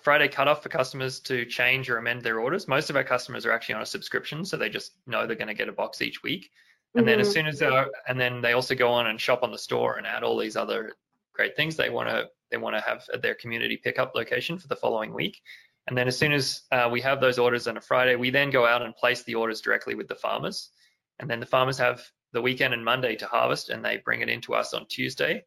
Friday 0.00 0.26
cutoff 0.26 0.62
for 0.62 0.70
customers 0.70 1.20
to 1.20 1.44
change 1.44 1.90
or 1.90 1.98
amend 1.98 2.22
their 2.22 2.40
orders. 2.40 2.66
Most 2.66 2.88
of 2.88 2.96
our 2.96 3.04
customers 3.04 3.44
are 3.44 3.52
actually 3.52 3.74
on 3.74 3.82
a 3.82 3.86
subscription, 3.86 4.44
so 4.44 4.56
they 4.56 4.70
just 4.70 4.92
know 5.06 5.26
they're 5.26 5.36
going 5.36 5.48
to 5.48 5.54
get 5.54 5.68
a 5.68 5.72
box 5.72 6.00
each 6.00 6.22
week. 6.22 6.50
And 6.94 7.02
mm-hmm. 7.02 7.10
then 7.10 7.20
as 7.20 7.28
mm-hmm. 7.28 7.32
soon 7.34 7.46
as 7.46 7.58
they 7.58 7.84
and 8.08 8.18
then 8.18 8.40
they 8.40 8.54
also 8.54 8.74
go 8.74 8.90
on 8.90 9.08
and 9.08 9.20
shop 9.20 9.42
on 9.42 9.52
the 9.52 9.58
store 9.58 9.98
and 9.98 10.06
add 10.06 10.24
all 10.24 10.38
these 10.38 10.56
other 10.56 10.94
great 11.32 11.56
things 11.56 11.76
they 11.76 11.90
want 11.90 12.08
to 12.08 12.28
they 12.50 12.58
want 12.58 12.76
to 12.76 12.82
have 12.82 13.04
at 13.12 13.22
their 13.22 13.34
community 13.34 13.76
pickup 13.76 14.14
location 14.14 14.58
for 14.58 14.68
the 14.68 14.76
following 14.76 15.14
week. 15.14 15.40
And 15.88 15.96
then 15.96 16.06
as 16.06 16.16
soon 16.16 16.32
as 16.32 16.62
uh, 16.70 16.88
we 16.92 17.00
have 17.00 17.20
those 17.20 17.38
orders 17.38 17.66
on 17.66 17.76
a 17.76 17.80
Friday, 17.80 18.14
we 18.14 18.30
then 18.30 18.50
go 18.50 18.66
out 18.66 18.82
and 18.82 18.94
place 18.94 19.22
the 19.24 19.34
orders 19.34 19.60
directly 19.60 19.94
with 19.94 20.06
the 20.06 20.14
farmers. 20.14 20.70
And 21.18 21.28
then 21.28 21.40
the 21.40 21.46
farmers 21.46 21.78
have 21.78 22.02
the 22.32 22.42
weekend 22.42 22.74
and 22.74 22.84
Monday 22.84 23.16
to 23.16 23.26
harvest 23.26 23.70
and 23.70 23.84
they 23.84 24.02
bring 24.04 24.20
it 24.20 24.28
into 24.28 24.54
us 24.54 24.74
on 24.74 24.86
Tuesday. 24.86 25.44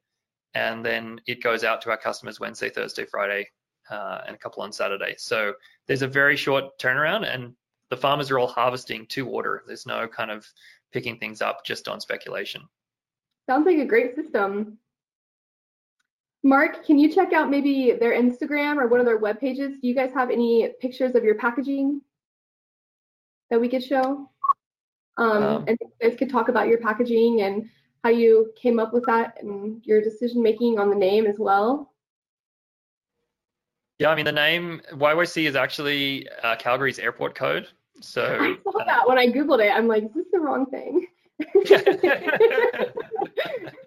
And 0.54 0.86
then 0.86 1.22
it 1.28 1.44
goes 1.44 1.64
out 1.64 1.82
to 1.84 1.92
our 1.92 1.98
customers 1.98 2.40
Wednesday, 2.40 2.70
Thursday, 2.70 3.06
Friday, 3.06 3.50
uh, 3.90 4.22
and 4.26 4.36
a 4.36 4.40
couple 4.40 4.64
on 4.64 4.72
Saturday. 4.72 5.16
So 5.18 5.54
there's 5.88 6.02
a 6.02 6.08
very 6.08 6.36
short 6.36 6.78
turnaround 6.80 7.32
and 7.32 7.54
the 7.90 7.98
farmers 7.98 8.32
are 8.32 8.40
all 8.40 8.48
harvesting 8.48 9.06
to 9.08 9.28
order. 9.28 9.64
There's 9.68 9.86
no 9.86 10.08
kind 10.08 10.32
of 10.32 10.46
picking 10.92 11.18
things 11.18 11.42
up 11.42 11.66
just 11.66 11.88
on 11.88 12.00
speculation. 12.00 12.64
Sounds 13.48 13.66
like 13.66 13.78
a 13.78 13.86
great 13.86 14.16
system. 14.16 14.80
Mark, 16.46 16.86
can 16.86 16.98
you 17.00 17.12
check 17.12 17.34
out 17.34 17.50
maybe 17.50 17.94
their 18.00 18.14
Instagram 18.14 18.78
or 18.78 18.88
one 18.88 19.00
of 19.00 19.08
their 19.08 19.18
web 19.18 19.40
pages? 19.40 19.80
Do 19.82 19.88
you 19.88 19.96
guys 19.96 20.12
have 20.14 20.30
any 20.30 20.70
pictures 20.80 21.16
of 21.16 21.24
your 21.24 21.34
packaging 21.34 22.02
that 23.50 23.60
we 23.60 23.68
could 23.68 23.84
show? 23.84 24.30
Um, 25.18 25.44
um, 25.44 25.66
and 25.68 25.76
you 25.82 25.90
guys 26.00 26.16
could 26.20 26.30
talk 26.30 26.48
about 26.48 26.68
your 26.68 26.78
packaging 26.78 27.42
and 27.42 27.68
how 28.04 28.12
you 28.12 28.54
came 28.56 28.78
up 28.78 28.94
with 28.94 29.04
that 29.08 29.42
and 29.42 29.84
your 29.86 30.04
decision 30.04 30.44
making 30.44 30.78
on 30.78 30.92
the 30.92 30.96
name 30.96 31.26
as 31.26 31.40
well. 31.40 31.92
Yeah, 33.98 34.12
I 34.12 34.16
mean 34.16 34.26
the 34.26 34.32
name 34.32 34.84
YYC 34.92 35.48
is 35.48 35.56
actually 35.56 36.28
uh, 36.44 36.58
Calgary's 36.58 37.00
airport 37.00 37.34
code. 37.34 37.70
So 38.02 38.24
I 38.40 38.56
saw 38.64 38.82
uh, 38.82 38.86
that 38.86 39.08
when 39.08 39.18
I 39.18 39.30
googled 39.30 39.66
it. 39.66 39.72
I'm 39.72 39.88
like, 39.88 40.04
is 40.04 40.14
this 40.14 40.28
the 40.32 40.40
wrong 40.40 40.68
thing? 40.68 41.08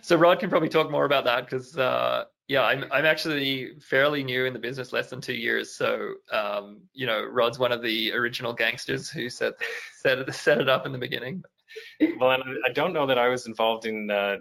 so 0.00 0.16
Rod 0.16 0.40
can 0.40 0.50
probably 0.50 0.68
talk 0.68 0.90
more 0.90 1.04
about 1.04 1.24
that 1.24 1.44
because 1.44 1.76
uh, 1.76 2.24
yeah, 2.48 2.62
I'm 2.62 2.84
I'm 2.90 3.04
actually 3.04 3.72
fairly 3.80 4.24
new 4.24 4.46
in 4.46 4.52
the 4.52 4.58
business, 4.58 4.92
less 4.92 5.10
than 5.10 5.20
two 5.20 5.34
years. 5.34 5.74
So 5.74 6.14
um, 6.32 6.80
you 6.94 7.06
know, 7.06 7.24
Rod's 7.24 7.58
one 7.58 7.72
of 7.72 7.82
the 7.82 8.12
original 8.12 8.52
gangsters 8.52 9.10
who 9.10 9.28
set 9.28 9.54
set 9.96 10.18
it 10.18 10.34
set 10.34 10.60
it 10.60 10.68
up 10.68 10.86
in 10.86 10.92
the 10.92 10.98
beginning. 10.98 11.42
Well, 12.18 12.32
and 12.32 12.42
I 12.66 12.72
don't 12.72 12.92
know 12.92 13.06
that 13.06 13.18
I 13.18 13.28
was 13.28 13.46
involved 13.46 13.84
in 13.84 14.10
uh, 14.10 14.38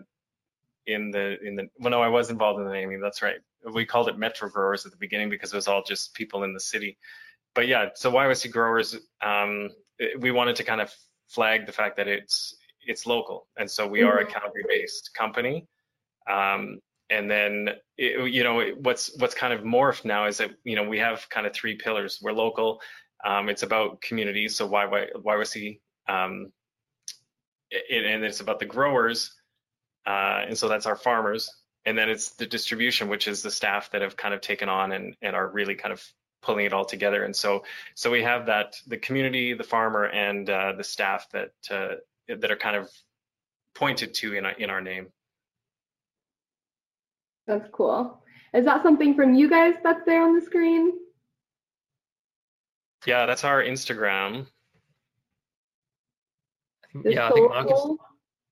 in 0.86 1.12
the 1.12 1.38
in 1.46 1.56
the 1.56 1.68
well, 1.80 1.92
no, 1.92 2.02
I 2.02 2.08
was 2.08 2.30
involved 2.30 2.60
in 2.60 2.66
the 2.66 2.74
naming. 2.74 3.02
That's 3.02 3.22
right. 3.22 3.38
We 3.74 3.86
called 3.86 4.08
it 4.08 4.18
Metro 4.18 4.50
Growers 4.50 4.86
at 4.86 4.92
the 4.92 4.98
beginning 4.98 5.30
because 5.30 5.52
it 5.52 5.58
was 5.58 5.68
all 5.68 5.84
just 5.84 6.14
people 6.14 6.44
in 6.44 6.54
the 6.54 6.60
city. 6.60 6.98
But 7.54 7.68
yeah, 7.68 7.90
so 7.96 8.12
YYC 8.12 8.52
Growers, 8.52 8.96
um, 9.22 9.70
we 10.20 10.32
wanted 10.32 10.56
to 10.58 10.64
kind 10.64 10.80
of 10.80 10.94
flag 11.28 11.66
the 11.66 11.72
fact 11.72 11.98
that 11.98 12.08
it's 12.08 12.56
it's 12.88 13.06
local, 13.06 13.48
and 13.58 13.70
so 13.70 13.88
we 13.88 14.00
mm-hmm. 14.00 14.10
are 14.10 14.18
a 14.20 14.26
mm-hmm. 14.26 14.34
Calgary-based 14.34 15.12
company. 15.14 15.68
Um, 16.30 16.80
and 17.10 17.32
then 17.32 17.70
it, 17.98 18.34
you 18.34 18.44
know 18.44 18.72
what's 18.82 19.18
what's 19.18 19.34
kind 19.34 19.54
of 19.54 19.62
morphed 19.62 20.04
now 20.06 20.26
is 20.28 20.38
that 20.38 20.52
you 20.64 20.76
know 20.76 20.84
we 20.88 21.00
have 21.00 21.30
kind 21.30 21.48
of 21.48 21.54
three 21.54 21.76
pillars. 21.76 22.20
We're 22.22 22.34
local. 22.34 22.82
Um, 23.26 23.50
it's 23.50 23.64
about 23.64 24.02
community, 24.02 24.48
so 24.48 24.70
YY, 24.70 25.08
YYC, 25.16 25.80
um, 26.08 26.52
it, 27.72 28.06
and 28.06 28.24
it's 28.24 28.42
about 28.42 28.60
the 28.60 28.66
growers, 28.66 29.34
uh, 30.06 30.44
and 30.48 30.58
so 30.58 30.68
that's 30.68 30.86
our 30.86 30.96
farmers. 30.96 31.50
And 31.86 31.98
then 31.98 32.10
it's 32.10 32.32
the 32.32 32.46
distribution, 32.46 33.08
which 33.08 33.28
is 33.28 33.42
the 33.42 33.50
staff 33.50 33.92
that 33.92 34.02
have 34.02 34.18
kind 34.18 34.34
of 34.34 34.42
taken 34.42 34.68
on 34.68 34.92
and, 34.92 35.16
and 35.22 35.36
are 35.38 35.48
really 35.48 35.76
kind 35.76 35.94
of 35.94 36.04
pulling 36.42 36.66
it 36.66 36.74
all 36.74 36.86
together. 36.86 37.24
And 37.24 37.36
so 37.36 37.64
so 37.96 38.12
we 38.12 38.24
have 38.24 38.46
that 38.48 38.76
the 38.86 38.98
community, 38.98 39.54
the 39.54 39.64
farmer, 39.64 40.06
and 40.06 40.50
uh, 40.50 40.74
the 40.78 40.84
staff 40.84 41.28
that 41.32 41.52
uh, 41.72 41.96
that 42.28 42.52
are 42.52 42.58
kind 42.58 42.76
of 42.76 42.90
pointed 43.76 44.14
to 44.16 44.34
in 44.34 44.46
our, 44.46 44.52
in 44.52 44.70
our 44.70 44.82
name. 44.82 45.08
That's 47.46 47.68
cool. 47.72 48.22
Is 48.54 48.66
that 48.66 48.84
something 48.84 49.16
from 49.16 49.34
you 49.34 49.50
guys 49.50 49.76
that's 49.84 50.04
there 50.06 50.24
on 50.24 50.38
the 50.38 50.42
screen? 50.42 50.92
Yeah, 53.06 53.26
that's 53.26 53.44
our 53.44 53.64
Instagram. 53.64 54.48
yeah, 57.06 57.28
I 57.28 57.32
think 57.32 57.50
Marcus 57.50 57.82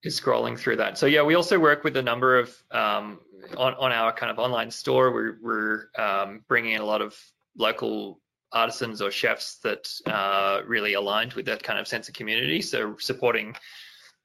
is 0.04 0.20
scrolling 0.20 0.58
through 0.58 0.78
that. 0.78 0.98
So 0.98 1.08
yeah, 1.08 1.24
we 1.24 1.36
also 1.36 1.60
work 1.60 1.84
with 1.84 1.98
a 1.98 2.02
number 2.02 2.40
of 2.40 2.56
um, 2.72 3.20
on 3.58 3.74
on 3.74 3.92
our 3.92 4.14
kind 4.14 4.32
of 4.32 4.40
online 4.40 4.72
store. 4.72 5.12
We're 5.12 5.38
we're 5.42 5.88
um, 5.98 6.42
bringing 6.48 6.74
in 6.74 6.82
a 6.82 6.86
lot 6.86 7.02
of 7.02 7.18
local 7.58 8.22
artisans 8.56 9.02
or 9.02 9.12
chefs 9.12 9.58
that 9.58 9.88
uh, 10.08 10.62
really 10.66 10.94
aligned 10.94 11.34
with 11.34 11.46
that 11.46 11.62
kind 11.62 11.78
of 11.78 11.88
sense 11.88 12.08
of 12.08 12.16
community. 12.16 12.62
So 12.62 12.96
supporting 13.00 13.56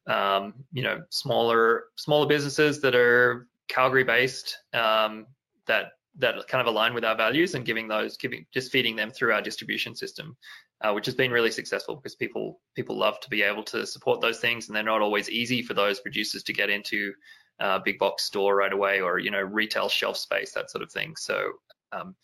um, 0.07 0.55
you 0.73 0.83
know 0.83 1.03
smaller 1.11 1.85
smaller 1.97 2.27
businesses 2.27 2.81
that 2.81 2.95
are 2.95 3.49
Calgary 3.69 4.05
based 4.05 4.57
um, 4.73 5.27
that 5.67 5.93
that 6.19 6.49
kind 6.49 6.61
of 6.61 6.67
align 6.67 6.95
with 6.95 7.05
our 7.05 7.17
values 7.17 7.55
and 7.55 7.65
giving 7.65 7.87
those 7.87 8.17
giving 8.17 8.47
just 8.53 8.73
feeding 8.73 8.97
them 8.97 9.11
through 9.11 9.33
our 9.33 9.43
distribution 9.43 9.95
system 9.95 10.37
uh, 10.83 10.93
which 10.93 11.07
has 11.07 11.15
been 11.15 11.31
really 11.31 11.51
successful 11.51 11.95
because 11.95 12.17
people 12.17 12.61
people 12.75 12.99
love 12.99 13.21
to 13.21 13.31
be 13.31 13.43
able 13.43 13.63
to 13.63 13.87
support 13.87 14.21
those 14.21 14.41
things 14.41 14.67
and 14.67 14.77
they're 14.77 14.83
not 14.83 15.03
always 15.03 15.31
easy 15.31 15.63
for 15.63 15.75
those 15.75 16.01
producers 16.01 16.43
to 16.43 16.53
get 16.53 16.71
into 16.71 17.13
uh, 17.61 17.79
big 17.79 17.99
box 17.99 18.25
store 18.25 18.57
right 18.57 18.73
away 18.73 19.01
or 19.01 19.19
you 19.19 19.31
know 19.31 19.41
retail 19.41 19.89
shelf 19.89 20.17
space 20.17 20.53
that 20.53 20.71
sort 20.71 20.83
of 20.83 20.91
thing 20.91 21.15
so 21.17 21.51
um, 21.93 22.15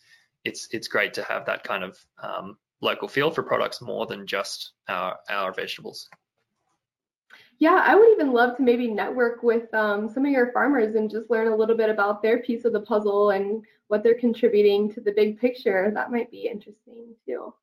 it's 0.47 0.67
it's 0.71 0.87
great 0.87 1.13
to 1.13 1.23
have 1.23 1.45
that 1.45 1.63
kind 1.63 1.83
of 1.83 1.97
um, 2.23 2.57
local 2.81 3.07
feel 3.07 3.31
for 3.31 3.43
products 3.43 3.81
more 3.81 4.05
than 4.05 4.25
just 4.25 4.73
our 4.87 5.17
our 5.29 5.53
vegetables 5.53 6.09
yeah, 7.59 7.81
I 7.83 7.95
would 7.95 8.09
even 8.11 8.33
love 8.33 8.55
to 8.57 8.63
maybe 8.63 8.87
network 8.87 9.41
with 9.41 9.73
um, 9.73 10.09
some 10.09 10.25
of 10.25 10.31
your 10.31 10.51
farmers 10.51 10.95
and 10.95 11.09
just 11.09 11.31
learn 11.31 11.47
a 11.51 11.55
little 11.55 11.75
bit 11.75 11.89
about 11.89 12.21
their 12.21 12.39
piece 12.39 12.65
of 12.65 12.73
the 12.73 12.81
puzzle 12.81 13.31
and 13.31 13.65
what 13.87 14.03
they're 14.03 14.19
contributing 14.19 14.93
to 14.93 15.01
the 15.01 15.11
big 15.11 15.39
picture. 15.39 15.91
That 15.93 16.11
might 16.11 16.29
be 16.29 16.47
interesting 16.47 17.15
too. 17.25 17.53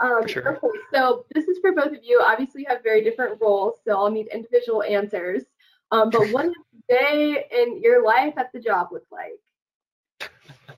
Um, 0.00 0.26
sure. 0.26 0.56
Okay, 0.56 0.78
so 0.94 1.26
this 1.34 1.46
is 1.46 1.58
for 1.58 1.72
both 1.72 1.92
of 1.92 2.02
you. 2.02 2.22
Obviously, 2.24 2.62
you 2.62 2.68
have 2.68 2.82
very 2.82 3.04
different 3.04 3.38
roles, 3.40 3.74
so 3.84 3.92
I'll 3.92 4.10
need 4.10 4.28
individual 4.28 4.82
answers. 4.82 5.42
Um, 5.90 6.08
but 6.08 6.30
what 6.30 6.44
does 6.44 6.54
day 6.88 7.44
in 7.52 7.82
your 7.82 8.02
life 8.02 8.34
at 8.38 8.50
the 8.52 8.60
job 8.60 8.88
look 8.92 9.06
like? 9.12 10.30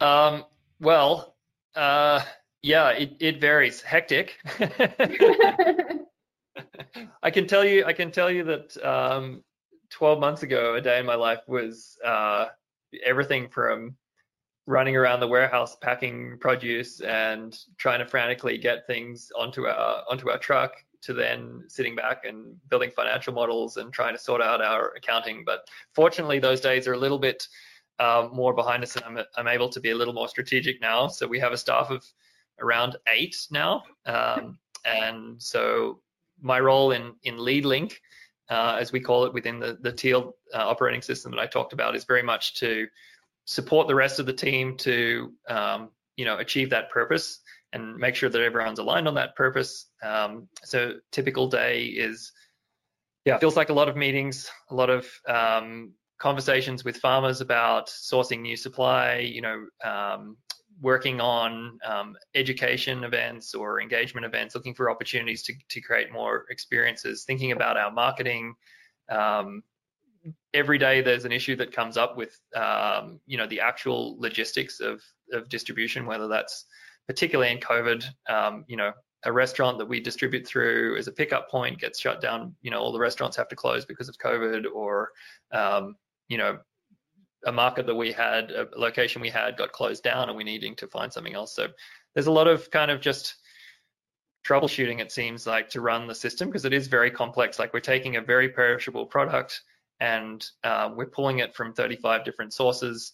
um, 0.00 0.44
well, 0.80 1.34
uh, 1.74 2.22
yeah, 2.62 2.90
it, 2.90 3.16
it 3.20 3.40
varies. 3.40 3.80
Hectic. 3.80 4.38
I 7.22 7.30
can 7.30 7.46
tell 7.46 7.64
you, 7.64 7.84
I 7.84 7.92
can 7.92 8.10
tell 8.10 8.30
you 8.30 8.44
that 8.44 8.76
um, 8.84 9.44
12 9.90 10.18
months 10.20 10.42
ago, 10.42 10.74
a 10.74 10.80
day 10.80 10.98
in 10.98 11.06
my 11.06 11.14
life 11.14 11.40
was 11.46 11.98
uh, 12.04 12.46
everything 13.04 13.48
from 13.48 13.96
running 14.66 14.96
around 14.96 15.20
the 15.20 15.28
warehouse 15.28 15.76
packing 15.76 16.36
produce 16.40 17.00
and 17.00 17.56
trying 17.78 18.00
to 18.00 18.06
frantically 18.06 18.58
get 18.58 18.86
things 18.86 19.30
onto 19.38 19.66
our 19.66 20.02
onto 20.10 20.28
our 20.28 20.38
truck 20.38 20.72
to 21.02 21.12
then 21.12 21.62
sitting 21.68 21.94
back 21.94 22.24
and 22.24 22.56
building 22.68 22.90
financial 22.90 23.32
models 23.32 23.76
and 23.76 23.92
trying 23.92 24.12
to 24.12 24.18
sort 24.20 24.42
out 24.42 24.60
our 24.60 24.92
accounting. 24.96 25.44
But 25.46 25.68
fortunately, 25.94 26.40
those 26.40 26.60
days 26.60 26.88
are 26.88 26.94
a 26.94 26.98
little 26.98 27.18
bit 27.18 27.46
uh, 27.98 28.28
more 28.32 28.54
behind 28.54 28.82
us, 28.82 28.96
and 28.96 29.04
I'm, 29.04 29.24
I'm 29.36 29.48
able 29.48 29.68
to 29.70 29.80
be 29.80 29.90
a 29.90 29.94
little 29.94 30.14
more 30.14 30.28
strategic 30.28 30.80
now. 30.80 31.08
So 31.08 31.26
we 31.26 31.40
have 31.40 31.52
a 31.52 31.56
staff 31.56 31.90
of 31.90 32.04
around 32.60 32.96
eight 33.08 33.36
now, 33.50 33.84
um, 34.04 34.58
and 34.84 35.42
so 35.42 36.00
my 36.40 36.60
role 36.60 36.92
in 36.92 37.14
in 37.22 37.36
LeadLink, 37.36 37.94
uh, 38.50 38.76
as 38.80 38.92
we 38.92 39.00
call 39.00 39.24
it 39.24 39.32
within 39.32 39.58
the 39.58 39.78
the 39.80 39.92
Teal 39.92 40.34
uh, 40.54 40.68
operating 40.68 41.02
system 41.02 41.30
that 41.32 41.40
I 41.40 41.46
talked 41.46 41.72
about, 41.72 41.96
is 41.96 42.04
very 42.04 42.22
much 42.22 42.54
to 42.56 42.86
support 43.46 43.88
the 43.88 43.94
rest 43.94 44.18
of 44.18 44.26
the 44.26 44.32
team 44.32 44.76
to 44.78 45.32
um, 45.48 45.90
you 46.16 46.24
know 46.24 46.38
achieve 46.38 46.70
that 46.70 46.90
purpose 46.90 47.40
and 47.72 47.96
make 47.96 48.14
sure 48.14 48.28
that 48.28 48.40
everyone's 48.40 48.78
aligned 48.78 49.08
on 49.08 49.14
that 49.14 49.36
purpose. 49.36 49.86
Um, 50.02 50.48
so 50.64 50.94
typical 51.12 51.48
day 51.48 51.84
is 51.84 52.32
yeah 53.24 53.38
feels 53.38 53.56
like 53.56 53.70
a 53.70 53.74
lot 53.74 53.88
of 53.88 53.96
meetings, 53.96 54.50
a 54.70 54.74
lot 54.74 54.90
of 54.90 55.08
um, 55.26 55.92
conversations 56.18 56.84
with 56.84 56.96
farmers 56.96 57.40
about 57.40 57.88
sourcing 57.88 58.40
new 58.40 58.56
supply, 58.56 59.18
you 59.18 59.42
know, 59.42 59.66
um, 59.84 60.36
working 60.80 61.20
on 61.20 61.78
um, 61.86 62.16
education 62.34 63.04
events 63.04 63.54
or 63.54 63.80
engagement 63.80 64.26
events, 64.26 64.54
looking 64.54 64.74
for 64.74 64.90
opportunities 64.90 65.42
to, 65.42 65.54
to 65.68 65.80
create 65.80 66.12
more 66.12 66.44
experiences, 66.50 67.24
thinking 67.24 67.52
about 67.52 67.76
our 67.76 67.90
marketing. 67.90 68.54
Um, 69.08 69.62
every 70.54 70.78
day 70.78 71.00
there's 71.00 71.24
an 71.24 71.32
issue 71.32 71.56
that 71.56 71.72
comes 71.72 71.96
up 71.96 72.16
with, 72.16 72.38
um, 72.54 73.20
you 73.26 73.38
know, 73.38 73.46
the 73.46 73.60
actual 73.60 74.16
logistics 74.18 74.80
of, 74.80 75.02
of 75.32 75.48
distribution, 75.48 76.04
whether 76.04 76.28
that's 76.28 76.66
particularly 77.06 77.52
in 77.52 77.58
COVID, 77.58 78.04
um, 78.28 78.64
you 78.66 78.76
know, 78.76 78.92
a 79.24 79.32
restaurant 79.32 79.78
that 79.78 79.86
we 79.86 79.98
distribute 79.98 80.46
through 80.46 80.96
as 80.98 81.08
a 81.08 81.12
pickup 81.12 81.48
point 81.50 81.80
gets 81.80 81.98
shut 81.98 82.20
down, 82.20 82.54
you 82.62 82.70
know, 82.70 82.78
all 82.78 82.92
the 82.92 82.98
restaurants 82.98 83.36
have 83.36 83.48
to 83.48 83.56
close 83.56 83.84
because 83.84 84.08
of 84.08 84.18
COVID 84.18 84.66
or, 84.72 85.10
um, 85.52 85.96
you 86.28 86.38
know, 86.38 86.58
a 87.44 87.52
market 87.52 87.86
that 87.86 87.94
we 87.94 88.12
had, 88.12 88.50
a 88.50 88.68
location 88.76 89.22
we 89.22 89.30
had 89.30 89.56
got 89.56 89.72
closed 89.72 90.02
down 90.02 90.28
and 90.28 90.36
we're 90.36 90.44
needing 90.44 90.74
to 90.76 90.88
find 90.88 91.12
something 91.12 91.34
else. 91.34 91.54
So 91.54 91.68
there's 92.14 92.26
a 92.26 92.32
lot 92.32 92.48
of 92.48 92.70
kind 92.70 92.90
of 92.90 93.00
just 93.00 93.36
troubleshooting, 94.44 95.00
it 95.00 95.12
seems 95.12 95.46
like, 95.46 95.70
to 95.70 95.80
run 95.80 96.06
the 96.06 96.14
system 96.14 96.48
because 96.48 96.64
it 96.64 96.72
is 96.72 96.88
very 96.88 97.10
complex. 97.10 97.58
Like 97.58 97.72
we're 97.72 97.80
taking 97.80 98.16
a 98.16 98.20
very 98.20 98.48
perishable 98.48 99.06
product 99.06 99.62
and 100.00 100.44
uh, 100.64 100.90
we're 100.94 101.06
pulling 101.06 101.38
it 101.38 101.54
from 101.54 101.72
35 101.72 102.24
different 102.24 102.52
sources, 102.52 103.12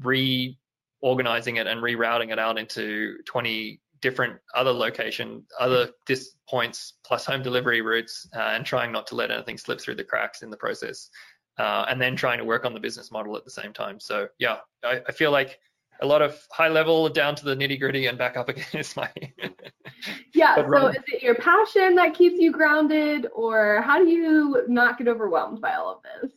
reorganizing 0.00 1.56
it 1.56 1.66
and 1.66 1.82
rerouting 1.82 2.32
it 2.32 2.38
out 2.38 2.58
into 2.58 3.18
20 3.26 3.80
different 4.00 4.38
other 4.54 4.72
location, 4.72 5.42
other 5.58 5.88
dis 6.06 6.30
points 6.48 6.94
plus 7.04 7.26
home 7.26 7.42
delivery 7.42 7.82
routes, 7.82 8.28
uh, 8.34 8.40
and 8.40 8.64
trying 8.64 8.92
not 8.92 9.06
to 9.08 9.14
let 9.14 9.30
anything 9.30 9.58
slip 9.58 9.80
through 9.80 9.96
the 9.96 10.04
cracks 10.04 10.42
in 10.42 10.50
the 10.50 10.56
process 10.56 11.10
uh, 11.58 11.86
and 11.88 12.00
then 12.00 12.16
trying 12.16 12.38
to 12.38 12.44
work 12.44 12.64
on 12.64 12.72
the 12.72 12.80
business 12.80 13.10
model 13.10 13.36
at 13.36 13.44
the 13.44 13.50
same 13.50 13.72
time. 13.72 13.98
So 14.00 14.28
yeah, 14.38 14.58
I, 14.84 15.00
I 15.08 15.12
feel 15.12 15.30
like 15.30 15.58
a 16.00 16.06
lot 16.06 16.22
of 16.22 16.40
high 16.52 16.68
level 16.68 17.08
down 17.08 17.34
to 17.36 17.44
the 17.44 17.56
nitty 17.56 17.78
gritty 17.80 18.06
and 18.06 18.16
back 18.16 18.36
up 18.36 18.48
again 18.48 18.66
is 18.74 18.96
my. 18.96 19.10
yeah. 20.34 20.54
so 20.72 20.88
is 20.88 20.96
it 21.08 21.22
your 21.22 21.34
passion 21.34 21.96
that 21.96 22.14
keeps 22.14 22.38
you 22.38 22.52
grounded, 22.52 23.26
or 23.34 23.82
how 23.82 23.98
do 23.98 24.08
you 24.08 24.64
not 24.68 24.98
get 24.98 25.08
overwhelmed 25.08 25.60
by 25.60 25.74
all 25.74 25.96
of 25.96 26.02
this? 26.22 26.32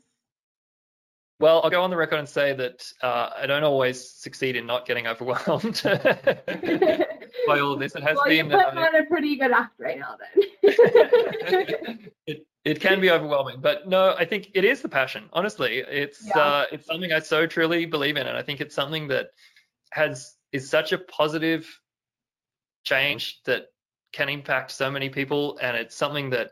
Well, 1.40 1.62
I'll 1.64 1.72
go 1.72 1.82
on 1.82 1.90
the 1.90 1.98
record 1.98 2.20
and 2.20 2.30
say 2.30 2.54
that 2.54 2.86
uh, 3.02 3.32
I 3.36 3.48
don't 3.48 3.64
always 3.64 4.12
succeed 4.12 4.56
in 4.56 4.68
not 4.68 4.86
getting 4.86 5.08
overwhelmed 5.08 5.82
by 5.84 7.60
all 7.60 7.74
of 7.74 7.80
this. 7.80 7.96
It 7.96 8.04
has 8.04 8.16
well, 8.16 8.26
been. 8.28 8.50
You're 8.50 8.64
putting 8.64 8.78
on 8.78 8.96
a 8.96 9.06
pretty 9.06 9.36
good 9.38 9.52
act 9.52 9.74
right 9.80 9.98
now, 9.98 10.18
then. 10.36 12.10
it, 12.28 12.46
it 12.64 12.80
can 12.80 12.99
be 13.01 13.09
overwhelming 13.09 13.59
but 13.59 13.88
no 13.88 14.14
i 14.18 14.26
think 14.26 14.49
it 14.53 14.64
is 14.64 14.82
the 14.82 14.89
passion 14.89 15.24
honestly. 15.34 15.78
It's 15.78 16.26
yeah. 16.28 16.41
uh, 16.41 16.66
it's 16.72 16.86
something 16.86 17.12
i 17.12 17.20
so 17.20 17.47
truly 17.47 17.86
believe 17.86 18.18
in 18.18 18.28
and 18.28 18.38
i 18.38 18.41
think 18.41 18.62
it's 18.62 18.76
something 18.76 19.07
that 19.07 19.32
has 19.91 20.36
is 20.51 20.70
such 20.70 20.91
a 20.91 20.97
positive 20.97 21.68
change 22.84 23.41
that 23.45 23.68
can 24.14 24.30
impact 24.30 24.72
so 24.72 24.91
many 24.91 25.09
people 25.09 25.57
and 25.62 25.78
it's 25.78 25.95
something 25.95 26.30
that 26.32 26.51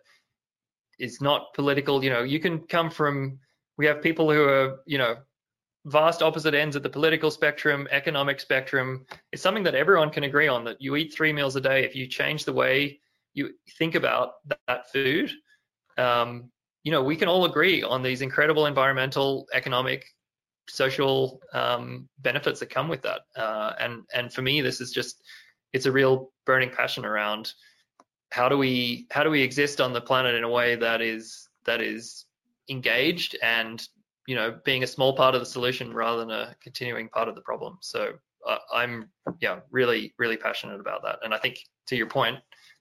is 0.99 1.21
not 1.21 1.53
political. 1.53 2.03
You 2.03 2.09
know 2.09 2.23
you 2.23 2.39
can 2.39 2.59
come 2.59 2.89
from 2.89 3.39
we 3.77 3.85
have 3.85 4.01
people 4.01 4.31
who 4.31 4.43
are 4.43 4.79
you 4.85 4.97
know 4.97 5.17
vast 5.85 6.21
opposite 6.21 6.53
ends 6.53 6.75
of 6.75 6.83
the 6.83 6.89
political 6.89 7.31
spectrum 7.31 7.87
economic 7.91 8.39
spectrum. 8.39 9.05
It's 9.31 9.41
something 9.41 9.63
that 9.63 9.75
everyone 9.75 10.09
can 10.09 10.23
agree 10.23 10.47
on 10.47 10.63
that 10.65 10.81
you 10.81 10.95
eat 10.95 11.13
three 11.13 11.33
meals 11.33 11.55
a 11.55 11.61
day. 11.61 11.83
If 11.83 11.95
you 11.95 12.07
change 12.07 12.45
the 12.45 12.53
way 12.53 12.99
you 13.33 13.51
think 13.77 13.95
about 13.95 14.33
that 14.67 14.91
food 14.91 15.31
um, 15.99 16.49
you 16.83 16.91
know 16.91 17.03
we 17.03 17.15
can 17.15 17.27
all 17.27 17.45
agree 17.45 17.83
on 17.83 18.01
these 18.01 18.21
incredible 18.21 18.65
environmental 18.65 19.47
economic 19.53 20.05
social 20.69 21.41
um, 21.53 22.07
benefits 22.19 22.59
that 22.59 22.69
come 22.69 22.87
with 22.87 23.01
that. 23.01 23.21
Uh, 23.35 23.73
and 23.79 24.03
and 24.13 24.31
for 24.31 24.41
me 24.41 24.61
this 24.61 24.79
is 24.81 24.91
just 24.91 25.21
it's 25.73 25.85
a 25.85 25.91
real 25.91 26.31
burning 26.45 26.69
passion 26.69 27.05
around 27.05 27.53
how 28.31 28.47
do 28.47 28.57
we 28.57 29.07
how 29.11 29.23
do 29.23 29.29
we 29.29 29.41
exist 29.41 29.81
on 29.81 29.93
the 29.93 30.01
planet 30.01 30.35
in 30.35 30.43
a 30.43 30.49
way 30.49 30.75
that 30.75 31.01
is 31.01 31.49
that 31.65 31.81
is 31.81 32.25
engaged 32.69 33.35
and 33.41 33.87
you 34.27 34.35
know 34.35 34.59
being 34.63 34.83
a 34.83 34.87
small 34.87 35.13
part 35.13 35.33
of 35.33 35.41
the 35.41 35.45
solution 35.45 35.93
rather 35.93 36.19
than 36.19 36.31
a 36.31 36.55
continuing 36.61 37.09
part 37.09 37.27
of 37.27 37.35
the 37.35 37.41
problem. 37.41 37.77
So 37.81 38.13
uh, 38.47 38.57
i'm 38.73 39.09
yeah 39.41 39.59
really 39.69 40.13
really 40.17 40.37
passionate 40.37 40.79
about 40.79 41.03
that. 41.03 41.19
And 41.23 41.33
i 41.33 41.37
think 41.37 41.59
to 41.87 41.95
your 41.95 42.07
point 42.07 42.37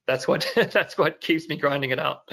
that's 0.09 0.27
what 0.27 0.51
that's 0.73 0.99
what 0.99 1.21
keeps 1.21 1.49
me 1.49 1.57
grinding 1.57 1.91
it 1.91 2.01
out. 2.01 2.29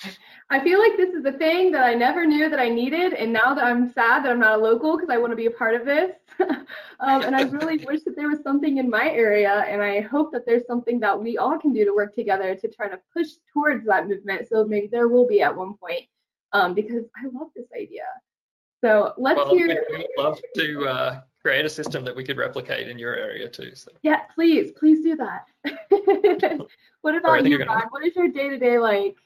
I 0.50 0.60
feel 0.60 0.78
like 0.78 0.96
this 0.96 1.10
is 1.10 1.26
a 1.26 1.32
thing 1.32 1.70
that 1.72 1.84
I 1.84 1.92
never 1.94 2.24
knew 2.24 2.48
that 2.48 2.58
I 2.58 2.70
needed, 2.70 3.12
and 3.12 3.32
now 3.32 3.54
that 3.54 3.62
I'm 3.62 3.92
sad 3.92 4.24
that 4.24 4.32
I'm 4.32 4.40
not 4.40 4.58
a 4.58 4.62
local 4.62 4.96
because 4.96 5.10
I 5.10 5.18
want 5.18 5.32
to 5.32 5.36
be 5.36 5.44
a 5.46 5.50
part 5.50 5.74
of 5.74 5.84
this. 5.84 6.12
um, 6.40 7.22
and 7.22 7.36
I 7.36 7.42
really 7.42 7.84
wish 7.84 8.00
that 8.04 8.16
there 8.16 8.28
was 8.28 8.42
something 8.42 8.78
in 8.78 8.88
my 8.88 9.10
area, 9.10 9.64
and 9.68 9.82
I 9.82 10.00
hope 10.00 10.32
that 10.32 10.46
there's 10.46 10.66
something 10.66 10.98
that 11.00 11.22
we 11.22 11.36
all 11.36 11.58
can 11.58 11.74
do 11.74 11.84
to 11.84 11.94
work 11.94 12.14
together 12.14 12.54
to 12.54 12.68
try 12.68 12.88
to 12.88 12.98
push 13.12 13.28
towards 13.52 13.84
that 13.86 14.08
movement. 14.08 14.48
So 14.48 14.64
maybe 14.64 14.86
there 14.86 15.08
will 15.08 15.26
be 15.26 15.42
at 15.42 15.54
one 15.54 15.74
point, 15.74 16.04
um, 16.52 16.72
because 16.72 17.04
I 17.14 17.26
love 17.30 17.48
this 17.54 17.66
idea. 17.76 18.06
So 18.80 19.12
let's 19.18 19.36
well, 19.36 19.50
hear. 19.54 19.84
We'd 19.90 20.06
love 20.16 20.40
to 20.56 20.86
uh, 20.86 21.20
create 21.48 21.64
a 21.64 21.70
system 21.70 22.04
that 22.04 22.14
we 22.14 22.22
could 22.22 22.36
replicate 22.36 22.88
in 22.88 22.98
your 22.98 23.16
area 23.16 23.48
too. 23.48 23.74
So. 23.74 23.90
Yeah, 24.02 24.20
please, 24.34 24.70
please 24.72 25.02
do 25.02 25.16
that. 25.16 25.46
what 27.00 27.14
about 27.14 27.46
you, 27.46 27.64
Rod? 27.64 27.84
What 27.88 28.04
is 28.04 28.14
your 28.14 28.28
day 28.28 28.50
to 28.50 28.58
day 28.58 28.78
like? 28.78 29.16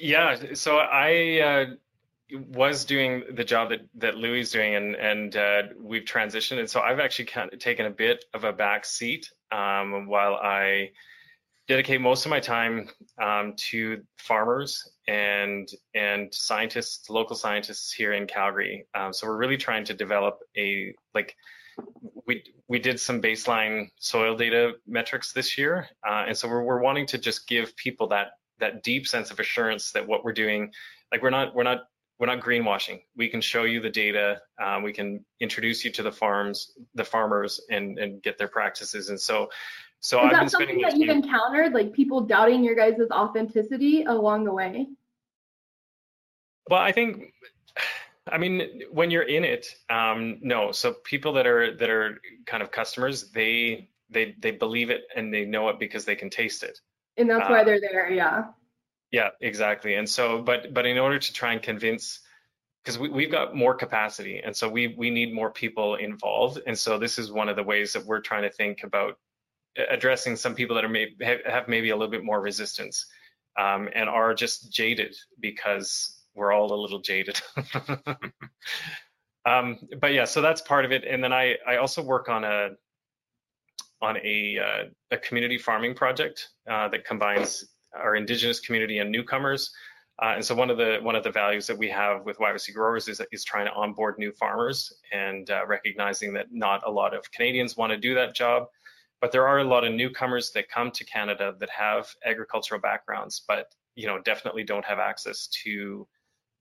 Yeah, 0.00 0.54
so 0.54 0.76
I 0.78 1.40
uh, 1.40 2.36
was 2.54 2.84
doing 2.84 3.24
the 3.34 3.42
job 3.42 3.70
that 3.70 3.80
that 3.96 4.16
Louis 4.16 4.42
is 4.42 4.52
doing, 4.52 4.76
and 4.76 4.94
and 4.94 5.36
uh, 5.36 5.62
we've 5.80 6.04
transitioned, 6.04 6.60
and 6.60 6.70
so 6.70 6.80
I've 6.80 7.00
actually 7.00 7.24
kind 7.24 7.52
of 7.52 7.58
taken 7.58 7.86
a 7.86 7.90
bit 7.90 8.24
of 8.34 8.44
a 8.44 8.52
back 8.52 8.84
seat 8.84 9.32
um, 9.50 10.06
while 10.06 10.34
I 10.34 10.92
dedicate 11.68 12.00
most 12.00 12.26
of 12.26 12.30
my 12.30 12.40
time 12.40 12.88
um, 13.20 13.54
to 13.56 14.02
farmers 14.18 14.90
and 15.08 15.68
and 15.94 16.32
scientists, 16.34 17.08
local 17.10 17.36
scientists 17.36 17.92
here 17.92 18.12
in 18.12 18.26
Calgary. 18.26 18.86
Um, 18.94 19.12
so 19.12 19.26
we're 19.26 19.36
really 19.36 19.56
trying 19.56 19.84
to 19.84 19.94
develop 19.94 20.40
a 20.56 20.94
like 21.14 21.36
we 22.26 22.42
we 22.68 22.78
did 22.78 23.00
some 23.00 23.20
baseline 23.20 23.88
soil 23.98 24.36
data 24.36 24.72
metrics 24.86 25.32
this 25.32 25.56
year, 25.56 25.88
uh, 26.06 26.24
and 26.26 26.36
so 26.36 26.48
we're 26.48 26.62
we're 26.62 26.82
wanting 26.82 27.06
to 27.06 27.18
just 27.18 27.48
give 27.48 27.76
people 27.76 28.08
that 28.08 28.32
that 28.58 28.82
deep 28.82 29.06
sense 29.06 29.30
of 29.30 29.40
assurance 29.40 29.92
that 29.92 30.06
what 30.06 30.24
we're 30.24 30.32
doing, 30.32 30.72
like 31.10 31.22
we're 31.22 31.30
not 31.30 31.54
we're 31.54 31.62
not 31.62 31.84
we're 32.18 32.26
not 32.26 32.40
greenwashing. 32.40 33.00
We 33.16 33.28
can 33.28 33.40
show 33.40 33.64
you 33.64 33.80
the 33.80 33.90
data. 33.90 34.40
Um, 34.62 34.82
we 34.82 34.92
can 34.92 35.24
introduce 35.40 35.84
you 35.84 35.90
to 35.92 36.02
the 36.02 36.12
farms, 36.12 36.72
the 36.94 37.04
farmers, 37.04 37.60
and 37.70 37.98
and 37.98 38.22
get 38.22 38.38
their 38.38 38.48
practices. 38.48 39.08
And 39.08 39.20
so 39.20 39.48
so 40.02 40.18
Is 40.18 40.24
I've 40.24 40.32
that 40.32 40.50
something 40.50 40.80
that 40.82 40.96
you've 40.96 41.10
encountered, 41.10 41.72
like 41.72 41.92
people 41.92 42.22
doubting 42.22 42.64
your 42.64 42.74
guys' 42.74 42.98
authenticity 43.12 44.02
along 44.02 44.42
the 44.42 44.52
way? 44.52 44.88
Well, 46.68 46.80
I 46.80 46.90
think, 46.90 47.32
I 48.30 48.36
mean, 48.36 48.82
when 48.90 49.12
you're 49.12 49.22
in 49.22 49.44
it, 49.44 49.66
um, 49.88 50.38
no. 50.42 50.72
So 50.72 50.94
people 51.04 51.32
that 51.34 51.46
are 51.46 51.76
that 51.76 51.88
are 51.88 52.20
kind 52.46 52.64
of 52.64 52.72
customers, 52.72 53.30
they 53.30 53.90
they 54.10 54.34
they 54.40 54.50
believe 54.50 54.90
it 54.90 55.02
and 55.14 55.32
they 55.32 55.44
know 55.44 55.68
it 55.68 55.78
because 55.78 56.04
they 56.04 56.16
can 56.16 56.30
taste 56.30 56.64
it. 56.64 56.80
And 57.16 57.30
that's 57.30 57.48
why 57.48 57.62
they're 57.62 57.80
there, 57.80 58.10
yeah. 58.10 58.46
Yeah, 59.12 59.28
exactly. 59.40 59.94
And 59.94 60.08
so, 60.08 60.42
but 60.42 60.74
but 60.74 60.84
in 60.84 60.98
order 60.98 61.20
to 61.20 61.32
try 61.32 61.52
and 61.52 61.62
convince 61.62 62.20
because 62.82 62.98
we, 62.98 63.08
we've 63.08 63.30
got 63.30 63.54
more 63.54 63.74
capacity 63.74 64.40
and 64.44 64.56
so 64.56 64.68
we 64.68 64.88
we 64.98 65.10
need 65.10 65.32
more 65.32 65.52
people 65.52 65.94
involved 65.94 66.60
and 66.66 66.76
so 66.76 66.98
this 66.98 67.16
is 67.16 67.30
one 67.30 67.48
of 67.48 67.54
the 67.54 67.62
ways 67.62 67.92
that 67.92 68.04
we're 68.04 68.20
trying 68.20 68.42
to 68.42 68.50
think 68.50 68.82
about 68.82 69.16
addressing 69.90 70.36
some 70.36 70.54
people 70.54 70.76
that 70.76 70.84
are 70.84 70.88
may, 70.88 71.14
have 71.46 71.68
maybe 71.68 71.90
a 71.90 71.96
little 71.96 72.10
bit 72.10 72.24
more 72.24 72.40
resistance 72.40 73.06
um, 73.58 73.88
and 73.94 74.08
are 74.08 74.34
just 74.34 74.72
jaded 74.72 75.14
because 75.40 76.22
we're 76.34 76.52
all 76.52 76.72
a 76.72 76.80
little 76.80 77.00
jaded. 77.00 77.40
um, 79.46 79.78
but 80.00 80.12
yeah, 80.12 80.24
so 80.24 80.40
that's 80.40 80.60
part 80.60 80.84
of 80.84 80.92
it. 80.92 81.04
And 81.04 81.22
then 81.22 81.32
I, 81.32 81.56
I 81.66 81.76
also 81.76 82.02
work 82.02 82.28
on 82.28 82.44
a 82.44 82.70
on 84.00 84.16
a, 84.24 84.58
uh, 84.58 84.84
a 85.12 85.16
community 85.18 85.56
farming 85.56 85.94
project 85.94 86.48
uh, 86.68 86.88
that 86.88 87.04
combines 87.04 87.64
our 87.94 88.16
indigenous 88.16 88.58
community 88.58 88.98
and 88.98 89.12
newcomers. 89.12 89.70
Uh, 90.20 90.32
and 90.34 90.44
so 90.44 90.54
one 90.54 90.70
of 90.70 90.76
the 90.76 90.98
one 91.02 91.16
of 91.16 91.24
the 91.24 91.30
values 91.30 91.66
that 91.66 91.78
we 91.78 91.88
have 91.88 92.24
with 92.24 92.36
YYC 92.38 92.74
growers 92.74 93.08
is 93.08 93.20
is 93.32 93.44
trying 93.44 93.66
to 93.66 93.72
onboard 93.72 94.16
new 94.18 94.32
farmers 94.32 94.92
and 95.12 95.50
uh, 95.50 95.64
recognizing 95.66 96.32
that 96.32 96.46
not 96.50 96.82
a 96.86 96.90
lot 96.90 97.14
of 97.14 97.30
Canadians 97.32 97.76
want 97.76 97.90
to 97.90 97.96
do 97.96 98.14
that 98.14 98.34
job. 98.34 98.66
But 99.22 99.30
there 99.30 99.46
are 99.46 99.60
a 99.60 99.64
lot 99.64 99.84
of 99.84 99.94
newcomers 99.94 100.50
that 100.50 100.68
come 100.68 100.90
to 100.90 101.04
Canada 101.04 101.54
that 101.60 101.70
have 101.70 102.08
agricultural 102.26 102.80
backgrounds, 102.80 103.44
but 103.46 103.68
you 103.94 104.08
know 104.08 104.18
definitely 104.20 104.64
don't 104.64 104.84
have 104.84 104.98
access 104.98 105.46
to 105.62 106.08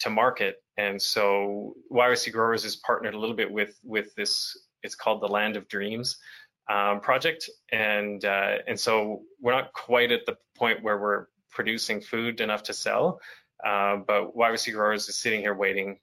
to 0.01 0.09
market. 0.12 0.57
And 0.78 1.01
so 1.01 1.74
YYC 1.91 2.32
Growers 2.32 2.64
is 2.64 2.76
partnered 2.76 3.16
a 3.16 3.20
little 3.20 3.36
bit 3.36 3.51
with 3.51 3.80
with 3.84 4.14
this. 4.16 4.55
It's 4.84 4.93
called 4.93 5.22
the 5.22 5.28
Land 5.28 5.57
of 5.57 5.68
Dreams 5.68 6.18
um, 6.70 7.01
project, 7.01 7.49
and 7.72 8.24
uh, 8.24 8.57
and 8.68 8.80
so 8.80 9.24
we're 9.41 9.53
not 9.53 9.74
quite 9.74 10.12
at 10.12 10.28
the 10.28 10.38
point 10.55 10.84
where 10.84 10.99
we're 10.99 11.26
producing 11.49 11.99
food 11.99 12.41
enough 12.41 12.62
to 12.64 12.74
sell, 12.74 13.20
uh, 13.66 13.97
but 13.97 14.36
YYC 14.36 14.74
Growers 14.74 15.09
is 15.09 15.18
sitting 15.18 15.41
here 15.41 15.55
waiting 15.55 15.97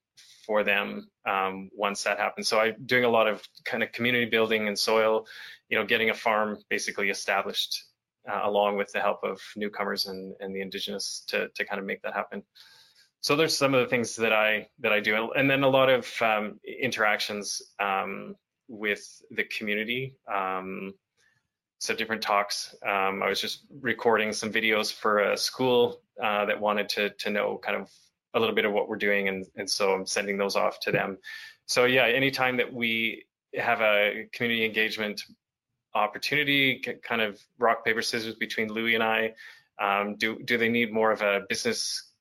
for 0.49 0.65
them 0.65 1.07
um, 1.29 1.71
once 1.75 2.05
that 2.05 2.19
happens. 2.19 2.49
So 2.49 2.59
I'm 2.59 2.75
doing 2.87 3.05
a 3.05 3.11
lot 3.11 3.29
of 3.29 3.47
kind 3.67 3.83
of 3.83 3.93
community 3.93 4.25
building 4.25 4.67
and 4.67 4.77
soil, 4.77 5.27
you 5.69 5.79
know, 5.79 5.85
getting 5.85 6.09
a 6.09 6.15
farm 6.15 6.59
basically 6.71 7.11
established 7.11 7.85
uh, 8.29 8.41
along 8.45 8.79
with 8.79 8.91
the 8.93 9.01
help 9.01 9.21
of 9.23 9.39
newcomers 9.57 10.07
and, 10.07 10.35
and 10.41 10.57
the 10.57 10.63
indigenous 10.63 11.23
to, 11.29 11.49
to 11.55 11.67
kind 11.67 11.79
of 11.79 11.85
make 11.85 12.01
that 12.03 12.15
happen. 12.15 12.43
So 13.21 13.37
there's 13.37 13.57
some 13.57 13.75
of 13.75 13.81
the 13.81 13.89
things 13.89 14.17
that 14.17 14.33
I 14.33 14.69
that 14.79 14.93
I 14.93 15.01
do, 15.01 15.33
and 15.33 15.51
then 15.51 15.65
a 15.65 15.69
lot 15.69 15.91
of 15.91 16.11
um, 16.23 16.61
interactions 16.65 17.61
um, 17.79 18.37
with 18.69 19.23
the 19.31 19.45
community. 19.45 20.15
Um, 20.33 20.95
so 21.79 21.95
different 21.95 22.23
talks. 22.23 22.75
Um, 22.87 23.23
I 23.23 23.29
was 23.29 23.41
just 23.41 23.67
recording 23.81 24.33
some 24.33 24.53
videos 24.53 24.93
for 24.93 25.19
a 25.19 25.37
school 25.37 26.01
uh, 26.23 26.45
that 26.47 26.61
wanted 26.61 26.89
to 26.91 27.11
to 27.11 27.31
know 27.31 27.59
kind 27.59 27.77
of 27.77 27.91
a 28.35 28.41
little 28.41 28.55
bit 28.55 28.65
of 28.65 28.73
what 28.73 28.89
we're 28.89 28.97
doing, 28.97 29.29
and 29.29 29.47
and 29.57 29.69
so 29.69 29.93
I'm 29.93 30.07
sending 30.07 30.37
those 30.37 30.57
off 30.57 30.81
to 30.81 30.93
them. 30.93 31.19
So 31.67 31.85
yeah, 31.85 32.07
anytime 32.07 32.57
that 32.59 32.73
we 32.73 33.27
have 33.55 33.81
a 33.81 34.27
community 34.33 34.65
engagement 34.65 35.23
opportunity, 35.95 36.83
kind 37.03 37.23
of 37.23 37.41
rock 37.59 37.85
paper 37.85 38.03
scissors 38.03 38.35
between 38.35 38.73
Louis 38.73 38.95
and 38.95 39.03
I, 39.03 39.35
um, 39.81 40.17
do 40.17 40.39
do 40.45 40.59
they 40.59 40.69
need 40.69 40.93
more 40.93 41.13
of 41.13 41.23
a 41.23 41.43
business 41.49 42.13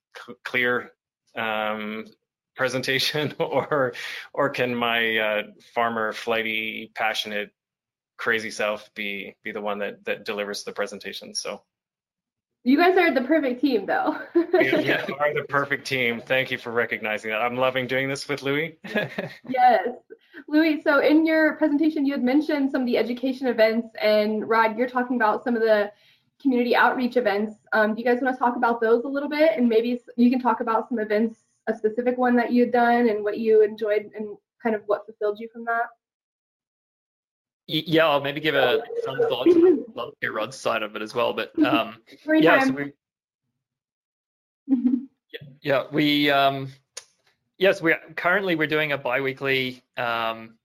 clear 0.44 0.92
um, 1.36 2.04
presentation, 2.56 3.34
or 3.38 3.94
or 4.32 4.50
can 4.50 4.74
my 4.74 5.16
uh, 5.16 5.42
farmer, 5.74 6.12
flighty, 6.12 6.90
passionate, 6.94 7.50
crazy 8.16 8.50
self 8.50 8.92
be 8.94 9.36
be 9.42 9.52
the 9.52 9.60
one 9.60 9.78
that 9.78 10.04
that 10.04 10.24
delivers 10.24 10.64
the 10.64 10.72
presentation? 10.72 11.34
So. 11.34 11.62
You 12.68 12.76
guys 12.76 12.98
are 12.98 13.10
the 13.10 13.22
perfect 13.22 13.62
team, 13.62 13.86
though. 13.86 14.18
you 14.34 14.42
are 14.52 15.32
the 15.32 15.46
perfect 15.48 15.86
team. 15.86 16.20
Thank 16.20 16.50
you 16.50 16.58
for 16.58 16.70
recognizing 16.70 17.30
that. 17.30 17.40
I'm 17.40 17.56
loving 17.56 17.86
doing 17.86 18.10
this 18.10 18.28
with 18.28 18.42
Louis. 18.42 18.78
yes. 19.48 19.88
Louis, 20.48 20.82
so 20.82 20.98
in 20.98 21.24
your 21.24 21.54
presentation, 21.54 22.04
you 22.04 22.12
had 22.12 22.22
mentioned 22.22 22.70
some 22.70 22.82
of 22.82 22.86
the 22.86 22.98
education 22.98 23.46
events, 23.46 23.88
and 24.02 24.46
Rod, 24.46 24.76
you're 24.76 24.86
talking 24.86 25.16
about 25.16 25.44
some 25.44 25.56
of 25.56 25.62
the 25.62 25.90
community 26.42 26.76
outreach 26.76 27.16
events. 27.16 27.54
Um, 27.72 27.94
do 27.94 28.02
you 28.02 28.04
guys 28.04 28.20
want 28.20 28.36
to 28.36 28.38
talk 28.38 28.56
about 28.56 28.82
those 28.82 29.04
a 29.04 29.08
little 29.08 29.30
bit? 29.30 29.52
And 29.56 29.66
maybe 29.66 29.98
you 30.18 30.30
can 30.30 30.38
talk 30.38 30.60
about 30.60 30.90
some 30.90 30.98
events, 30.98 31.38
a 31.68 31.74
specific 31.74 32.18
one 32.18 32.36
that 32.36 32.52
you 32.52 32.64
had 32.64 32.72
done, 32.72 33.08
and 33.08 33.24
what 33.24 33.38
you 33.38 33.62
enjoyed, 33.62 34.10
and 34.14 34.36
kind 34.62 34.76
of 34.76 34.82
what 34.84 35.06
fulfilled 35.06 35.40
you 35.40 35.48
from 35.50 35.64
that? 35.64 35.86
Yeah, 37.70 38.08
I'll 38.08 38.22
maybe 38.22 38.40
give 38.40 38.54
a 38.54 38.82
some 39.04 39.18
thoughts 39.18 39.54
on 39.54 40.12
Rod's 40.32 40.56
side 40.56 40.82
of 40.82 40.96
it 40.96 41.02
as 41.02 41.14
well. 41.14 41.34
But 41.34 41.52
um, 41.62 41.96
yeah, 42.26 42.64
so 42.64 42.72
we, 42.72 42.92
yeah, 44.66 45.40
yeah, 45.60 45.82
we 45.92 46.30
um, 46.30 46.72
yes, 47.58 47.82
we 47.82 47.94
currently 48.16 48.56
we're 48.56 48.68
doing 48.68 48.92
a 48.92 48.98
biweekly 48.98 49.82
um, 49.98 50.56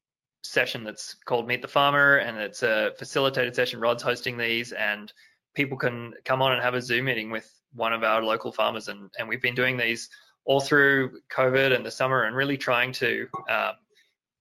session 0.43 0.86
that's 0.86 1.16
called 1.26 1.45
Meet 1.45 1.62
the 1.62 1.68
Farmer, 1.68 2.18
and 2.18 2.38
it's 2.38 2.64
a 2.64 2.93
facilitated 2.97 3.54
session. 3.54 3.82
Rod's 3.82 4.01
hosting 4.01 4.38
these, 4.38 4.72
and 4.72 5.12
people 5.56 5.78
can 5.78 6.14
come 6.24 6.41
on 6.41 6.54
and 6.54 6.62
have 6.62 6.74
a 6.74 6.82
Zoom 6.82 7.06
meeting 7.06 7.30
with 7.30 7.51
one 7.74 7.91
of 7.91 8.06
our 8.06 8.24
local 8.24 8.54
farmers, 8.54 8.88
and 8.88 9.12
and 9.20 9.28
we've 9.28 9.41
been 9.41 9.56
doing 9.56 9.76
these 9.76 10.08
all 10.45 10.62
through 10.62 11.20
COVID 11.30 11.76
and 11.76 11.86
the 11.86 11.91
summer, 11.91 12.24
and 12.24 12.36
really 12.36 12.58
trying 12.58 12.93
to 12.93 13.28
um, 13.49 13.74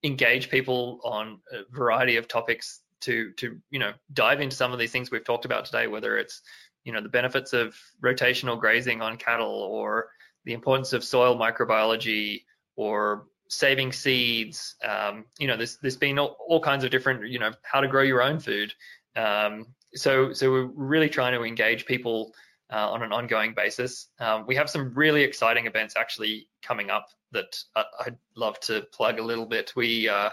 engage 0.03 0.49
people 0.49 0.99
on 1.03 1.39
a 1.51 1.61
variety 1.71 2.17
of 2.17 2.27
topics 2.27 2.81
to 3.01 3.31
to 3.33 3.59
you 3.69 3.79
know 3.79 3.93
dive 4.13 4.41
into 4.41 4.55
some 4.55 4.71
of 4.71 4.79
these 4.79 4.91
things 4.91 5.11
we've 5.11 5.23
talked 5.23 5.45
about 5.45 5.65
today, 5.65 5.87
whether 5.87 6.17
it's 6.17 6.41
you 6.83 6.91
know 6.91 7.01
the 7.01 7.09
benefits 7.09 7.53
of 7.53 7.75
rotational 8.03 8.59
grazing 8.59 9.01
on 9.01 9.17
cattle 9.17 9.51
or 9.71 10.09
the 10.45 10.53
importance 10.53 10.93
of 10.93 11.03
soil 11.03 11.37
microbiology 11.37 12.43
or 12.75 13.27
saving 13.49 13.91
seeds. 13.91 14.75
Um, 14.83 15.25
you 15.39 15.47
know, 15.47 15.57
there's 15.57 15.77
there's 15.77 15.97
been 15.97 16.19
all, 16.19 16.37
all, 16.47 16.59
kinds 16.59 16.83
of 16.83 16.91
different 16.91 17.27
you 17.29 17.39
know 17.39 17.51
how 17.63 17.81
to 17.81 17.87
grow 17.87 18.03
your 18.03 18.21
own 18.21 18.39
food. 18.39 18.73
Um, 19.15 19.67
so 19.93 20.33
so 20.33 20.51
we're 20.51 20.65
really 20.65 21.09
trying 21.09 21.33
to 21.33 21.43
engage 21.43 21.85
people 21.85 22.33
uh, 22.71 22.89
on 22.91 23.03
an 23.03 23.11
ongoing 23.11 23.53
basis. 23.53 24.07
Um, 24.19 24.45
we 24.47 24.55
have 24.55 24.69
some 24.69 24.93
really 24.93 25.23
exciting 25.23 25.67
events 25.67 25.95
actually 25.95 26.47
coming 26.61 26.89
up 26.89 27.07
that 27.33 27.57
I, 27.75 27.83
would 28.05 28.17
love 28.35 28.59
to 28.61 28.81
plug 28.93 29.19
a 29.19 29.23
little 29.23 29.45
bit. 29.45 29.73
We 29.75 30.07
uh, 30.07 30.29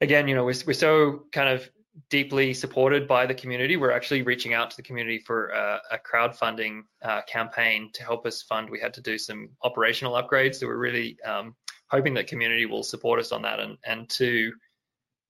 again, 0.00 0.28
you 0.28 0.34
know, 0.34 0.44
we're, 0.44 0.54
we're 0.66 0.72
so 0.72 1.24
kind 1.32 1.48
of 1.48 1.68
deeply 2.08 2.54
supported 2.54 3.06
by 3.06 3.26
the 3.26 3.34
community. 3.34 3.76
We're 3.76 3.92
actually 3.92 4.22
reaching 4.22 4.54
out 4.54 4.70
to 4.70 4.76
the 4.76 4.82
community 4.82 5.18
for 5.18 5.48
a, 5.48 5.80
a 5.92 5.98
crowdfunding 5.98 6.82
uh, 7.02 7.22
campaign 7.22 7.90
to 7.94 8.02
help 8.02 8.26
us 8.26 8.42
fund. 8.42 8.70
We 8.70 8.80
had 8.80 8.94
to 8.94 9.00
do 9.00 9.18
some 9.18 9.50
operational 9.62 10.14
upgrades, 10.14 10.56
so 10.56 10.66
we're 10.66 10.78
really 10.78 11.18
um, 11.24 11.54
hoping 11.88 12.14
that 12.14 12.26
community 12.26 12.66
will 12.66 12.82
support 12.82 13.20
us 13.20 13.32
on 13.32 13.42
that. 13.42 13.60
And 13.60 13.76
and 13.84 14.08
to 14.10 14.52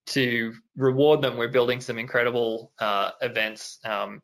to 0.05 0.55
reward 0.76 1.22
them, 1.22 1.37
we're 1.37 1.49
building 1.49 1.80
some 1.80 1.99
incredible 1.99 2.72
uh, 2.78 3.11
events. 3.20 3.78
Um, 3.85 4.20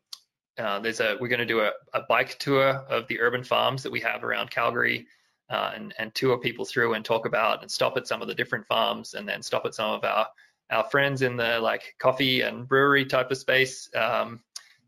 uh, 0.57 0.79
there's 0.79 0.99
a 0.99 1.17
we're 1.19 1.29
going 1.29 1.39
to 1.39 1.45
do 1.45 1.61
a, 1.61 1.71
a, 1.93 2.01
bike 2.09 2.37
tour 2.37 2.83
of 2.89 3.07
the 3.07 3.19
urban 3.21 3.43
farms 3.43 3.81
that 3.83 3.91
we 3.91 4.01
have 4.01 4.23
around 4.23 4.51
Calgary. 4.51 5.07
Uh, 5.49 5.71
and, 5.75 5.95
and 5.97 6.13
tour 6.13 6.37
people 6.37 6.63
through 6.63 6.93
and 6.93 7.03
talk 7.03 7.25
about 7.25 7.63
and 7.63 7.71
stop 7.71 7.97
at 7.97 8.07
some 8.07 8.21
of 8.21 8.27
the 8.27 8.35
different 8.35 8.63
farms 8.67 9.15
and 9.15 9.27
then 9.27 9.41
stop 9.41 9.65
at 9.65 9.73
some 9.73 9.89
of 9.89 10.03
our 10.03 10.27
our 10.71 10.83
friends 10.83 11.21
in 11.21 11.35
the 11.35 11.59
like 11.59 11.95
coffee 11.99 12.41
and 12.41 12.67
brewery 12.67 13.05
type 13.05 13.31
of 13.31 13.37
space. 13.37 13.89
Um, 13.95 14.41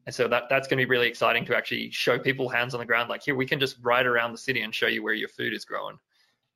and 0.06 0.14
so 0.14 0.28
that 0.28 0.44
that's 0.50 0.68
going 0.68 0.80
to 0.80 0.86
be 0.86 0.90
really 0.90 1.08
exciting 1.08 1.46
to 1.46 1.56
actually 1.56 1.92
show 1.92 2.18
people 2.18 2.50
hands 2.50 2.74
on 2.74 2.80
the 2.80 2.86
ground. 2.86 3.10
Like 3.10 3.24
here, 3.24 3.36
we 3.36 3.46
can 3.46 3.60
just 3.60 3.78
ride 3.82 4.06
around 4.06 4.32
the 4.32 4.38
city 4.38 4.62
and 4.62 4.74
show 4.74 4.88
you 4.88 5.04
where 5.04 5.14
your 5.14 5.30
food 5.30 5.54
is 5.54 5.66
growing. 5.66 5.98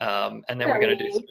Um, 0.01 0.43
and 0.49 0.59
then 0.59 0.69
we're 0.69 0.79
going 0.79 0.97
to 0.97 1.03
do 1.03 1.11
some, 1.11 1.23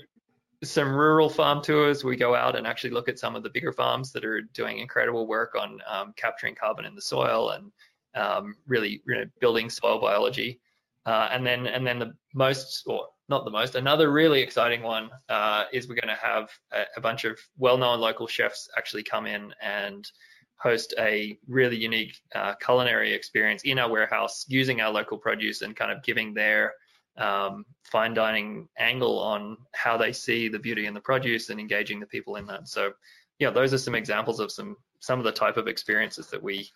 some, 0.62 0.94
rural 0.94 1.28
farm 1.28 1.60
tours. 1.60 2.04
We 2.04 2.16
go 2.16 2.34
out 2.34 2.56
and 2.56 2.66
actually 2.66 2.90
look 2.90 3.08
at 3.08 3.18
some 3.18 3.36
of 3.36 3.42
the 3.42 3.50
bigger 3.50 3.72
farms 3.72 4.12
that 4.12 4.24
are 4.24 4.40
doing 4.40 4.78
incredible 4.78 5.26
work 5.26 5.54
on 5.54 5.80
um, 5.86 6.14
capturing 6.16 6.54
carbon 6.54 6.84
in 6.84 6.94
the 6.94 7.02
soil 7.02 7.50
and 7.50 7.72
um, 8.14 8.54
really 8.66 9.02
you 9.06 9.14
know, 9.16 9.24
building 9.40 9.68
soil 9.68 10.00
biology. 10.00 10.60
Uh, 11.06 11.28
and 11.32 11.46
then 11.46 11.66
and 11.66 11.86
then 11.86 11.98
the 11.98 12.14
most 12.32 12.84
or 12.86 13.06
not 13.28 13.44
the 13.44 13.50
most. 13.50 13.74
Another 13.74 14.10
really 14.10 14.40
exciting 14.40 14.82
one 14.82 15.10
uh, 15.28 15.64
is 15.72 15.88
we're 15.88 15.94
going 15.94 16.08
to 16.08 16.22
have 16.22 16.50
a, 16.72 16.84
a, 16.96 17.00
bunch 17.00 17.24
of 17.24 17.38
well-known 17.56 17.98
local 17.98 18.26
chefs 18.26 18.68
actually 18.76 19.02
come 19.02 19.26
in 19.26 19.52
and 19.62 20.10
host 20.56 20.94
a 20.98 21.38
really 21.48 21.76
unique 21.76 22.16
uh, 22.34 22.54
culinary 22.54 23.12
experience 23.12 23.62
in 23.64 23.78
our 23.78 23.90
warehouse 23.90 24.44
using 24.48 24.80
our 24.80 24.90
local 24.90 25.18
produce 25.18 25.62
and 25.62 25.74
kind 25.76 25.90
of 25.90 26.02
giving 26.02 26.34
their 26.34 26.74
um, 27.16 27.64
fine 27.84 28.14
dining 28.14 28.68
angle 28.78 29.18
on 29.18 29.56
how 29.72 29.96
they 29.96 30.12
see 30.12 30.48
the 30.48 30.58
beauty 30.58 30.86
in 30.86 30.94
the 30.94 31.00
produce 31.00 31.50
and 31.50 31.60
engaging 31.60 32.00
the 32.00 32.06
people 32.06 32.36
in 32.36 32.46
that. 32.46 32.68
So, 32.68 32.92
yeah, 33.38 33.50
those 33.50 33.72
are 33.72 33.78
some 33.78 33.94
examples 33.94 34.40
of 34.40 34.50
some 34.50 34.76
some 35.00 35.18
of 35.18 35.24
the 35.24 35.32
type 35.32 35.56
of 35.56 35.68
experiences 35.68 36.28
that 36.28 36.42
we 36.42 36.68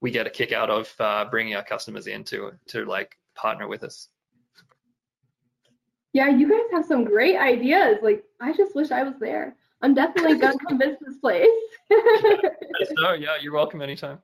we 0.00 0.10
get 0.10 0.26
a 0.26 0.30
kick 0.30 0.52
out 0.52 0.70
of 0.70 0.92
uh, 0.98 1.24
bringing 1.30 1.54
our 1.54 1.64
customers 1.64 2.06
in 2.06 2.24
to 2.24 2.52
to 2.68 2.84
like 2.84 3.16
partner 3.40 3.68
with 3.68 3.82
us. 3.82 4.08
Yeah, 6.12 6.28
you 6.28 6.48
guys 6.50 6.66
have 6.72 6.84
some 6.84 7.04
great 7.04 7.36
ideas. 7.36 7.98
Like, 8.02 8.24
I 8.40 8.52
just 8.52 8.74
wish 8.74 8.90
I 8.90 9.02
was 9.02 9.14
there. 9.20 9.56
I'm 9.82 9.94
definitely 9.94 10.38
gonna 10.38 10.58
come 10.68 10.78
visit 10.78 10.98
this 11.06 11.16
place. 11.18 11.46
so 12.96 13.12
yeah, 13.12 13.36
you're 13.40 13.54
welcome 13.54 13.80
anytime. 13.80 14.18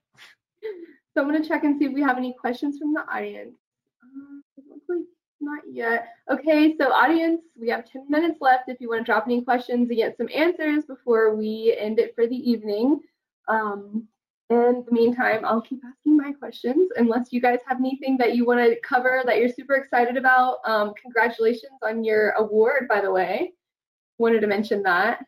So 1.15 1.23
I'm 1.23 1.29
gonna 1.31 1.47
check 1.47 1.65
and 1.65 1.79
see 1.79 1.87
if 1.87 1.93
we 1.93 2.03
have 2.03 2.19
any 2.19 2.35
questions 2.35 2.79
from 2.79 2.93
the 2.93 3.09
audience. 3.11 3.57
Uh, 4.03 4.95
not 5.41 5.63
yet. 5.71 6.09
Okay, 6.31 6.77
so 6.77 6.93
audience, 6.93 7.43
we 7.59 7.69
have 7.69 7.91
10 7.91 8.11
minutes 8.11 8.39
left 8.41 8.69
if 8.69 8.81
you 8.81 8.89
want 8.89 9.01
to 9.01 9.05
drop 9.05 9.25
any 9.27 9.43
questions 9.43 9.89
and 9.89 9.97
get 9.97 10.17
some 10.17 10.29
answers 10.35 10.85
before 10.85 11.37
we 11.37 11.77
end 11.79 11.99
it 11.99 12.15
for 12.15 12.27
the 12.27 12.37
evening. 12.37 13.01
Um, 13.49 14.09
in 14.51 14.85
the 14.87 14.93
meantime, 14.93 15.45
I'll 15.45 15.61
keep 15.61 15.81
asking 15.85 16.17
my 16.17 16.33
questions 16.33 16.91
unless 16.97 17.33
you 17.33 17.41
guys 17.41 17.59
have 17.67 17.79
anything 17.79 18.17
that 18.19 18.37
you 18.37 18.45
want 18.45 18.61
to 18.61 18.79
cover 18.81 19.23
that 19.27 19.39
you're 19.39 19.49
super 19.49 19.75
excited 19.75 20.17
about. 20.17 20.59
Um, 20.65 20.95
congratulations 21.01 21.79
on 21.83 22.05
your 22.05 22.31
award, 22.31 22.87
by 22.89 23.01
the 23.01 23.11
way. 23.11 23.53
Wanted 24.19 24.41
to 24.41 24.47
mention 24.47 24.83
that. 24.85 25.25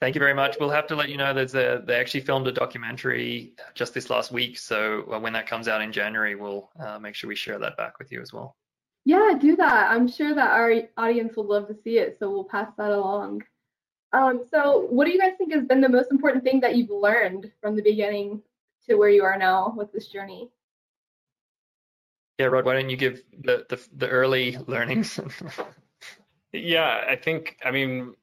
Thank 0.00 0.16
you 0.16 0.18
very 0.18 0.34
much. 0.34 0.56
We'll 0.58 0.70
have 0.70 0.88
to 0.88 0.96
let 0.96 1.10
you 1.10 1.16
know 1.16 1.32
there's 1.32 1.54
a 1.54 1.80
they 1.86 1.94
actually 1.94 2.22
filmed 2.22 2.48
a 2.48 2.52
documentary 2.52 3.54
just 3.74 3.94
this 3.94 4.10
last 4.10 4.32
week. 4.32 4.58
So 4.58 5.04
uh, 5.12 5.20
when 5.20 5.32
that 5.34 5.46
comes 5.46 5.68
out 5.68 5.80
in 5.80 5.92
January, 5.92 6.34
we'll 6.34 6.70
uh, 6.80 6.98
make 6.98 7.14
sure 7.14 7.28
we 7.28 7.36
share 7.36 7.60
that 7.60 7.76
back 7.76 8.00
with 8.00 8.10
you 8.10 8.20
as 8.20 8.32
well. 8.32 8.56
Yeah, 9.04 9.34
do 9.40 9.54
that. 9.56 9.92
I'm 9.92 10.08
sure 10.08 10.34
that 10.34 10.50
our 10.50 10.74
audience 10.96 11.36
will 11.36 11.46
love 11.46 11.68
to 11.68 11.76
see 11.84 11.98
it. 11.98 12.18
So 12.18 12.30
we'll 12.30 12.44
pass 12.44 12.72
that 12.78 12.90
along. 12.90 13.42
Um, 14.12 14.42
so 14.50 14.86
what 14.90 15.06
do 15.06 15.12
you 15.12 15.18
guys 15.18 15.32
think 15.38 15.52
has 15.52 15.64
been 15.64 15.80
the 15.80 15.88
most 15.88 16.10
important 16.10 16.44
thing 16.44 16.60
that 16.60 16.76
you've 16.76 16.90
learned 16.90 17.50
from 17.60 17.76
the 17.76 17.82
beginning 17.82 18.42
to 18.88 18.96
where 18.96 19.08
you 19.08 19.24
are 19.24 19.38
now 19.38 19.72
with 19.76 19.92
this 19.92 20.08
journey? 20.08 20.50
Yeah, 22.38 22.46
Rod, 22.46 22.64
why 22.64 22.74
don't 22.74 22.90
you 22.90 22.96
give 22.96 23.22
the, 23.42 23.64
the, 23.68 23.80
the 23.96 24.08
early 24.08 24.58
learnings? 24.66 25.18
yeah, 26.52 27.04
I 27.08 27.16
think, 27.16 27.56
I 27.64 27.70
mean, 27.70 28.14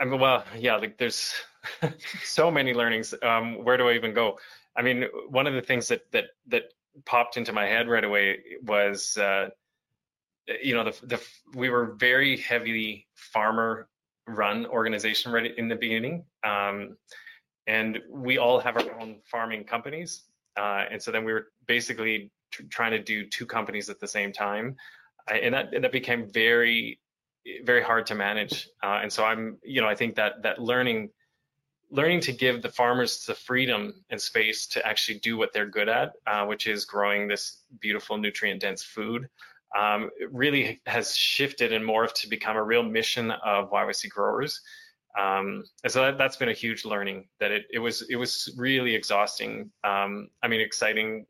I 0.00 0.04
mean, 0.04 0.20
well, 0.20 0.44
yeah, 0.58 0.76
like 0.76 0.98
there's 0.98 1.32
so 2.24 2.50
many 2.50 2.74
learnings. 2.74 3.14
Um, 3.22 3.64
where 3.64 3.76
do 3.76 3.88
I 3.88 3.94
even 3.94 4.14
go? 4.14 4.38
I 4.76 4.82
mean, 4.82 5.04
one 5.28 5.46
of 5.46 5.54
the 5.54 5.60
things 5.60 5.88
that 5.88 6.10
that 6.12 6.26
that 6.48 6.72
popped 7.04 7.36
into 7.36 7.52
my 7.52 7.66
head 7.66 7.88
right 7.88 8.04
away 8.04 8.38
was, 8.62 9.16
uh, 9.16 9.50
you 10.62 10.74
know, 10.74 10.84
the 10.84 11.06
the 11.06 11.20
we 11.54 11.68
were 11.70 11.94
very 11.98 12.36
heavily 12.36 13.06
farmer 13.14 13.88
run 14.26 14.66
organization 14.66 15.32
right 15.32 15.56
in 15.56 15.68
the 15.68 15.76
beginning. 15.76 16.24
Um, 16.44 16.96
and 17.66 18.00
we 18.08 18.38
all 18.38 18.60
have 18.60 18.76
our 18.76 19.00
own 19.00 19.20
farming 19.24 19.64
companies. 19.64 20.24
Uh, 20.56 20.84
and 20.90 21.02
so 21.02 21.10
then 21.10 21.24
we 21.24 21.32
were 21.32 21.48
basically 21.66 22.30
trying 22.68 22.90
to 22.90 22.98
do 22.98 23.26
two 23.26 23.46
companies 23.46 23.88
at 23.88 24.00
the 24.00 24.08
same 24.08 24.32
time. 24.32 24.76
Uh, 25.30 25.34
and 25.34 25.54
that, 25.54 25.72
and 25.74 25.84
that 25.84 25.92
became 25.92 26.28
very, 26.28 26.98
very 27.64 27.82
hard 27.82 28.06
to 28.06 28.14
manage. 28.14 28.68
Uh, 28.82 29.00
and 29.02 29.12
so 29.12 29.24
I'm, 29.24 29.58
you 29.62 29.80
know, 29.80 29.88
I 29.88 29.94
think 29.94 30.16
that, 30.16 30.42
that 30.42 30.58
learning, 30.58 31.10
learning 31.90 32.20
to 32.20 32.32
give 32.32 32.62
the 32.62 32.68
farmers 32.68 33.24
the 33.24 33.34
freedom 33.34 34.04
and 34.10 34.20
space 34.20 34.66
to 34.68 34.86
actually 34.86 35.18
do 35.20 35.36
what 35.36 35.52
they're 35.52 35.66
good 35.66 35.88
at, 35.88 36.12
uh, 36.26 36.46
which 36.46 36.66
is 36.66 36.84
growing 36.84 37.28
this 37.28 37.58
beautiful 37.80 38.18
nutrient 38.18 38.60
dense 38.60 38.82
food 38.82 39.28
um, 39.78 40.10
really 40.30 40.80
has 40.86 41.16
shifted 41.16 41.72
and 41.72 41.84
morphed 41.84 42.14
to 42.14 42.28
become 42.28 42.56
a 42.56 42.62
real 42.62 42.82
mission 42.82 43.30
of 43.30 43.70
YYC 43.70 44.08
growers. 44.10 44.60
Um, 45.18 45.64
and 45.82 45.92
so 45.92 46.02
that, 46.02 46.20
has 46.20 46.36
been 46.36 46.48
a 46.48 46.54
huge 46.54 46.84
learning 46.84 47.28
that 47.40 47.50
it, 47.50 47.64
it 47.72 47.78
was 47.78 48.02
it 48.08 48.16
was 48.16 48.52
really 48.56 48.94
exhausting. 48.94 49.70
Um, 49.82 50.28
I 50.42 50.48
mean, 50.48 50.60
exciting 50.60 51.26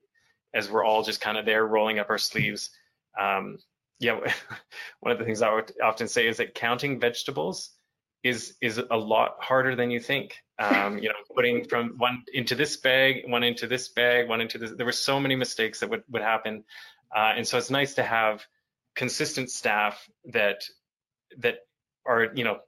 as 0.53 0.71
we're 0.71 0.85
all 0.85 1.03
just 1.03 1.21
kind 1.21 1.39
of 1.39 1.47
there 1.47 1.67
rolling 1.67 1.99
up 1.99 2.11
our 2.11 2.19
sleeves. 2.19 2.71
Um, 3.19 3.59
yeah, 3.99 4.19
one 5.01 5.13
of 5.13 5.19
the 5.19 5.25
things 5.25 5.43
I 5.43 5.55
would 5.55 5.73
often 5.83 6.09
say 6.09 6.27
is 6.27 6.39
that 6.39 6.55
counting 6.55 7.01
vegetables 7.01 7.71
is 8.23 8.57
is 8.61 8.79
a 8.79 8.97
lot 8.97 9.37
harder 9.41 9.75
than 9.75 9.91
you 9.91 10.01
think. 10.01 10.37
Um, 10.59 10.99
you 10.99 11.09
know, 11.09 11.15
putting 11.35 11.65
from 11.65 11.95
one 11.97 12.23
into 12.35 12.55
this 12.55 12.77
bag, 12.77 13.23
one 13.27 13.43
into 13.43 13.67
this 13.67 13.89
bag, 13.89 14.29
one 14.29 14.43
into 14.43 14.59
this. 14.59 14.73
There 14.77 14.85
were 14.85 14.93
so 14.93 15.19
many 15.19 15.37
mistakes 15.37 15.81
that 15.81 15.89
would 15.89 16.03
would 16.11 16.23
happen. 16.23 16.65
Uh, 17.15 17.33
and 17.37 17.47
so 17.47 17.59
it's 17.59 17.71
nice 17.71 17.95
to 17.95 18.03
have 18.03 18.45
consistent 18.95 19.51
staff 19.51 20.09
that 20.27 20.63
that 21.39 21.59
are 22.07 22.29
you 22.35 22.45
know 22.45 22.59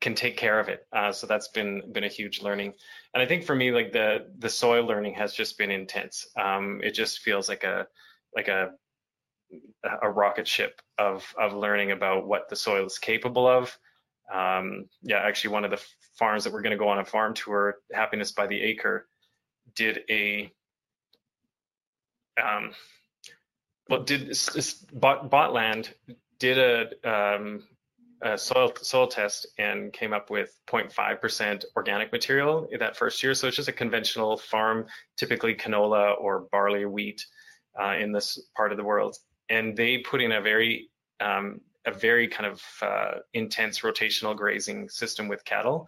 can 0.00 0.14
take 0.14 0.36
care 0.36 0.58
of 0.58 0.68
it. 0.68 0.86
Uh, 0.92 1.12
so 1.12 1.26
that's 1.26 1.48
been 1.48 1.92
been 1.92 2.04
a 2.04 2.08
huge 2.08 2.40
learning. 2.40 2.72
And 3.12 3.22
I 3.22 3.26
think 3.26 3.44
for 3.44 3.54
me, 3.54 3.70
like 3.70 3.92
the 3.92 4.26
the 4.38 4.48
soil 4.48 4.86
learning 4.86 5.14
has 5.14 5.34
just 5.34 5.58
been 5.58 5.70
intense. 5.70 6.26
Um, 6.36 6.80
it 6.82 6.92
just 6.92 7.20
feels 7.20 7.48
like 7.48 7.64
a 7.64 7.86
like 8.34 8.48
a 8.48 8.70
a 10.02 10.08
rocket 10.08 10.46
ship 10.46 10.80
of 10.98 11.34
of 11.38 11.52
learning 11.52 11.90
about 11.90 12.26
what 12.26 12.48
the 12.48 12.56
soil 12.56 12.86
is 12.86 12.98
capable 12.98 13.46
of. 13.46 13.76
Um, 14.32 14.86
yeah, 15.02 15.18
actually, 15.18 15.54
one 15.54 15.64
of 15.64 15.70
the 15.70 15.82
farms 16.18 16.44
that 16.44 16.52
we're 16.52 16.62
going 16.62 16.76
to 16.76 16.78
go 16.78 16.88
on 16.88 16.98
a 16.98 17.04
farm 17.04 17.34
tour, 17.34 17.76
Happiness 17.92 18.32
by 18.32 18.46
the 18.46 18.60
Acre, 18.60 19.08
did 19.74 20.00
a 20.08 20.52
um, 22.42 22.72
well, 23.90 24.02
did 24.02 24.32
bought, 24.92 25.28
bought 25.28 25.52
land, 25.52 25.92
did 26.38 26.58
a, 26.58 27.34
um, 27.36 27.64
a 28.22 28.38
soil 28.38 28.72
soil 28.80 29.08
test, 29.08 29.48
and 29.58 29.92
came 29.92 30.12
up 30.12 30.30
with 30.30 30.56
0.5% 30.68 31.64
organic 31.76 32.12
material 32.12 32.68
in 32.70 32.78
that 32.78 32.96
first 32.96 33.22
year. 33.22 33.34
So 33.34 33.48
it's 33.48 33.56
just 33.56 33.68
a 33.68 33.72
conventional 33.72 34.36
farm, 34.36 34.86
typically 35.16 35.54
canola 35.54 36.18
or 36.20 36.46
barley 36.52 36.84
wheat 36.84 37.24
uh, 37.80 37.94
in 37.98 38.12
this 38.12 38.40
part 38.56 38.70
of 38.70 38.78
the 38.78 38.84
world, 38.84 39.16
and 39.48 39.76
they 39.76 39.98
put 39.98 40.20
in 40.20 40.32
a 40.32 40.40
very 40.40 40.88
um, 41.20 41.60
a 41.86 41.92
very 41.92 42.28
kind 42.28 42.46
of 42.46 42.62
uh, 42.82 43.18
intense 43.32 43.80
rotational 43.80 44.36
grazing 44.36 44.88
system 44.88 45.28
with 45.28 45.44
cattle. 45.44 45.86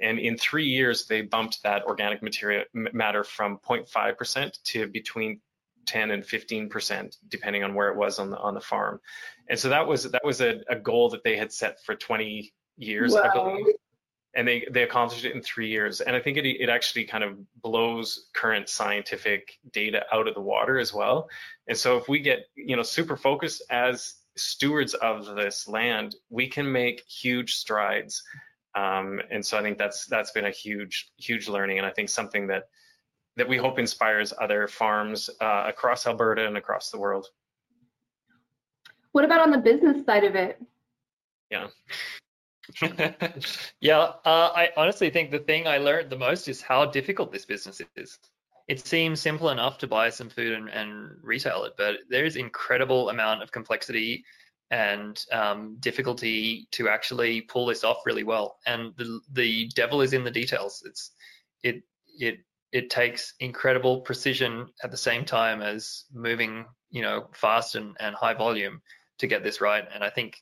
And 0.00 0.18
in 0.18 0.36
three 0.36 0.66
years, 0.66 1.06
they 1.06 1.22
bumped 1.22 1.62
that 1.62 1.84
organic 1.84 2.22
material 2.22 2.64
matter 2.72 3.22
from 3.22 3.58
0.5% 3.58 4.62
to 4.64 4.86
between 4.88 5.40
10 5.86 6.10
and 6.10 6.24
15 6.24 6.68
percent, 6.68 7.16
depending 7.28 7.64
on 7.64 7.74
where 7.74 7.88
it 7.88 7.96
was 7.96 8.18
on 8.18 8.30
the 8.30 8.38
on 8.38 8.54
the 8.54 8.60
farm. 8.60 9.00
And 9.48 9.58
so 9.58 9.68
that 9.70 9.86
was 9.86 10.04
that 10.10 10.24
was 10.24 10.40
a, 10.40 10.60
a 10.68 10.76
goal 10.76 11.10
that 11.10 11.24
they 11.24 11.36
had 11.36 11.52
set 11.52 11.82
for 11.84 11.94
20 11.94 12.52
years, 12.76 13.14
wow. 13.14 13.22
I 13.22 13.32
believe. 13.32 13.66
And 14.34 14.48
they 14.48 14.66
they 14.70 14.82
accomplished 14.82 15.24
it 15.24 15.34
in 15.34 15.42
three 15.42 15.68
years. 15.68 16.00
And 16.00 16.16
I 16.16 16.20
think 16.20 16.38
it 16.38 16.46
it 16.46 16.68
actually 16.68 17.04
kind 17.04 17.24
of 17.24 17.36
blows 17.60 18.28
current 18.34 18.68
scientific 18.68 19.58
data 19.72 20.04
out 20.12 20.28
of 20.28 20.34
the 20.34 20.40
water 20.40 20.78
as 20.78 20.92
well. 20.92 21.28
And 21.68 21.76
so 21.76 21.98
if 21.98 22.08
we 22.08 22.20
get 22.20 22.46
you 22.54 22.76
know 22.76 22.82
super 22.82 23.16
focused 23.16 23.62
as 23.70 24.14
stewards 24.36 24.94
of 24.94 25.36
this 25.36 25.68
land, 25.68 26.16
we 26.30 26.48
can 26.48 26.70
make 26.70 27.02
huge 27.06 27.54
strides. 27.54 28.22
Um, 28.74 29.20
and 29.30 29.44
so 29.44 29.58
I 29.58 29.62
think 29.62 29.76
that's 29.76 30.06
that's 30.06 30.30
been 30.30 30.46
a 30.46 30.50
huge 30.50 31.10
huge 31.18 31.48
learning, 31.48 31.78
and 31.78 31.86
I 31.86 31.90
think 31.90 32.08
something 32.08 32.46
that 32.46 32.64
that 33.36 33.48
we 33.48 33.56
hope 33.56 33.78
inspires 33.78 34.32
other 34.40 34.68
farms 34.68 35.30
uh, 35.40 35.64
across 35.66 36.06
Alberta 36.06 36.46
and 36.46 36.56
across 36.56 36.90
the 36.90 36.98
world. 36.98 37.28
What 39.12 39.24
about 39.24 39.40
on 39.40 39.50
the 39.50 39.58
business 39.58 40.04
side 40.04 40.24
of 40.24 40.34
it? 40.34 40.60
Yeah. 41.50 41.68
yeah, 43.80 43.98
uh, 44.24 44.50
I 44.54 44.70
honestly 44.76 45.10
think 45.10 45.30
the 45.30 45.38
thing 45.38 45.66
I 45.66 45.78
learned 45.78 46.10
the 46.10 46.16
most 46.16 46.48
is 46.48 46.62
how 46.62 46.86
difficult 46.86 47.32
this 47.32 47.44
business 47.44 47.80
is. 47.96 48.18
It 48.68 48.86
seems 48.86 49.20
simple 49.20 49.50
enough 49.50 49.78
to 49.78 49.86
buy 49.86 50.08
some 50.08 50.30
food 50.30 50.52
and, 50.52 50.68
and 50.68 51.10
retail 51.22 51.64
it, 51.64 51.74
but 51.76 51.96
there's 52.08 52.36
incredible 52.36 53.10
amount 53.10 53.42
of 53.42 53.50
complexity 53.50 54.24
and 54.70 55.22
um, 55.32 55.76
difficulty 55.80 56.66
to 56.70 56.88
actually 56.88 57.42
pull 57.42 57.66
this 57.66 57.84
off 57.84 58.06
really 58.06 58.24
well. 58.24 58.58
And 58.64 58.94
the 58.96 59.20
the 59.32 59.68
devil 59.74 60.00
is 60.00 60.14
in 60.14 60.24
the 60.24 60.30
details. 60.30 60.82
It's 60.86 61.10
it 61.62 61.82
it 62.18 62.38
it 62.72 62.88
takes 62.88 63.34
incredible 63.38 64.00
precision 64.00 64.66
at 64.82 64.90
the 64.90 64.96
same 64.96 65.24
time 65.24 65.60
as 65.60 66.04
moving, 66.12 66.64
you 66.90 67.02
know, 67.02 67.28
fast 67.34 67.74
and, 67.74 67.96
and 68.00 68.14
high 68.14 68.34
volume 68.34 68.80
to 69.18 69.26
get 69.26 69.44
this 69.44 69.60
right. 69.60 69.84
And 69.94 70.02
I 70.02 70.08
think, 70.10 70.38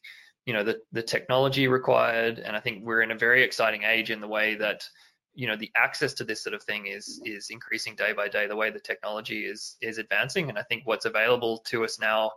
you 0.46 0.54
know, 0.54 0.62
the, 0.62 0.78
the 0.92 1.02
technology 1.02 1.66
required, 1.66 2.38
and 2.38 2.56
I 2.56 2.60
think 2.60 2.84
we're 2.84 3.02
in 3.02 3.10
a 3.10 3.18
very 3.18 3.42
exciting 3.42 3.82
age 3.82 4.10
in 4.10 4.20
the 4.20 4.28
way 4.28 4.54
that, 4.54 4.88
you 5.34 5.46
know, 5.46 5.56
the 5.56 5.70
access 5.76 6.14
to 6.14 6.24
this 6.24 6.42
sort 6.42 6.54
of 6.54 6.62
thing 6.62 6.86
is 6.86 7.20
is 7.24 7.48
increasing 7.50 7.94
day 7.94 8.12
by 8.12 8.28
day. 8.28 8.46
The 8.46 8.56
way 8.56 8.70
the 8.70 8.80
technology 8.80 9.44
is 9.44 9.76
is 9.80 9.98
advancing, 9.98 10.48
and 10.48 10.58
I 10.58 10.62
think 10.62 10.82
what's 10.86 11.04
available 11.06 11.58
to 11.66 11.84
us 11.84 12.00
now 12.00 12.32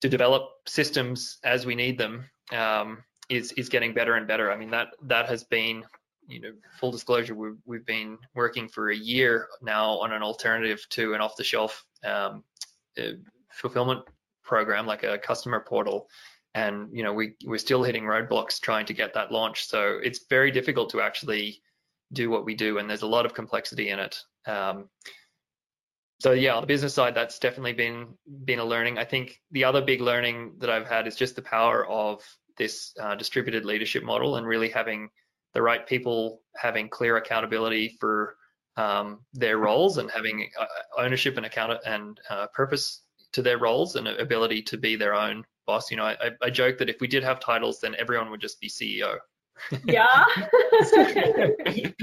to 0.00 0.08
develop 0.08 0.42
systems 0.66 1.38
as 1.42 1.64
we 1.64 1.74
need 1.74 1.96
them 1.96 2.28
um, 2.52 3.02
is 3.28 3.52
is 3.52 3.68
getting 3.68 3.94
better 3.94 4.14
and 4.14 4.26
better. 4.26 4.52
I 4.52 4.56
mean 4.56 4.70
that 4.70 4.88
that 5.04 5.28
has 5.28 5.44
been 5.44 5.84
you 6.30 6.40
know, 6.40 6.52
full 6.78 6.90
disclosure, 6.90 7.34
we've, 7.34 7.58
we've 7.64 7.86
been 7.86 8.18
working 8.34 8.68
for 8.68 8.90
a 8.90 8.96
year 8.96 9.48
now 9.62 9.98
on 9.98 10.12
an 10.12 10.22
alternative 10.22 10.84
to 10.90 11.14
an 11.14 11.20
off-the-shelf 11.20 11.84
um, 12.04 12.44
uh, 12.98 13.12
fulfillment 13.52 14.02
program, 14.42 14.86
like 14.86 15.02
a 15.02 15.18
customer 15.18 15.60
portal. 15.60 16.08
And 16.54 16.88
you 16.92 17.04
know, 17.04 17.12
we 17.12 17.34
we're 17.44 17.58
still 17.58 17.82
hitting 17.82 18.04
roadblocks 18.04 18.60
trying 18.60 18.86
to 18.86 18.94
get 18.94 19.14
that 19.14 19.30
launched. 19.30 19.68
So 19.68 20.00
it's 20.02 20.26
very 20.28 20.50
difficult 20.50 20.90
to 20.90 21.00
actually 21.00 21.62
do 22.12 22.28
what 22.28 22.44
we 22.44 22.54
do, 22.54 22.78
and 22.78 22.90
there's 22.90 23.02
a 23.02 23.06
lot 23.06 23.26
of 23.26 23.34
complexity 23.34 23.90
in 23.90 24.00
it. 24.00 24.18
Um, 24.46 24.88
so 26.18 26.32
yeah, 26.32 26.54
on 26.54 26.62
the 26.62 26.66
business 26.66 26.92
side, 26.92 27.14
that's 27.14 27.38
definitely 27.38 27.72
been 27.74 28.08
been 28.44 28.58
a 28.58 28.64
learning. 28.64 28.98
I 28.98 29.04
think 29.04 29.40
the 29.52 29.64
other 29.64 29.80
big 29.80 30.00
learning 30.00 30.54
that 30.58 30.70
I've 30.70 30.88
had 30.88 31.06
is 31.06 31.14
just 31.14 31.36
the 31.36 31.42
power 31.42 31.86
of 31.86 32.22
this 32.58 32.92
uh, 33.00 33.14
distributed 33.14 33.64
leadership 33.64 34.02
model 34.02 34.36
and 34.36 34.46
really 34.46 34.68
having 34.68 35.08
the 35.54 35.62
right 35.62 35.86
people 35.86 36.40
having 36.56 36.88
clear 36.88 37.16
accountability 37.16 37.96
for 38.00 38.36
um, 38.76 39.20
their 39.34 39.58
roles 39.58 39.98
and 39.98 40.10
having 40.10 40.48
uh, 40.58 40.66
ownership 40.98 41.36
and 41.36 41.46
account 41.46 41.78
and 41.84 42.20
uh, 42.30 42.46
purpose 42.54 43.02
to 43.32 43.42
their 43.42 43.58
roles 43.58 43.96
and 43.96 44.08
ability 44.08 44.62
to 44.62 44.76
be 44.76 44.96
their 44.96 45.14
own 45.14 45.44
boss. 45.66 45.90
You 45.90 45.96
know, 45.96 46.04
I, 46.04 46.30
I 46.42 46.50
joke 46.50 46.78
that 46.78 46.88
if 46.88 47.00
we 47.00 47.06
did 47.06 47.22
have 47.22 47.40
titles, 47.40 47.80
then 47.80 47.94
everyone 47.98 48.30
would 48.30 48.40
just 48.40 48.60
be 48.60 48.68
CEO. 48.68 49.16
Yeah. 49.84 50.24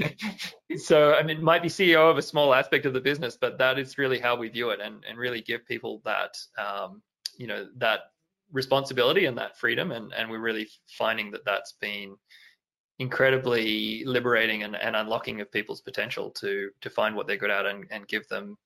so 0.76 1.14
I 1.14 1.22
mean, 1.22 1.38
it 1.38 1.42
might 1.42 1.62
be 1.62 1.68
CEO 1.68 2.10
of 2.10 2.18
a 2.18 2.22
small 2.22 2.54
aspect 2.54 2.86
of 2.86 2.92
the 2.92 3.00
business, 3.00 3.36
but 3.40 3.58
that 3.58 3.78
is 3.78 3.98
really 3.98 4.18
how 4.18 4.36
we 4.36 4.48
view 4.48 4.70
it, 4.70 4.80
and 4.80 5.04
and 5.08 5.18
really 5.18 5.42
give 5.42 5.66
people 5.66 6.00
that 6.04 6.36
um, 6.56 7.02
you 7.36 7.46
know 7.46 7.66
that 7.78 8.00
responsibility 8.52 9.26
and 9.26 9.36
that 9.38 9.58
freedom, 9.58 9.90
and 9.90 10.12
and 10.12 10.30
we're 10.30 10.38
really 10.38 10.68
finding 10.96 11.30
that 11.32 11.44
that's 11.44 11.72
been 11.80 12.16
incredibly 12.98 14.04
liberating 14.04 14.64
and, 14.64 14.74
and 14.76 14.96
unlocking 14.96 15.40
of 15.40 15.52
people's 15.52 15.80
potential 15.80 16.30
to 16.30 16.70
to 16.80 16.90
find 16.90 17.14
what 17.14 17.26
they're 17.26 17.36
good 17.36 17.50
at 17.50 17.66
and, 17.66 17.86
and 17.90 18.08
give 18.08 18.26
them 18.28 18.56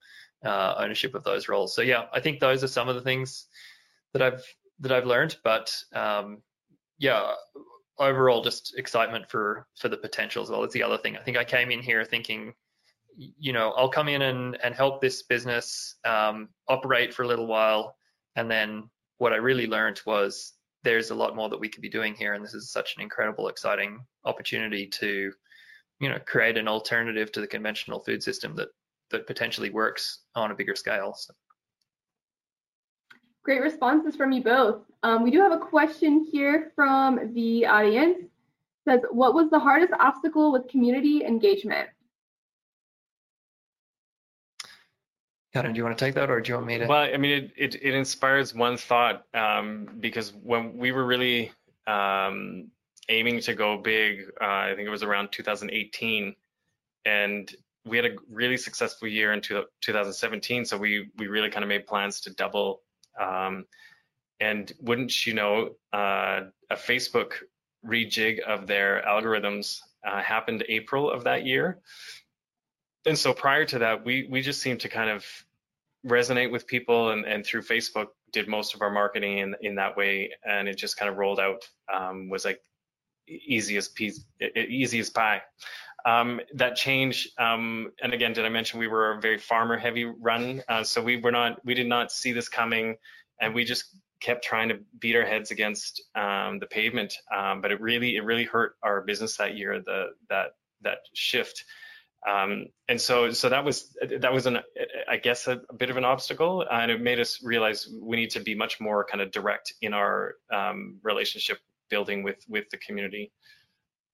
uh, 0.45 0.75
ownership 0.79 1.15
of 1.15 1.25
those 1.25 1.49
roles. 1.49 1.75
So 1.75 1.83
yeah, 1.83 2.05
I 2.13 2.21
think 2.21 2.41
those 2.41 2.65
are 2.65 2.69
some 2.69 2.89
of 2.89 2.95
the 2.95 3.03
things 3.03 3.47
that 4.13 4.23
I've 4.23 4.45
that 4.81 4.93
I've 4.93 5.07
learned. 5.07 5.37
But 5.45 5.75
um, 5.95 6.43
yeah, 6.99 7.33
overall, 7.99 8.43
just 8.43 8.75
excitement 8.77 9.31
for 9.31 9.67
for 9.79 9.89
the 9.89 9.97
potential 9.97 10.43
as 10.43 10.51
well. 10.51 10.65
It's 10.65 10.75
the 10.75 10.83
other 10.83 10.99
thing. 10.99 11.17
I 11.17 11.21
think 11.23 11.37
I 11.37 11.45
came 11.45 11.71
in 11.71 11.81
here 11.81 12.05
thinking, 12.05 12.55
you 13.17 13.53
know, 13.53 13.73
I'll 13.73 13.89
come 13.91 14.09
in 14.09 14.23
and 14.23 14.59
and 14.63 14.75
help 14.75 15.01
this 15.01 15.23
business 15.23 15.97
um, 16.05 16.49
operate 16.69 17.13
for 17.13 17.23
a 17.23 17.29
little 17.29 17.47
while, 17.47 17.97
and 18.37 18.51
then 18.51 18.89
what 19.19 19.33
I 19.33 19.37
really 19.37 19.67
learned 19.67 20.01
was 20.07 20.55
there's 20.85 21.11
a 21.11 21.15
lot 21.15 21.37
more 21.37 21.49
that 21.49 21.61
we 21.61 21.69
could 21.69 21.83
be 21.83 21.89
doing 21.89 22.15
here, 22.15 22.35
and 22.35 22.45
this 22.45 22.55
is 22.55 22.71
such 22.71 22.97
an 22.97 23.03
incredible, 23.03 23.49
exciting 23.49 24.05
opportunity 24.25 24.87
to, 24.87 25.33
you 26.01 26.09
know, 26.09 26.19
create 26.27 26.57
an 26.57 26.69
alternative 26.69 27.31
to 27.33 27.41
the 27.41 27.47
conventional 27.47 28.01
food 28.01 28.23
system 28.23 28.57
that 28.57 28.69
that 29.11 29.27
potentially 29.27 29.71
works 29.71 30.21
on 30.35 30.51
a 30.51 30.55
bigger 30.55 30.75
scale. 30.75 31.15
So. 31.15 31.35
Great 33.45 33.61
responses 33.63 34.17
from 34.17 34.33
you 34.33 34.43
both. 34.43 34.83
Um, 35.03 35.23
we 35.23 35.31
do 35.31 35.41
have 35.41 35.53
a 35.53 35.59
question 35.59 36.27
here 36.31 36.73
from 36.75 37.33
the 37.35 37.67
audience. 37.67 38.19
It 38.21 38.31
says, 38.89 39.01
what 39.11 39.35
was 39.35 39.51
the 39.51 39.59
hardest 39.59 39.93
obstacle 40.01 40.51
with 40.51 40.67
community 40.69 41.25
engagement? 41.25 41.89
Karen, 45.53 45.73
do 45.73 45.79
you 45.79 45.85
want 45.85 45.99
to 45.99 46.05
take 46.05 46.15
that 46.15 46.31
or 46.31 46.41
do 46.41 46.49
you 46.49 46.55
want 46.55 46.67
me 46.67 46.79
to? 46.79 46.87
Well, 46.87 47.03
I 47.03 47.17
mean, 47.19 47.45
it, 47.45 47.53
it, 47.57 47.75
it 47.83 47.95
inspires 47.95 48.55
one 48.55 48.79
thought 48.79 49.25
um, 49.35 49.89
because 50.01 50.33
when 50.43 50.79
we 50.79 50.93
were 50.93 51.05
really 51.05 51.53
um, 51.87 52.71
aiming 53.11 53.41
to 53.41 53.55
go 53.55 53.77
big, 53.77 54.23
uh, 54.41 54.45
I 54.45 54.73
think 54.75 54.87
it 54.87 54.91
was 54.91 55.03
around 55.03 55.31
2018, 55.31 56.35
and 57.05 57.55
we 57.85 57.99
had 57.99 58.07
a 58.07 58.17
really 58.31 58.57
successful 58.57 59.09
year 59.09 59.33
in 59.33 59.43
2017. 59.43 60.65
So 60.65 60.79
we 60.79 61.11
we 61.17 61.27
really 61.27 61.51
kind 61.51 61.65
of 61.65 61.69
made 61.69 61.87
plans 61.87 62.21
to 62.23 62.31
double. 62.31 62.81
Um, 63.21 63.67
and 64.41 64.73
wouldn't 64.81 65.27
you 65.27 65.35
know, 65.35 65.77
uh, 65.93 66.41
a 66.71 66.77
Facebook 66.77 67.35
rejig 67.87 68.41
of 68.41 68.67
their 68.67 69.03
algorithms 69.07 69.81
uh, 70.07 70.23
happened 70.23 70.65
April 70.69 71.11
of 71.11 71.25
that 71.25 71.45
year 71.45 71.79
and 73.07 73.19
so 73.19 73.33
prior 73.33 73.65
to 73.67 73.79
that, 73.81 74.05
we 74.05 74.27
we 74.31 74.43
just 74.43 74.61
seemed 74.61 74.81
to 74.81 74.89
kind 74.89 75.11
of 75.11 75.25
resonate 76.07 76.51
with 76.51 76.67
people, 76.67 77.11
and 77.11 77.25
and 77.25 77.45
through 77.45 77.63
Facebook 77.63 78.09
did 78.33 78.49
most 78.49 78.75
of 78.75 78.83
our 78.83 78.91
marketing 78.91 79.39
in 79.39 79.57
in 79.61 79.75
that 79.77 79.97
way, 79.97 80.31
and 80.45 80.69
it 80.69 80.77
just 80.77 80.97
kind 80.97 81.11
of 81.11 81.17
rolled 81.17 81.41
out. 81.41 81.69
Um, 81.93 82.29
was 82.29 82.45
like 82.45 82.61
easiest 83.29 83.95
piece, 83.95 84.25
easiest 84.55 85.15
pie. 85.15 85.43
Um, 86.05 86.41
that 86.55 86.75
change, 86.75 87.29
um, 87.39 87.93
and 88.03 88.13
again, 88.13 88.33
did 88.33 88.45
I 88.45 88.49
mention 88.49 88.81
we 88.81 88.89
were 88.89 89.13
a 89.13 89.21
very 89.21 89.39
farmer 89.39 89.79
heavy 89.79 90.05
run? 90.05 90.63
Uh, 90.69 90.83
so 90.83 91.01
we 91.01 91.17
were 91.17 91.31
not, 91.31 91.65
we 91.65 91.75
did 91.75 91.87
not 91.87 92.11
see 92.11 92.33
this 92.33 92.49
coming, 92.49 92.97
and 93.41 93.55
we 93.55 93.65
just 93.65 93.85
kept 94.19 94.45
trying 94.45 94.69
to 94.71 94.79
beat 94.99 95.15
our 95.15 95.25
heads 95.25 95.53
against 95.53 96.03
um, 96.17 96.59
the 96.59 96.67
pavement. 96.67 97.15
Um, 97.35 97.61
but 97.61 97.71
it 97.71 97.81
really, 97.81 98.17
it 98.17 98.25
really 98.25 98.45
hurt 98.45 98.75
our 98.83 99.03
business 99.03 99.37
that 99.37 99.57
year. 99.57 99.81
The 99.81 100.07
that 100.29 100.57
that 100.83 100.99
shift. 101.15 101.65
Um, 102.29 102.67
and 102.89 103.01
so, 103.01 103.33
so 103.33 103.49
that 103.49 103.65
was 103.65 103.97
that 104.21 104.33
was 104.33 104.47
an, 104.47 104.59
I 105.09 105.17
guess, 105.17 105.49
a, 105.49 105.61
a, 105.69 105.75
bit 105.75 105.91
of 105.91 105.97
an 105.97 106.05
obstacle, 106.05 106.65
and 106.71 106.91
it 106.91 107.01
made 107.01 107.19
us 107.19 107.43
realize 107.43 107.89
we 108.01 108.17
need 108.17 108.31
to 108.31 108.41
be 108.41 108.55
much 108.55 108.81
more 108.81 109.05
kind 109.05 109.21
of 109.21 109.33
direct 109.33 109.75
in 109.83 109.93
our 109.93 110.37
um, 110.53 110.99
relationship 111.03 111.59
building 111.91 112.23
with 112.23 112.45
with 112.49 112.71
the 112.71 112.77
community. 112.77 113.33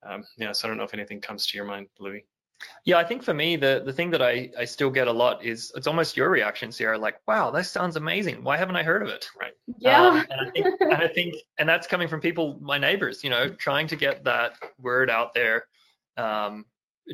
Um, 0.09 0.24
yeah, 0.38 0.52
so 0.52 0.66
I 0.66 0.70
don't 0.70 0.78
know 0.78 0.84
if 0.84 0.94
anything 0.94 1.20
comes 1.20 1.46
to 1.46 1.56
your 1.59 1.66
mind, 1.66 1.88
Louis. 1.98 2.24
Yeah, 2.84 2.98
I 2.98 3.04
think 3.04 3.22
for 3.22 3.34
me, 3.34 3.56
the 3.56 3.82
the 3.84 3.92
thing 3.92 4.11
that 4.11 4.22
I, 4.22 4.50
I 4.59 4.64
still 4.64 4.90
get 4.90 5.06
a 5.06 5.12
lot 5.12 5.44
is 5.44 5.70
it's 5.76 5.86
almost 5.86 6.16
your 6.16 6.28
reaction, 6.30 6.72
Sierra. 6.72 6.98
Like, 6.98 7.20
wow, 7.26 7.50
that 7.50 7.66
sounds 7.66 7.96
amazing. 7.96 8.42
Why 8.42 8.56
haven't 8.56 8.76
I 8.76 8.82
heard 8.82 9.02
of 9.02 9.09
it? 9.09 9.28
Right. 9.38 9.52
Yeah. 9.78 10.02
Um, 10.02 10.26
and, 10.30 10.40
I 10.40 10.50
think, 10.50 10.80
and 10.80 10.94
I 10.94 11.09
think, 11.09 11.34
and 11.59 11.68
that's 11.68 11.86
coming 11.86 12.09
from 12.09 12.20
people, 12.20 12.59
my 12.61 12.78
neighbors. 12.78 13.22
You 13.22 13.30
know, 13.30 13.50
trying 13.50 13.86
to 13.88 13.96
get 13.96 14.24
that 14.24 14.54
word 14.80 15.11
out 15.11 15.34
there, 15.34 15.66
um, 16.16 16.64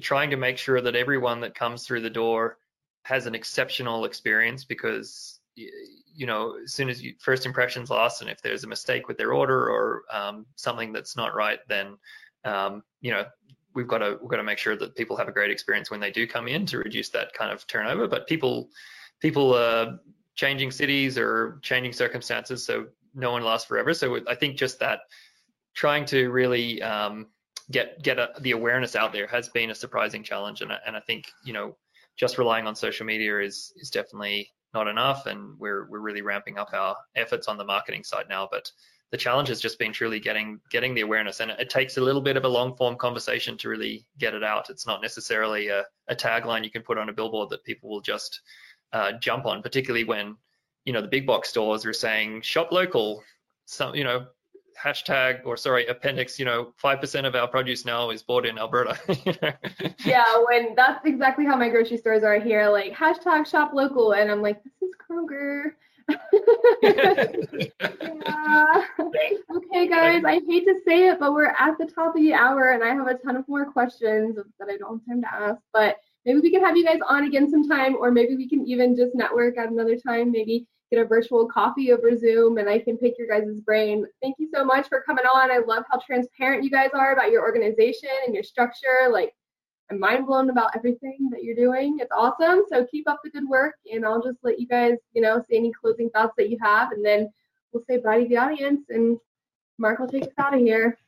trying 0.01 0.31
to 0.31 0.37
make 0.37 0.59
sure 0.59 0.81
that 0.81 0.97
everyone 0.97 1.41
that 1.41 1.55
comes 1.55 1.87
through 1.87 2.01
the 2.01 2.11
door 2.11 2.59
has 3.03 3.27
an 3.27 3.35
exceptional 3.35 4.05
experience 4.05 4.65
because 4.65 5.41
you 5.57 6.27
know 6.27 6.57
as 6.65 6.73
soon 6.73 6.89
as 6.89 7.03
you 7.03 7.15
first 7.21 7.47
impressions 7.47 7.91
last 7.91 8.21
and 8.21 8.31
if 8.31 8.43
there's 8.43 8.65
a 8.65 8.67
mistake 8.67 9.07
with 9.07 9.17
their 9.17 9.33
order 9.33 9.69
or 9.69 10.03
um, 10.13 10.47
something 10.57 10.93
that's 10.93 11.17
not 11.17 11.35
right 11.35 11.61
then 11.69 11.97
um, 12.45 12.83
you 13.01 13.13
know 13.13 13.25
we've 13.75 13.89
got 13.89 13.99
to 13.99 14.19
we've 14.21 14.31
got 14.31 14.37
to 14.37 14.45
make 14.45 14.59
sure 14.59 14.77
that 14.77 14.95
people 14.95 15.17
have 15.17 15.29
a 15.29 15.33
great 15.33 15.51
experience 15.51 15.91
when 15.91 16.01
they 16.01 16.11
do 16.11 16.27
come 16.27 16.49
in 16.49 16.65
to 16.67 16.79
reduce 16.79 17.11
that 17.11 17.33
kind 17.35 17.53
of 17.53 17.67
turnover. 17.67 18.09
But 18.09 18.27
people 18.27 18.71
people 19.21 19.55
uh, 19.55 19.97
changing 20.35 20.71
cities 20.71 21.19
or 21.19 21.59
changing 21.63 21.93
circumstances, 21.93 22.65
so 22.65 22.87
no 23.15 23.33
one 23.33 23.45
lasts 23.45 23.67
forever. 23.67 23.93
So 23.95 24.21
I 24.29 24.35
think 24.35 24.57
just 24.57 24.79
that 24.81 25.01
trying 25.75 26.05
to 26.07 26.31
really 26.31 26.81
um, 26.83 27.27
get 27.71 28.03
get 28.03 28.19
a, 28.19 28.31
the 28.41 28.53
awareness 28.53 28.97
out 28.97 29.13
there 29.13 29.27
has 29.29 29.49
been 29.49 29.71
a 29.71 29.75
surprising 29.75 30.23
challenge, 30.23 30.61
and 30.61 30.73
and 30.87 30.97
I 30.97 31.01
think 31.01 31.31
you 31.45 31.53
know 31.53 31.77
just 32.17 32.39
relying 32.39 32.67
on 32.67 32.77
social 32.77 33.07
media 33.07 33.41
is 33.41 33.73
is 33.77 33.91
definitely 33.91 34.51
not 34.73 34.89
enough, 34.89 35.27
and 35.27 35.59
we're 35.59 35.89
we're 35.89 36.01
really 36.01 36.23
ramping 36.23 36.59
up 36.59 36.71
our 36.73 36.97
efforts 37.17 37.49
on 37.49 37.57
the 37.57 37.65
marketing 37.65 38.05
side 38.05 38.27
now, 38.29 38.49
but 38.51 38.71
the 39.11 39.19
challenge 39.19 39.47
has 39.49 39.61
just 39.61 39.79
been 39.79 39.93
truly 39.93 40.19
getting 40.19 40.61
getting 40.71 40.93
the 40.93 41.03
awareness. 41.03 41.39
And 41.39 41.53
it 41.53 41.71
takes 41.71 41.97
a 41.97 42.01
little 42.01 42.21
bit 42.21 42.37
of 42.37 42.45
a 42.45 42.49
long 42.49 42.77
form 42.77 42.97
conversation 42.97 43.57
to 43.59 43.69
really 43.69 44.05
get 44.19 44.35
it 44.35 44.43
out. 44.43 44.71
It's 44.71 44.89
not 44.89 45.03
necessarily 45.03 45.69
a, 45.69 45.85
a 46.09 46.17
tagline 46.17 46.65
you 46.65 46.71
can 46.71 46.83
put 46.83 46.99
on 46.99 47.09
a 47.09 47.13
billboard 47.13 47.51
that 47.51 47.63
people 47.63 47.91
will 47.91 48.01
just 48.01 48.41
uh, 48.93 49.13
jump 49.13 49.47
on 49.47 49.63
particularly 49.63 50.05
when 50.05 50.37
you 50.85 50.93
know 50.93 51.01
the 51.01 51.09
big 51.09 51.27
box 51.27 51.49
stores 51.49 51.87
are 51.87 51.93
saying 51.93 52.43
shop 52.43 52.73
local. 52.73 53.23
Some 53.67 53.95
you 53.95 54.03
know 54.03 54.27
hashtag 54.83 55.45
or 55.45 55.57
sorry 55.57 55.87
appendix 55.87 56.39
you 56.39 56.45
know 56.45 56.73
5% 56.83 57.27
of 57.27 57.35
our 57.35 57.49
produce 57.49 57.85
now 57.85 58.11
is 58.11 58.23
bought 58.23 58.47
in 58.47 58.59
alberta 58.59 58.99
yeah 60.05 60.25
when 60.49 60.75
that's 60.75 61.05
exactly 61.05 61.45
how 61.45 61.57
my 61.57 61.69
grocery 61.69 61.97
stores 61.97 62.23
are 62.23 62.39
here 62.39 62.69
like 62.69 62.93
hashtag 62.93 63.47
shop 63.47 63.73
local 63.73 64.13
and 64.13 64.31
i'm 64.31 64.43
like 64.43 64.63
this 64.65 64.73
is 64.83 64.95
kroger 64.99 65.73
yeah. 66.83 67.67
Okay, 69.57 69.89
guys, 69.89 70.23
I 70.25 70.41
hate 70.47 70.67
to 70.67 70.79
say 70.87 71.09
it, 71.09 71.19
but 71.19 71.33
we're 71.33 71.55
at 71.59 71.79
the 71.79 71.87
top 71.87 72.15
of 72.15 72.21
the 72.21 72.35
hour 72.35 72.73
and 72.73 72.85
I 72.85 72.89
have 72.95 73.07
a 73.07 73.15
ton 73.15 73.37
of 73.37 73.49
more 73.49 73.71
questions 73.71 74.37
that 74.37 74.69
I 74.69 74.77
don't 74.77 75.01
have 75.01 75.07
time 75.09 75.23
to 75.23 75.35
ask. 75.35 75.63
But 75.73 75.97
maybe 76.25 76.41
we 76.41 76.51
can 76.51 76.63
have 76.63 76.77
you 76.77 76.85
guys 76.85 76.99
on 77.09 77.25
again 77.25 77.51
sometime, 77.51 77.97
or 77.97 78.11
maybe 78.11 78.37
we 78.37 78.49
can 78.49 78.67
even 78.67 78.97
just 78.97 79.15
network 79.15 79.57
at 79.59 79.71
another 79.71 79.97
time, 79.97 80.31
maybe 80.31 80.67
get 80.91 81.01
a 81.01 81.05
virtual 81.05 81.47
coffee 81.47 81.93
over 81.93 82.17
Zoom 82.17 82.59
and 82.59 82.69
I 82.69 82.79
can 82.79 82.97
pick 82.97 83.15
your 83.19 83.29
guys' 83.29 83.61
brain. 83.61 84.07
Thank 84.23 84.37
you 84.39 84.49
so 84.55 84.65
much 84.65 84.89
for 84.89 85.03
coming 85.03 85.25
on. 85.25 85.51
I 85.51 85.59
love 85.59 85.85
how 85.91 85.99
transparent 85.99 86.65
you 86.65 86.71
guys 86.71 86.91
are 86.95 87.13
about 87.13 87.31
your 87.31 87.43
organization 87.43 88.11
and 88.27 88.35
your 88.35 88.45
structure. 88.45 89.09
Like, 89.11 89.35
I'm 89.91 89.99
mind 90.01 90.27
blown 90.27 90.51
about 90.51 90.75
everything 90.75 91.29
that 91.31 91.43
you're 91.43 91.55
doing. 91.55 91.99
It's 92.01 92.11
awesome. 92.17 92.65
So 92.69 92.87
keep 92.87 93.09
up 93.09 93.21
the 93.23 93.31
good 93.31 93.49
work, 93.49 93.75
and 93.93 94.05
I'll 94.05 94.23
just 94.23 94.39
let 94.43 94.59
you 94.59 94.67
guys, 94.67 94.95
you 95.13 95.21
know, 95.21 95.43
say 95.49 95.57
any 95.57 95.73
closing 95.73 96.09
thoughts 96.11 96.33
that 96.39 96.49
you 96.49 96.57
have, 96.63 96.93
and 96.93 97.05
then 97.05 97.31
we'll 97.73 97.85
say 97.85 97.99
bye 97.99 98.23
to 98.23 98.29
the 98.29 98.39
audience, 98.39 98.87
and 98.89 99.19
Mark 99.79 99.99
will 99.99 100.09
take 100.09 100.23
us 100.23 100.33
out 100.39 100.55
of 100.55 100.61
here. 100.61 100.99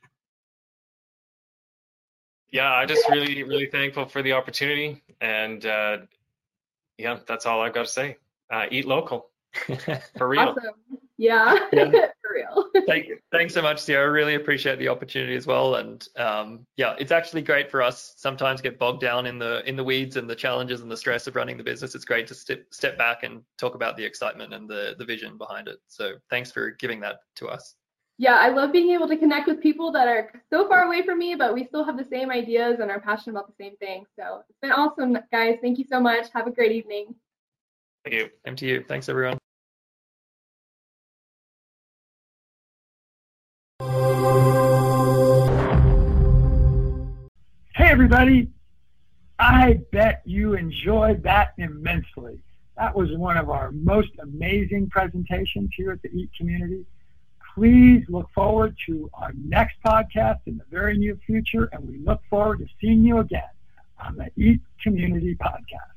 Yeah, 2.51 2.71
I'm 2.71 2.87
just 2.87 3.09
really, 3.09 3.43
really 3.43 3.65
thankful 3.65 4.05
for 4.05 4.21
the 4.21 4.33
opportunity, 4.33 5.01
and 5.21 5.65
uh, 5.65 5.97
yeah, 6.97 7.17
that's 7.27 7.45
all 7.45 7.61
I've 7.61 7.73
got 7.73 7.87
to 7.87 7.91
say. 7.91 8.17
Uh, 8.49 8.67
eat 8.71 8.85
local, 8.85 9.29
for 10.17 10.27
real. 10.27 10.41
Awesome. 10.41 10.75
Yeah, 11.17 11.57
yeah. 11.73 11.89
for 12.21 12.33
real. 12.33 12.69
Thank, 12.85 13.07
thanks 13.31 13.53
so 13.53 13.61
much, 13.61 13.79
Sierra. 13.79 14.05
I 14.05 14.09
really 14.09 14.35
appreciate 14.35 14.77
the 14.77 14.87
opportunity 14.87 15.35
as 15.35 15.47
well. 15.47 15.75
And 15.75 16.07
um, 16.15 16.65
yeah, 16.75 16.95
it's 16.99 17.11
actually 17.11 17.41
great 17.41 17.71
for 17.71 17.81
us 17.81 18.13
sometimes 18.17 18.61
get 18.61 18.77
bogged 18.77 19.01
down 19.01 19.25
in 19.25 19.39
the 19.39 19.67
in 19.67 19.75
the 19.75 19.83
weeds 19.83 20.15
and 20.15 20.29
the 20.29 20.35
challenges 20.35 20.81
and 20.81 20.91
the 20.91 20.97
stress 20.97 21.25
of 21.25 21.35
running 21.35 21.57
the 21.57 21.63
business. 21.63 21.95
It's 21.95 22.05
great 22.05 22.27
to 22.27 22.35
step 22.35 22.65
step 22.71 22.97
back 22.97 23.23
and 23.23 23.41
talk 23.57 23.73
about 23.73 23.97
the 23.97 24.05
excitement 24.05 24.53
and 24.53 24.69
the 24.69 24.95
the 24.99 25.05
vision 25.05 25.37
behind 25.37 25.67
it. 25.67 25.77
So 25.87 26.13
thanks 26.29 26.51
for 26.51 26.71
giving 26.71 26.99
that 27.01 27.17
to 27.37 27.47
us. 27.47 27.75
Yeah, 28.19 28.37
I 28.39 28.49
love 28.49 28.71
being 28.71 28.91
able 28.91 29.07
to 29.07 29.17
connect 29.17 29.47
with 29.47 29.61
people 29.61 29.91
that 29.91 30.07
are 30.07 30.31
so 30.49 30.67
far 30.67 30.85
away 30.85 31.03
from 31.03 31.19
me, 31.19 31.35
but 31.35 31.53
we 31.53 31.65
still 31.65 31.83
have 31.83 31.97
the 31.97 32.03
same 32.03 32.31
ideas 32.31 32.79
and 32.79 32.89
are 32.89 32.99
passionate 32.99 33.35
about 33.35 33.47
the 33.47 33.63
same 33.63 33.75
thing. 33.77 34.05
So 34.19 34.43
it's 34.49 34.57
been 34.59 34.71
awesome, 34.71 35.19
guys. 35.31 35.57
Thank 35.61 35.77
you 35.77 35.85
so 35.87 35.99
much. 35.99 36.27
Have 36.33 36.47
a 36.47 36.51
great 36.51 36.71
evening. 36.71 37.13
Thank 38.09 38.21
you. 38.21 38.29
Same 38.45 38.55
to 38.55 38.65
you. 38.65 38.85
Thanks, 38.87 39.09
everyone. 39.09 39.37
Hey, 47.75 47.89
everybody. 47.89 48.47
I 49.39 49.81
bet 49.91 50.21
you 50.23 50.53
enjoyed 50.53 51.21
that 51.23 51.53
immensely. 51.57 52.39
That 52.77 52.95
was 52.95 53.09
one 53.17 53.35
of 53.35 53.49
our 53.49 53.71
most 53.73 54.11
amazing 54.21 54.89
presentations 54.89 55.71
here 55.75 55.91
at 55.91 56.01
the 56.01 56.07
EAT 56.07 56.29
community. 56.37 56.85
Please 57.55 58.05
look 58.07 58.29
forward 58.33 58.77
to 58.85 59.09
our 59.15 59.33
next 59.35 59.75
podcast 59.85 60.39
in 60.45 60.57
the 60.57 60.65
very 60.71 60.97
near 60.97 61.17
future, 61.25 61.67
and 61.73 61.85
we 61.85 61.97
look 61.97 62.21
forward 62.29 62.59
to 62.59 62.67
seeing 62.79 63.03
you 63.03 63.17
again 63.17 63.49
on 63.99 64.15
the 64.15 64.31
EAT 64.41 64.61
Community 64.81 65.35
Podcast. 65.35 65.96